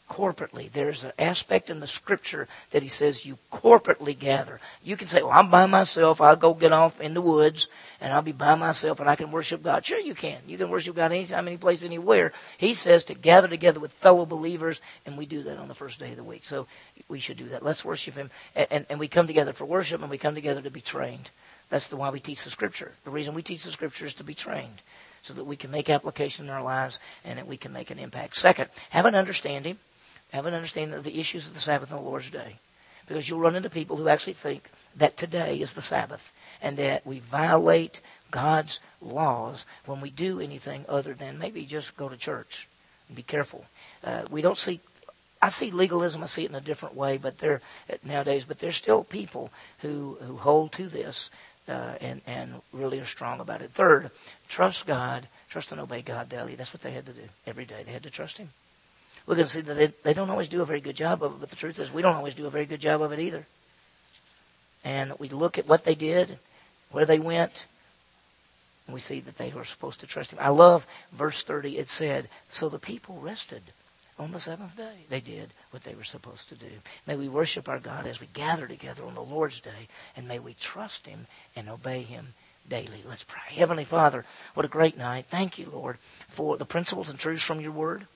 corporately. 0.09 0.69
There's 0.69 1.03
an 1.03 1.13
aspect 1.17 1.69
in 1.69 1.79
the 1.79 1.87
scripture 1.87 2.47
that 2.71 2.83
he 2.83 2.89
says 2.89 3.25
you 3.25 3.37
corporately 3.51 4.17
gather. 4.17 4.59
You 4.83 4.97
can 4.97 5.07
say, 5.07 5.21
well, 5.21 5.31
I'm 5.31 5.49
by 5.49 5.67
myself. 5.67 6.19
I'll 6.19 6.35
go 6.35 6.53
get 6.53 6.73
off 6.73 6.99
in 6.99 7.13
the 7.13 7.21
woods 7.21 7.69
and 8.01 8.11
I'll 8.11 8.21
be 8.21 8.31
by 8.31 8.55
myself 8.55 8.99
and 8.99 9.09
I 9.09 9.15
can 9.15 9.31
worship 9.31 9.63
God. 9.63 9.85
Sure, 9.85 9.99
you 9.99 10.15
can. 10.15 10.39
You 10.47 10.57
can 10.57 10.69
worship 10.69 10.95
God 10.95 11.11
anytime, 11.11 11.47
any 11.47 11.57
place, 11.57 11.83
anywhere. 11.83 12.33
He 12.57 12.73
says 12.73 13.05
to 13.05 13.13
gather 13.13 13.47
together 13.47 13.79
with 13.79 13.93
fellow 13.93 14.25
believers 14.25 14.81
and 15.05 15.17
we 15.17 15.25
do 15.25 15.43
that 15.43 15.57
on 15.57 15.67
the 15.67 15.75
first 15.75 15.99
day 15.99 16.11
of 16.11 16.17
the 16.17 16.23
week. 16.23 16.45
So 16.45 16.67
we 17.07 17.19
should 17.19 17.37
do 17.37 17.49
that. 17.49 17.63
Let's 17.63 17.85
worship 17.85 18.15
him. 18.15 18.31
And, 18.55 18.67
and, 18.71 18.85
and 18.89 18.99
we 18.99 19.07
come 19.07 19.27
together 19.27 19.53
for 19.53 19.65
worship 19.65 20.01
and 20.01 20.09
we 20.09 20.17
come 20.17 20.35
together 20.35 20.61
to 20.61 20.71
be 20.71 20.81
trained. 20.81 21.29
That's 21.69 21.87
the 21.87 21.97
why 21.97 22.09
we 22.09 22.19
teach 22.19 22.43
the 22.43 22.49
scripture. 22.49 22.93
The 23.03 23.11
reason 23.11 23.35
we 23.35 23.43
teach 23.43 23.63
the 23.63 23.71
scripture 23.71 24.07
is 24.07 24.15
to 24.15 24.23
be 24.23 24.33
trained 24.33 24.81
so 25.21 25.33
that 25.33 25.43
we 25.43 25.55
can 25.55 25.69
make 25.69 25.89
application 25.89 26.45
in 26.45 26.51
our 26.51 26.63
lives 26.63 26.99
and 27.23 27.37
that 27.37 27.47
we 27.47 27.57
can 27.57 27.71
make 27.71 27.91
an 27.91 27.99
impact. 27.99 28.35
Second, 28.35 28.69
have 28.89 29.05
an 29.05 29.15
understanding 29.15 29.77
have 30.31 30.45
an 30.45 30.53
understanding 30.53 30.97
of 30.97 31.03
the 31.03 31.19
issues 31.19 31.47
of 31.47 31.53
the 31.53 31.59
Sabbath 31.59 31.91
and 31.91 31.99
the 31.99 32.03
Lord's 32.03 32.29
Day. 32.29 32.57
Because 33.07 33.27
you'll 33.27 33.39
run 33.39 33.55
into 33.55 33.69
people 33.69 33.97
who 33.97 34.07
actually 34.07 34.33
think 34.33 34.69
that 34.95 35.17
today 35.17 35.59
is 35.59 35.73
the 35.73 35.81
Sabbath 35.81 36.31
and 36.61 36.77
that 36.77 37.05
we 37.05 37.19
violate 37.19 38.01
God's 38.29 38.79
laws 39.01 39.65
when 39.85 40.01
we 40.01 40.11
do 40.11 40.39
anything 40.39 40.85
other 40.87 41.13
than 41.13 41.39
maybe 41.39 41.65
just 41.65 41.97
go 41.97 42.09
to 42.09 42.17
church. 42.17 42.67
Be 43.13 43.23
careful. 43.23 43.65
Uh, 44.03 44.25
we 44.29 44.43
don't 44.43 44.57
see. 44.57 44.81
I 45.41 45.49
see 45.49 45.71
legalism. 45.71 46.21
I 46.21 46.27
see 46.27 46.43
it 46.43 46.51
in 46.51 46.55
a 46.55 46.61
different 46.61 46.95
way, 46.95 47.17
but 47.17 47.39
there 47.39 47.61
nowadays. 48.03 48.45
But 48.45 48.59
there's 48.59 48.75
still 48.75 49.03
people 49.03 49.51
who 49.79 50.19
who 50.21 50.37
hold 50.37 50.71
to 50.73 50.87
this 50.87 51.31
uh, 51.67 51.95
and 51.99 52.21
and 52.27 52.61
really 52.71 52.99
are 52.99 53.05
strong 53.05 53.39
about 53.39 53.63
it. 53.63 53.71
Third, 53.71 54.11
trust 54.47 54.85
God. 54.85 55.27
Trust 55.49 55.71
and 55.71 55.81
obey 55.81 56.03
God 56.03 56.29
daily. 56.29 56.53
That's 56.53 56.73
what 56.75 56.83
they 56.83 56.91
had 56.91 57.07
to 57.07 57.13
do 57.13 57.23
every 57.47 57.65
day. 57.65 57.81
They 57.83 57.91
had 57.91 58.03
to 58.03 58.11
trust 58.11 58.37
Him 58.37 58.49
going 59.35 59.47
to 59.47 59.53
see 59.53 59.61
that 59.61 59.73
they, 59.73 59.87
they 60.03 60.13
don't 60.13 60.29
always 60.29 60.49
do 60.49 60.61
a 60.61 60.65
very 60.65 60.81
good 60.81 60.95
job 60.95 61.23
of 61.23 61.33
it, 61.33 61.39
but 61.39 61.49
the 61.49 61.55
truth 61.55 61.79
is 61.79 61.91
we 61.91 62.01
don't 62.01 62.15
always 62.15 62.33
do 62.33 62.47
a 62.47 62.51
very 62.51 62.65
good 62.65 62.79
job 62.79 63.01
of 63.01 63.11
it 63.11 63.19
either. 63.19 63.45
And 64.83 65.13
we 65.19 65.29
look 65.29 65.57
at 65.57 65.67
what 65.67 65.83
they 65.83 65.95
did, 65.95 66.39
where 66.91 67.05
they 67.05 67.19
went, 67.19 67.65
and 68.87 68.93
we 68.93 68.99
see 68.99 69.19
that 69.19 69.37
they 69.37 69.51
were 69.51 69.65
supposed 69.65 69.99
to 69.99 70.07
trust 70.07 70.31
him. 70.33 70.39
I 70.41 70.49
love 70.49 70.87
verse 71.11 71.43
30. 71.43 71.77
It 71.77 71.89
said, 71.89 72.27
So 72.49 72.69
the 72.69 72.79
people 72.79 73.19
rested 73.21 73.61
on 74.17 74.31
the 74.31 74.39
seventh 74.39 74.75
day. 74.75 75.05
They 75.09 75.19
did 75.19 75.49
what 75.69 75.83
they 75.83 75.93
were 75.93 76.03
supposed 76.03 76.49
to 76.49 76.55
do. 76.55 76.65
May 77.05 77.15
we 77.15 77.29
worship 77.29 77.69
our 77.69 77.79
God 77.79 78.07
as 78.07 78.19
we 78.19 78.27
gather 78.33 78.67
together 78.67 79.03
on 79.03 79.13
the 79.13 79.21
Lord's 79.21 79.59
day, 79.59 79.87
and 80.17 80.27
may 80.27 80.39
we 80.39 80.55
trust 80.55 81.05
him 81.05 81.27
and 81.55 81.69
obey 81.69 82.01
him 82.01 82.33
daily. 82.67 83.03
Let's 83.07 83.23
pray. 83.23 83.53
Heavenly 83.53 83.83
Father, 83.83 84.25
what 84.53 84.65
a 84.65 84.69
great 84.69 84.97
night. 84.97 85.25
Thank 85.29 85.59
you, 85.59 85.69
Lord, 85.71 85.97
for 86.27 86.57
the 86.57 86.65
principles 86.65 87.09
and 87.09 87.19
truths 87.19 87.43
from 87.43 87.61
your 87.61 87.71
word. 87.71 88.07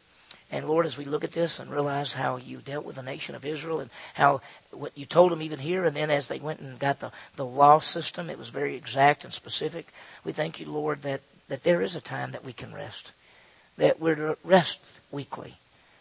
And 0.53 0.67
Lord, 0.67 0.85
as 0.85 0.99
we 0.99 1.05
look 1.05 1.23
at 1.23 1.31
this 1.31 1.57
and 1.57 1.71
realize 1.71 2.13
how 2.13 2.37
you 2.37 2.59
dealt 2.59 2.85
with 2.85 2.97
the 2.97 3.01
nation 3.01 3.33
of 3.33 3.43
Israel 3.43 3.79
and 3.79 3.89
how 4.13 4.41
what 4.69 4.95
you 4.95 5.03
told 5.03 5.31
them 5.31 5.41
even 5.41 5.57
here, 5.57 5.83
and 5.83 5.95
then 5.95 6.11
as 6.11 6.27
they 6.27 6.37
went 6.37 6.59
and 6.59 6.77
got 6.77 6.99
the, 6.99 7.11
the 7.35 7.45
law 7.45 7.79
system, 7.79 8.29
it 8.29 8.37
was 8.37 8.49
very 8.49 8.75
exact 8.75 9.23
and 9.23 9.33
specific. 9.33 9.87
We 10.23 10.31
thank 10.31 10.59
you, 10.59 10.67
Lord, 10.67 11.01
that, 11.01 11.21
that 11.47 11.63
there 11.63 11.81
is 11.81 11.95
a 11.95 12.01
time 12.01 12.33
that 12.33 12.45
we 12.45 12.53
can 12.53 12.71
rest, 12.71 13.13
that 13.77 13.99
we're 13.99 14.13
to 14.13 14.37
rest 14.43 14.79
weekly, 15.09 15.55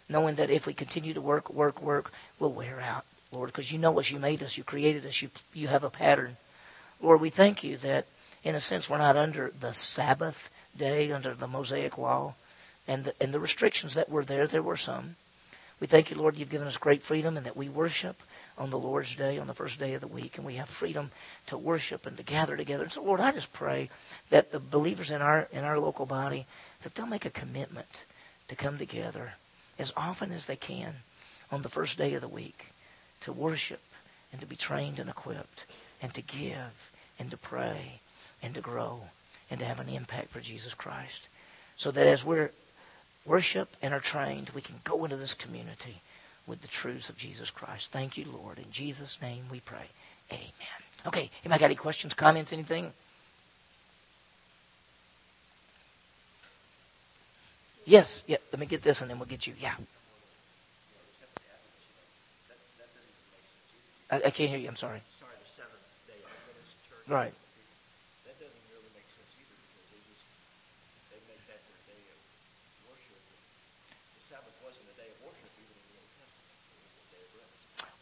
knowing 0.06 0.34
that 0.34 0.50
if 0.50 0.66
we 0.66 0.74
continue 0.74 1.14
to 1.14 1.22
work, 1.22 1.48
work, 1.48 1.80
work, 1.80 2.12
we'll 2.38 2.52
wear 2.52 2.78
out, 2.78 3.06
Lord, 3.32 3.48
because 3.48 3.72
you 3.72 3.78
know 3.78 3.98
us, 3.98 4.10
you 4.10 4.18
made 4.18 4.42
us, 4.42 4.58
you 4.58 4.64
created 4.64 5.06
us, 5.06 5.22
you, 5.22 5.30
you 5.54 5.68
have 5.68 5.82
a 5.82 5.88
pattern. 5.88 6.36
Lord, 7.00 7.22
we 7.22 7.30
thank 7.30 7.64
you 7.64 7.78
that, 7.78 8.04
in 8.44 8.54
a 8.54 8.60
sense, 8.60 8.90
we're 8.90 8.98
not 8.98 9.16
under 9.16 9.50
the 9.58 9.72
Sabbath 9.72 10.50
day, 10.76 11.10
under 11.10 11.32
the 11.32 11.48
Mosaic 11.48 11.96
law 11.96 12.34
and 12.88 13.04
the, 13.04 13.14
and 13.20 13.32
the 13.32 13.40
restrictions 13.40 13.94
that 13.94 14.10
were 14.10 14.24
there, 14.24 14.46
there 14.46 14.62
were 14.62 14.76
some. 14.76 15.16
We 15.80 15.86
thank 15.86 16.10
you, 16.10 16.16
Lord, 16.16 16.36
you've 16.36 16.50
given 16.50 16.68
us 16.68 16.76
great 16.76 17.02
freedom 17.02 17.36
and 17.36 17.44
that 17.46 17.56
we 17.56 17.68
worship 17.68 18.22
on 18.58 18.70
the 18.70 18.78
Lord's 18.78 19.14
day, 19.14 19.38
on 19.38 19.46
the 19.46 19.54
first 19.54 19.78
day 19.78 19.94
of 19.94 20.00
the 20.00 20.06
week, 20.06 20.36
and 20.36 20.46
we 20.46 20.54
have 20.54 20.68
freedom 20.68 21.10
to 21.46 21.58
worship 21.58 22.06
and 22.06 22.16
to 22.16 22.22
gather 22.22 22.56
together. 22.56 22.84
And 22.84 22.92
so, 22.92 23.02
Lord, 23.02 23.20
I 23.20 23.32
just 23.32 23.52
pray 23.52 23.88
that 24.30 24.52
the 24.52 24.60
believers 24.60 25.10
in 25.10 25.22
our 25.22 25.48
in 25.52 25.64
our 25.64 25.78
local 25.78 26.06
body 26.06 26.46
that 26.82 26.94
they'll 26.94 27.06
make 27.06 27.24
a 27.24 27.30
commitment 27.30 28.04
to 28.48 28.54
come 28.54 28.78
together 28.78 29.34
as 29.78 29.92
often 29.96 30.32
as 30.32 30.46
they 30.46 30.56
can 30.56 30.96
on 31.50 31.62
the 31.62 31.68
first 31.68 31.98
day 31.98 32.14
of 32.14 32.20
the 32.20 32.28
week 32.28 32.66
to 33.22 33.32
worship 33.32 33.80
and 34.30 34.40
to 34.40 34.46
be 34.46 34.56
trained 34.56 34.98
and 34.98 35.08
equipped 35.08 35.66
and 36.00 36.12
to 36.14 36.22
give 36.22 36.90
and 37.18 37.30
to 37.30 37.36
pray 37.36 38.00
and 38.42 38.54
to 38.54 38.60
grow 38.60 39.02
and 39.50 39.60
to 39.60 39.66
have 39.66 39.80
an 39.80 39.88
impact 39.88 40.28
for 40.28 40.40
Jesus 40.40 40.74
Christ. 40.74 41.28
So 41.76 41.90
that 41.90 42.06
as 42.06 42.24
we're 42.24 42.50
worship 43.24 43.76
and 43.80 43.94
are 43.94 44.00
trained, 44.00 44.50
we 44.50 44.60
can 44.60 44.76
go 44.84 45.04
into 45.04 45.16
this 45.16 45.34
community 45.34 46.00
with 46.46 46.62
the 46.62 46.68
truths 46.68 47.08
of 47.08 47.16
Jesus 47.16 47.50
Christ. 47.50 47.92
Thank 47.92 48.16
you, 48.16 48.24
Lord. 48.24 48.58
In 48.58 48.70
Jesus' 48.70 49.20
name 49.22 49.44
we 49.50 49.60
pray. 49.60 49.88
Amen. 50.30 50.80
Okay, 51.06 51.30
anybody 51.44 51.60
got 51.60 51.66
any 51.66 51.74
questions, 51.74 52.14
comments, 52.14 52.52
anything? 52.52 52.92
Yes, 57.84 58.22
yeah, 58.26 58.36
let 58.52 58.60
me 58.60 58.66
get 58.66 58.82
this 58.82 59.00
and 59.00 59.10
then 59.10 59.18
we'll 59.18 59.26
get 59.28 59.46
you. 59.46 59.54
Yeah. 59.60 59.74
I, 64.12 64.16
I 64.16 64.30
can't 64.30 64.50
hear 64.52 64.58
you. 64.58 64.68
I'm 64.68 64.76
sorry. 64.76 65.00
Sorry, 65.08 65.32
the 65.40 65.48
seventh 65.48 65.82
day 66.06 66.20
Adventist 66.20 66.76
church. 66.84 67.08
Right. 67.08 67.34
That 68.28 68.36
doesn't 68.36 68.64
really 68.70 68.92
make 68.92 69.08
sense 69.08 69.32
either 69.40 69.56
because 69.56 69.88
they 69.88 70.00
just 70.04 70.24
they 71.10 71.20
make 71.32 71.42
that 71.48 71.58
their 71.64 71.80
day 71.90 72.02
of 72.12 72.20
worship. 72.92 73.18
The 73.18 74.21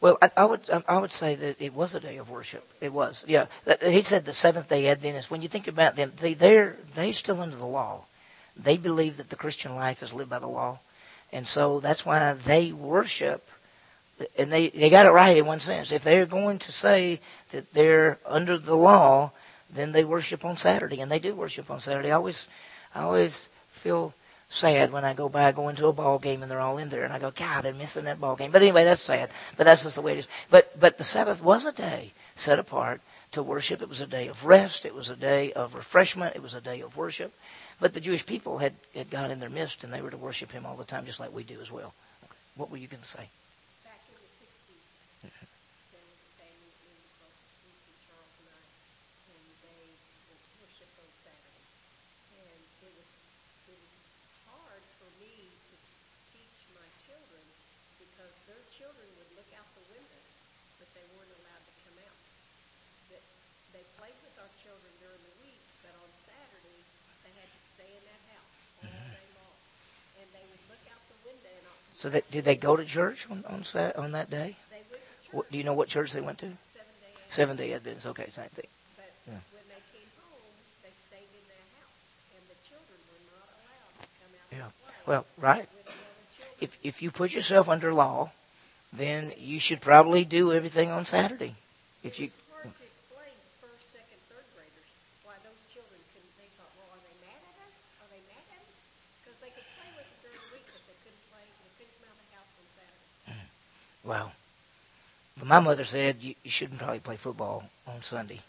Well, 0.01 0.17
I, 0.23 0.31
I 0.37 0.45
would 0.47 0.63
I 0.89 0.99
would 0.99 1.13
say 1.13 1.35
that 1.35 1.61
it 1.61 1.75
was 1.75 1.95
a 1.95 2.01
day 2.01 2.17
of 2.17 2.31
worship. 2.31 2.67
It 2.81 2.93
was, 2.93 3.25
yeah. 3.29 3.47
He 3.83 4.01
said 4.01 4.25
the 4.25 4.33
seventh 4.33 4.69
day 4.69 4.89
Adventist. 4.89 5.31
When 5.31 5.43
you 5.43 5.49
think 5.49 5.69
about 5.69 5.97
them, 5.97 6.13
they 6.19 6.33
they're 6.33 6.77
they 6.95 7.13
still 7.13 7.41
under 7.41 7.57
the 7.57 7.67
law. 7.67 8.05
They 8.57 8.79
believe 8.79 9.19
that 9.19 9.29
the 9.29 9.37
Christian 9.37 9.77
life 9.77 10.03
is 10.03 10.15
lived 10.15 10.31
by 10.31 10.39
the 10.39 10.47
law, 10.47 10.79
and 11.33 11.47
so 11.47 11.81
that's 11.81 12.07
why 12.07 12.33
they 12.33 12.73
worship. 12.73 13.47
And 14.39 14.51
they 14.51 14.69
they 14.69 14.89
got 14.89 15.07
it 15.07 15.11
right 15.11 15.37
in 15.37 15.45
one 15.45 15.61
sense. 15.61 15.93
If 15.93 16.03
they're 16.03 16.27
going 16.27 16.59
to 16.61 16.73
say 16.73 17.21
that 17.51 17.73
they're 17.75 18.19
under 18.25 18.57
the 18.57 18.77
law, 18.77 19.33
then 19.71 19.93
they 19.93 20.05
worship 20.05 20.47
on 20.47 20.57
Saturday, 20.57 21.01
and 21.01 21.11
they 21.11 21.19
do 21.19 21.35
worship 21.35 21.71
on 21.71 21.81
Saturday. 21.81 22.11
I 22.11 22.17
always 22.17 22.49
I 22.95 23.03
always 23.03 23.51
feel 23.71 24.15
sad 24.51 24.93
when 24.93 25.05
I 25.05 25.15
go 25.15 25.29
by, 25.29 25.53
go 25.53 25.69
into 25.69 25.87
a 25.87 25.93
ball 25.93 26.19
game, 26.19 26.43
and 26.43 26.51
they're 26.51 26.61
all 26.61 26.77
in 26.77 26.91
there, 26.91 27.05
and 27.05 27.13
I 27.13 27.19
go, 27.19 27.31
God, 27.31 27.63
they're 27.63 27.73
missing 27.73 28.05
that 28.05 28.21
ball 28.21 28.37
game. 28.37 28.51
But 28.51 28.63
anyway, 28.63 28.85
that's 28.85 29.01
sad. 29.01 29.31
But 29.57 29.65
that's 29.65 29.85
just 29.85 29.95
the 29.95 30.03
way 30.03 30.13
it 30.13 30.19
is. 30.19 30.29
But 30.51 30.79
but 30.79 30.99
the 30.99 31.05
Sabbath 31.05 31.43
was 31.43 31.65
a 31.65 31.73
day 31.73 32.13
set 32.37 32.59
apart 32.59 33.01
to 33.33 33.43
worship. 33.43 33.81
It 33.81 33.89
was 33.89 34.03
a 34.03 34.07
day 34.07 34.27
of 34.27 34.45
rest. 34.45 34.85
It 34.85 34.95
was 34.95 35.09
a 35.09 35.17
day 35.17 35.53
of 35.53 35.75
refreshment. 35.75 36.37
It 36.37 36.43
was 36.43 36.55
a 36.55 36.61
day 36.61 36.81
of 36.81 36.97
worship. 36.97 37.33
But 37.79 37.95
the 37.95 38.01
Jewish 38.01 38.27
people 38.27 38.59
had, 38.59 38.75
had 38.95 39.09
God 39.09 39.31
in 39.31 39.41
their 39.41 39.49
midst, 39.49 39.85
and 39.85 39.93
they 39.93 40.03
were 40.03 40.11
to 40.11 40.17
worship 40.19 40.53
Him 40.53 40.67
all 40.67 40.77
the 40.77 40.85
time, 40.85 41.07
just 41.07 41.21
like 41.21 41.33
we 41.33 41.45
do 41.45 41.61
as 41.63 41.73
well. 41.73 41.95
What 42.57 42.71
were 42.71 42.77
you 42.77 42.89
going 42.89 43.01
to 43.01 43.09
say? 43.09 43.31
Back 43.87 44.03
in 44.11 44.19
the 44.21 44.29
sixties, 44.29 44.85
there 45.23 46.05
was 46.05 46.21
a 46.21 46.33
family 46.43 46.75
in 46.85 46.93
across 47.17 47.39
the 47.41 47.51
street 47.57 47.79
from 47.87 47.97
Charles 48.05 48.35
and 48.43 48.49
I, 48.53 48.61
and 49.33 49.41
children 58.81 59.05
would 59.21 59.29
look 59.37 59.51
out 59.59 59.69
the 59.77 59.85
window, 59.93 60.23
but 60.81 60.89
they 60.97 61.05
weren't 61.13 61.29
allowed 61.43 61.65
to 61.69 61.75
come 61.85 61.99
out. 62.01 62.21
That 63.13 63.21
they 63.77 63.85
played 64.01 64.17
with 64.25 64.33
our 64.41 64.49
children 64.57 64.89
during 65.05 65.21
the 65.21 65.37
week, 65.45 65.61
but 65.85 65.93
on 66.01 66.09
Saturday 66.17 66.81
they 67.21 67.33
had 67.37 67.51
to 67.51 67.61
stay 67.61 67.91
in 67.93 68.05
that 68.09 68.23
house 68.33 68.57
all 68.81 69.05
day 69.13 69.29
long, 69.37 69.59
and 70.17 70.27
they 70.33 70.47
would 70.49 70.65
look 70.73 70.81
out 70.89 71.03
the 71.13 71.21
window 71.29 71.53
and. 71.53 71.67
on- 71.69 71.90
So 72.01 72.09
that, 72.09 72.31
did 72.31 72.45
they 72.49 72.57
go 72.57 72.77
to 72.81 72.85
church 72.87 73.27
on 73.31 73.45
on, 73.45 73.61
on 74.03 74.13
that 74.13 74.31
day? 74.31 74.57
They 74.73 74.81
went 74.89 74.89
to 74.89 74.97
church 74.97 75.33
What, 75.37 75.53
do 75.53 75.59
you 75.59 75.65
know 75.65 75.75
what 75.77 75.89
church 75.89 76.13
they 76.17 76.23
went 76.23 76.39
to? 76.39 76.49
seven 77.29 77.57
day 77.61 77.75
Adventist. 77.75 78.07
Okay, 78.07 78.25
same 78.33 78.49
thing. 78.57 78.65
Yeah. 79.29 79.37
when 79.53 79.67
they 79.69 79.83
came 79.93 80.09
home, 80.17 80.57
they 80.81 80.97
stayed 80.97 81.29
in 81.29 81.45
their 81.53 81.67
house, 81.77 82.09
and 82.33 82.43
the 82.49 82.57
children 82.65 82.97
were 83.13 83.21
not 83.37 83.45
allowed 83.53 83.93
to 84.01 84.09
come 84.17 84.33
out 84.33 84.49
Yeah. 84.49 85.05
Well, 85.05 85.27
right. 85.37 85.69
with 85.69 85.85
the 85.85 85.93
other 85.93 86.25
children. 86.33 86.65
If 86.65 86.71
if 86.81 87.03
you 87.05 87.11
put 87.13 87.37
yourself 87.37 87.69
under 87.69 87.93
law, 87.93 88.33
then 88.97 89.37
you 89.37 89.61
should 89.61 89.83
probably 89.85 90.25
do 90.25 90.57
everything 90.57 90.89
on 90.91 91.05
Saturday. 91.05 91.53
If 92.03 92.17
you 92.17 92.33
It's 92.33 92.41
hard 92.49 92.73
to 92.81 92.85
explain 92.89 93.29
to 93.37 93.49
first, 93.61 93.93
second, 93.93 94.17
third 94.33 94.49
graders 94.57 94.93
why 95.21 95.37
those 95.45 95.61
children 95.69 96.01
couldn't. 96.17 96.33
They 96.41 96.49
thought, 96.57 96.73
well, 96.81 96.89
are 96.97 97.03
they 97.05 97.17
mad 97.29 97.39
at 97.45 97.57
us? 97.69 97.77
Are 98.01 98.09
they 98.09 98.25
mad 98.33 98.41
at 98.57 98.65
us? 98.65 98.77
Because 99.21 99.37
they 99.45 99.53
could 99.53 99.69
play 99.77 99.91
with 100.01 100.09
it 100.09 100.17
during 100.25 100.41
the 100.49 100.51
week, 100.57 100.65
but 100.73 100.81
they 100.89 100.97
couldn't 101.05 101.25
play. 101.29 101.45
They 101.45 101.73
couldn't 101.77 101.95
come 102.01 102.09
out 102.09 102.17
of 102.17 102.25
the 102.25 102.31
house 102.35 102.53
on 102.57 102.67
Saturday. 102.75 102.99
Wow. 104.11 104.33
But 105.39 105.47
my 105.47 105.61
mother 105.61 105.85
said 105.85 106.17
you, 106.21 106.35
you 106.43 106.51
shouldn't 106.51 106.81
probably 106.81 106.99
play 106.99 107.15
football 107.15 107.71
on 107.87 108.03
Sunday, 108.03 108.41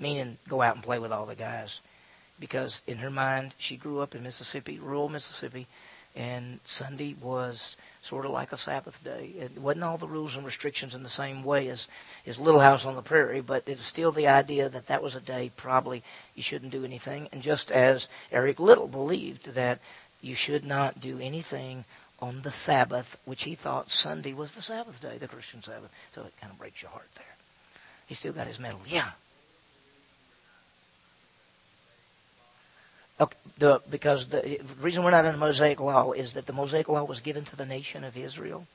meaning 0.00 0.38
go 0.48 0.62
out 0.62 0.74
and 0.74 0.82
play 0.82 0.98
with 0.98 1.12
all 1.12 1.26
the 1.26 1.34
guys. 1.34 1.82
Because 2.40 2.80
in 2.86 2.96
her 2.98 3.10
mind, 3.10 3.54
she 3.58 3.76
grew 3.76 4.00
up 4.00 4.14
in 4.14 4.22
Mississippi, 4.22 4.78
rural 4.78 5.10
Mississippi, 5.10 5.66
and 6.16 6.60
Sunday 6.64 7.14
was 7.20 7.76
sort 8.00 8.24
of 8.24 8.30
like 8.30 8.52
a 8.52 8.56
Sabbath 8.56 9.04
day. 9.04 9.32
It 9.38 9.58
wasn't 9.58 9.84
all 9.84 9.98
the 9.98 10.08
rules 10.08 10.34
and 10.34 10.46
restrictions 10.46 10.94
in 10.94 11.02
the 11.02 11.10
same 11.10 11.44
way 11.44 11.68
as, 11.68 11.88
as 12.26 12.38
Little 12.38 12.60
House 12.60 12.86
on 12.86 12.96
the 12.96 13.02
Prairie, 13.02 13.42
but 13.42 13.68
it 13.68 13.76
was 13.76 13.86
still 13.86 14.12
the 14.12 14.28
idea 14.28 14.70
that 14.70 14.86
that 14.86 15.02
was 15.02 15.14
a 15.14 15.20
day 15.20 15.50
probably 15.58 16.02
you 16.34 16.42
shouldn't 16.42 16.72
do 16.72 16.86
anything. 16.86 17.28
And 17.32 17.42
just 17.42 17.70
as 17.70 18.08
Eric 18.32 18.58
Liddell 18.58 18.88
believed 18.88 19.52
that 19.52 19.78
you 20.22 20.34
should 20.34 20.64
not 20.64 21.02
do 21.02 21.18
anything 21.20 21.84
on 22.20 22.42
the 22.42 22.52
Sabbath, 22.52 23.18
which 23.24 23.44
he 23.44 23.54
thought 23.54 23.90
Sunday 23.90 24.32
was 24.32 24.52
the 24.52 24.62
Sabbath 24.62 25.00
day, 25.00 25.18
the 25.18 25.28
Christian 25.28 25.62
Sabbath. 25.62 25.92
So 26.14 26.22
it 26.22 26.32
kind 26.40 26.52
of 26.52 26.58
breaks 26.58 26.82
your 26.82 26.90
heart 26.90 27.08
there. 27.14 27.36
He 28.06 28.14
still 28.14 28.32
got 28.32 28.46
his 28.46 28.58
medal. 28.58 28.80
Yeah. 28.86 29.10
Okay, 33.18 33.36
the, 33.58 33.80
because 33.90 34.26
the, 34.28 34.40
the 34.40 34.82
reason 34.82 35.02
we're 35.02 35.10
not 35.10 35.24
in 35.24 35.32
the 35.32 35.38
Mosaic 35.38 35.80
Law 35.80 36.12
is 36.12 36.34
that 36.34 36.46
the 36.46 36.52
Mosaic 36.52 36.88
Law 36.88 37.04
was 37.04 37.20
given 37.20 37.44
to 37.46 37.56
the 37.56 37.66
nation 37.66 38.04
of 38.04 38.16
Israel. 38.16 38.66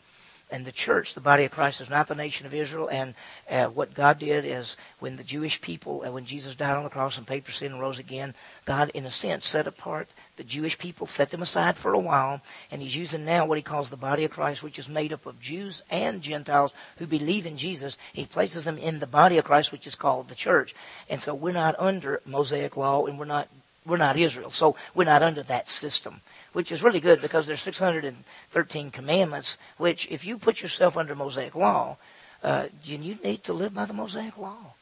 And 0.52 0.66
the 0.66 0.72
church, 0.72 1.14
the 1.14 1.22
body 1.22 1.46
of 1.46 1.52
Christ, 1.52 1.80
is 1.80 1.90
not 1.90 2.08
the 2.08 2.16
nation 2.16 2.46
of 2.46 2.54
Israel. 2.54 2.90
And 2.90 3.16
uh, 3.50 3.66
what 3.68 3.94
God 3.94 4.20
did 4.20 4.44
is 4.44 4.76
when 5.00 5.16
the 5.16 5.24
Jewish 5.24 5.62
people, 5.62 6.04
uh, 6.06 6.12
when 6.12 6.26
Jesus 6.26 6.56
died 6.56 6.76
on 6.76 6.84
the 6.84 6.90
cross 6.90 7.18
and 7.18 7.26
paid 7.26 7.46
for 7.46 7.52
sin 7.52 7.72
and 7.72 7.80
rose 7.80 8.00
again, 8.00 8.34
God, 8.66 8.90
in 8.94 9.06
a 9.06 9.12
sense, 9.12 9.48
set 9.48 9.66
apart 9.66 10.10
the 10.36 10.44
Jewish 10.44 10.78
people, 10.78 11.08
set 11.08 11.30
them 11.30 11.42
aside 11.42 11.78
for 11.78 11.94
a 11.94 12.00
while. 12.00 12.42
And 12.70 12.82
He's 12.82 12.96
using 12.96 13.24
now 13.24 13.46
what 13.46 13.58
He 13.58 13.62
calls 13.62 13.90
the 13.90 13.98
body 13.98 14.26
of 14.26 14.32
Christ, 14.32 14.62
which 14.62 14.78
is 14.78 14.90
made 14.90 15.14
up 15.14 15.26
of 15.26 15.40
Jews 15.40 15.84
and 15.90 16.22
Gentiles 16.22 16.74
who 16.98 17.08
believe 17.08 17.46
in 17.46 17.58
Jesus. 17.58 17.98
He 18.12 18.26
places 18.26 18.66
them 18.66 18.78
in 18.78 19.00
the 19.00 19.08
body 19.08 19.38
of 19.38 19.46
Christ, 19.46 19.72
which 19.72 19.88
is 19.88 19.96
called 19.96 20.28
the 20.28 20.36
church. 20.36 20.76
And 21.10 21.22
so 21.22 21.34
we're 21.34 21.52
not 21.52 21.76
under 21.80 22.22
Mosaic 22.26 22.76
law 22.76 23.06
and 23.06 23.18
we're 23.18 23.26
not 23.26 23.48
we're 23.86 23.98
not 23.98 24.18
Israel. 24.18 24.52
So 24.52 24.76
we're 24.94 25.06
not 25.06 25.24
under 25.24 25.44
that 25.44 25.70
system, 25.70 26.22
which 26.54 26.72
is 26.72 26.84
really 26.84 27.00
good 27.00 27.22
because 27.22 27.48
there's 27.48 27.62
613 27.62 28.92
commandments, 28.92 29.58
which 29.78 30.10
if 30.10 30.26
you 30.26 30.38
put 30.38 30.62
yourself 30.62 30.98
under 30.98 31.16
Mosaic 31.16 31.56
law, 31.56 31.98
uh, 32.44 32.68
you 32.84 32.98
need 32.98 33.44
to 33.44 33.54
live 33.54 33.74
by 33.74 33.86
the 33.86 33.94
Mosaic 33.94 34.38
law. 34.38 34.74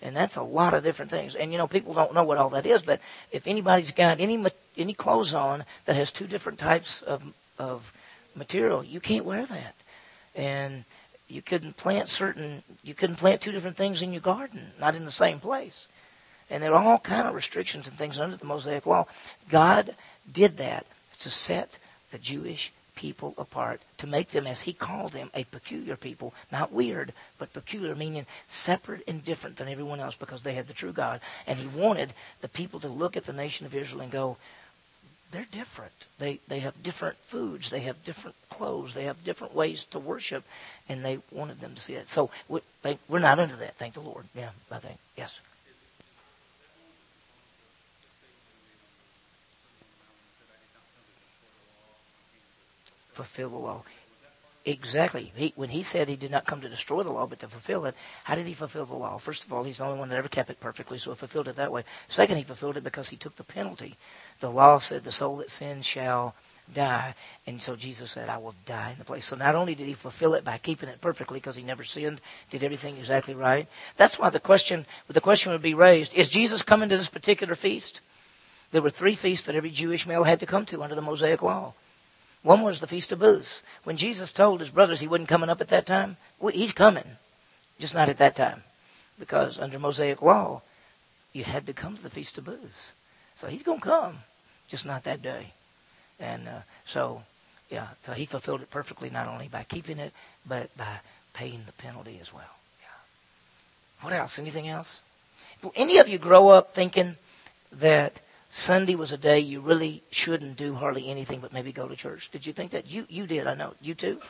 And 0.00 0.16
that's 0.16 0.36
a 0.36 0.42
lot 0.42 0.74
of 0.74 0.84
different 0.84 1.10
things. 1.10 1.34
And 1.34 1.50
you 1.50 1.58
know, 1.58 1.66
people 1.66 1.92
don't 1.92 2.14
know 2.14 2.22
what 2.22 2.38
all 2.38 2.50
that 2.50 2.66
is, 2.66 2.82
but 2.82 3.00
if 3.32 3.46
anybody's 3.46 3.92
got 3.92 4.20
any 4.20 4.44
any 4.76 4.94
clothes 4.94 5.34
on 5.34 5.64
that 5.86 5.96
has 5.96 6.12
two 6.12 6.26
different 6.26 6.58
types 6.58 7.02
of 7.02 7.34
of 7.58 7.92
material, 8.36 8.84
you 8.84 9.00
can't 9.00 9.24
wear 9.24 9.44
that. 9.46 9.74
And 10.36 10.84
you 11.26 11.42
couldn't 11.42 11.76
plant 11.76 12.08
certain 12.08 12.62
you 12.84 12.94
couldn't 12.94 13.16
plant 13.16 13.40
two 13.40 13.50
different 13.50 13.76
things 13.76 14.00
in 14.00 14.12
your 14.12 14.22
garden, 14.22 14.70
not 14.78 14.94
in 14.94 15.04
the 15.04 15.10
same 15.10 15.40
place 15.40 15.88
and 16.50 16.62
there 16.62 16.74
are 16.74 16.82
all 16.82 16.98
kind 16.98 17.28
of 17.28 17.34
restrictions 17.34 17.88
and 17.88 17.96
things 17.96 18.18
under 18.18 18.36
the 18.36 18.46
Mosaic 18.46 18.86
Law. 18.86 19.06
God 19.48 19.94
did 20.30 20.56
that 20.58 20.86
to 21.20 21.30
set 21.30 21.78
the 22.10 22.18
Jewish 22.18 22.72
people 22.94 23.34
apart, 23.38 23.80
to 23.98 24.06
make 24.06 24.28
them, 24.28 24.46
as 24.46 24.62
He 24.62 24.72
called 24.72 25.12
them, 25.12 25.30
a 25.34 25.44
peculiar 25.44 25.96
people, 25.96 26.34
not 26.50 26.72
weird, 26.72 27.12
but 27.38 27.52
peculiar, 27.52 27.94
meaning 27.94 28.26
separate 28.48 29.02
and 29.06 29.24
different 29.24 29.56
than 29.56 29.68
everyone 29.68 30.00
else, 30.00 30.16
because 30.16 30.42
they 30.42 30.54
had 30.54 30.66
the 30.66 30.74
true 30.74 30.92
God. 30.92 31.20
And 31.46 31.58
He 31.58 31.68
wanted 31.68 32.12
the 32.40 32.48
people 32.48 32.80
to 32.80 32.88
look 32.88 33.16
at 33.16 33.24
the 33.24 33.32
nation 33.32 33.66
of 33.66 33.74
Israel 33.74 34.00
and 34.00 34.10
go, 34.10 34.36
they're 35.30 35.46
different. 35.52 35.92
They 36.18 36.40
they 36.48 36.60
have 36.60 36.82
different 36.82 37.18
foods. 37.18 37.70
They 37.70 37.80
have 37.80 38.02
different 38.04 38.36
clothes. 38.48 38.94
They 38.94 39.04
have 39.04 39.24
different 39.24 39.54
ways 39.54 39.84
to 39.84 39.98
worship, 39.98 40.44
and 40.88 41.04
they 41.04 41.18
wanted 41.30 41.60
them 41.60 41.74
to 41.74 41.80
see 41.80 41.94
that. 41.94 42.08
So 42.08 42.30
we, 42.48 42.60
they, 42.82 42.98
we're 43.08 43.18
not 43.18 43.38
into 43.38 43.56
that. 43.56 43.74
Thank 43.74 43.94
the 43.94 44.00
Lord. 44.00 44.24
Yeah, 44.34 44.50
I 44.70 44.78
think 44.78 44.98
yes. 45.16 45.40
Fulfill 53.18 53.50
the 53.50 53.56
law. 53.56 53.82
Exactly. 54.64 55.32
He, 55.34 55.52
when 55.56 55.70
he 55.70 55.82
said 55.82 56.08
he 56.08 56.16
did 56.16 56.30
not 56.30 56.46
come 56.46 56.60
to 56.60 56.68
destroy 56.68 57.02
the 57.02 57.10
law, 57.10 57.26
but 57.26 57.40
to 57.40 57.48
fulfill 57.48 57.84
it, 57.86 57.94
how 58.24 58.34
did 58.34 58.46
he 58.46 58.54
fulfill 58.54 58.84
the 58.84 58.94
law? 58.94 59.18
First 59.18 59.44
of 59.44 59.52
all, 59.52 59.64
he's 59.64 59.78
the 59.78 59.84
only 59.84 59.98
one 59.98 60.08
that 60.10 60.18
ever 60.18 60.28
kept 60.28 60.50
it 60.50 60.60
perfectly, 60.60 60.98
so 60.98 61.10
he 61.10 61.16
fulfilled 61.16 61.48
it 61.48 61.56
that 61.56 61.72
way. 61.72 61.82
Second, 62.06 62.36
he 62.36 62.44
fulfilled 62.44 62.76
it 62.76 62.84
because 62.84 63.08
he 63.08 63.16
took 63.16 63.34
the 63.36 63.44
penalty. 63.44 63.96
The 64.40 64.50
law 64.50 64.78
said, 64.78 65.02
"The 65.02 65.10
soul 65.10 65.38
that 65.38 65.50
sins 65.50 65.86
shall 65.86 66.34
die," 66.72 67.14
and 67.46 67.62
so 67.62 67.74
Jesus 67.76 68.12
said, 68.12 68.28
"I 68.28 68.38
will 68.38 68.54
die 68.66 68.92
in 68.92 68.98
the 68.98 69.04
place." 69.10 69.26
So 69.26 69.36
not 69.36 69.56
only 69.56 69.74
did 69.74 69.88
he 69.88 69.94
fulfill 69.94 70.34
it 70.34 70.44
by 70.44 70.58
keeping 70.58 70.90
it 70.90 71.00
perfectly, 71.00 71.40
because 71.40 71.56
he 71.56 71.64
never 71.64 71.82
sinned, 71.82 72.20
did 72.50 72.62
everything 72.62 72.98
exactly 72.98 73.34
right. 73.34 73.66
That's 73.96 74.18
why 74.18 74.30
the 74.30 74.46
question, 74.50 74.86
the 75.08 75.26
question 75.28 75.50
would 75.50 75.62
be 75.62 75.74
raised: 75.74 76.14
Is 76.14 76.28
Jesus 76.28 76.62
coming 76.62 76.90
to 76.90 76.96
this 76.96 77.08
particular 77.08 77.56
feast? 77.56 78.00
There 78.70 78.82
were 78.82 78.90
three 78.90 79.14
feasts 79.14 79.46
that 79.46 79.56
every 79.56 79.70
Jewish 79.70 80.06
male 80.06 80.24
had 80.24 80.40
to 80.40 80.46
come 80.46 80.66
to 80.66 80.82
under 80.82 80.94
the 80.94 81.08
Mosaic 81.10 81.40
law. 81.40 81.72
One 82.48 82.62
was 82.62 82.80
the 82.80 82.86
Feast 82.86 83.12
of 83.12 83.18
Booths. 83.18 83.62
When 83.84 83.98
Jesus 83.98 84.32
told 84.32 84.60
his 84.60 84.70
brothers 84.70 85.00
he 85.00 85.06
wasn't 85.06 85.28
coming 85.28 85.50
up 85.50 85.60
at 85.60 85.68
that 85.68 85.84
time, 85.84 86.16
well, 86.40 86.50
he's 86.50 86.72
coming, 86.72 87.04
just 87.78 87.92
not 87.92 88.08
at 88.08 88.16
that 88.16 88.36
time. 88.36 88.62
Because 89.18 89.60
under 89.60 89.78
Mosaic 89.78 90.22
law, 90.22 90.62
you 91.34 91.44
had 91.44 91.66
to 91.66 91.74
come 91.74 91.94
to 91.94 92.02
the 92.02 92.08
Feast 92.08 92.38
of 92.38 92.46
Booths. 92.46 92.92
So 93.34 93.48
he's 93.48 93.62
going 93.62 93.80
to 93.80 93.84
come, 93.84 94.20
just 94.66 94.86
not 94.86 95.04
that 95.04 95.20
day. 95.20 95.52
And 96.18 96.48
uh, 96.48 96.60
so, 96.86 97.20
yeah, 97.68 97.88
so 98.02 98.12
he 98.12 98.24
fulfilled 98.24 98.62
it 98.62 98.70
perfectly, 98.70 99.10
not 99.10 99.28
only 99.28 99.48
by 99.48 99.64
keeping 99.64 99.98
it, 99.98 100.14
but 100.46 100.74
by 100.74 101.00
paying 101.34 101.64
the 101.66 101.72
penalty 101.72 102.16
as 102.18 102.32
well. 102.32 102.56
Yeah. 102.80 104.06
What 104.06 104.14
else? 104.14 104.38
Anything 104.38 104.68
else? 104.68 105.02
Will 105.62 105.74
any 105.76 105.98
of 105.98 106.08
you 106.08 106.16
grow 106.16 106.48
up 106.48 106.72
thinking 106.72 107.16
that 107.72 108.22
Sunday 108.50 108.94
was 108.94 109.12
a 109.12 109.18
day 109.18 109.38
you 109.40 109.60
really 109.60 110.02
shouldn't 110.10 110.56
do 110.56 110.74
hardly 110.74 111.08
anything 111.08 111.40
but 111.40 111.52
maybe 111.52 111.72
go 111.72 111.86
to 111.86 111.96
church. 111.96 112.30
Did 112.30 112.46
you 112.46 112.52
think 112.52 112.70
that? 112.70 112.90
You 112.90 113.06
you 113.08 113.26
did, 113.26 113.46
I 113.46 113.54
know. 113.54 113.74
You 113.80 113.94
too? 113.94 114.20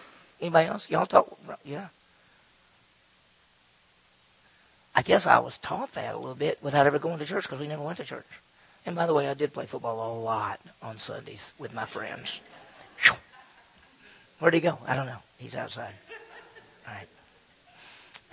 Anybody 0.40 0.68
else? 0.68 0.90
Y'all 0.90 1.06
talk 1.06 1.38
yeah. 1.64 1.88
I 4.94 5.02
guess 5.02 5.28
I 5.28 5.38
was 5.38 5.58
taught 5.58 5.94
that 5.94 6.14
a 6.14 6.18
little 6.18 6.34
bit 6.34 6.58
without 6.60 6.86
ever 6.86 6.98
going 6.98 7.20
to 7.20 7.24
church 7.24 7.44
because 7.44 7.60
we 7.60 7.68
never 7.68 7.82
went 7.82 7.98
to 7.98 8.04
church. 8.04 8.26
And 8.84 8.96
by 8.96 9.06
the 9.06 9.14
way, 9.14 9.28
I 9.28 9.34
did 9.34 9.52
play 9.52 9.66
football 9.66 10.12
a 10.12 10.18
lot 10.18 10.60
on 10.82 10.98
Sundays 10.98 11.52
with 11.58 11.72
my 11.72 11.84
friends. 11.84 12.40
Where'd 14.40 14.54
he 14.54 14.60
go? 14.60 14.78
I 14.86 14.96
don't 14.96 15.06
know. 15.06 15.18
He's 15.38 15.54
outside. 15.54 15.94
All 16.86 16.94
right. 16.94 17.08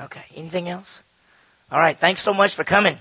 Okay. 0.01 0.23
Anything 0.35 0.69
else? 0.69 1.03
All 1.71 1.79
right. 1.79 1.97
Thanks 1.97 2.21
so 2.21 2.33
much 2.33 2.55
for 2.55 2.63
coming. 2.63 2.97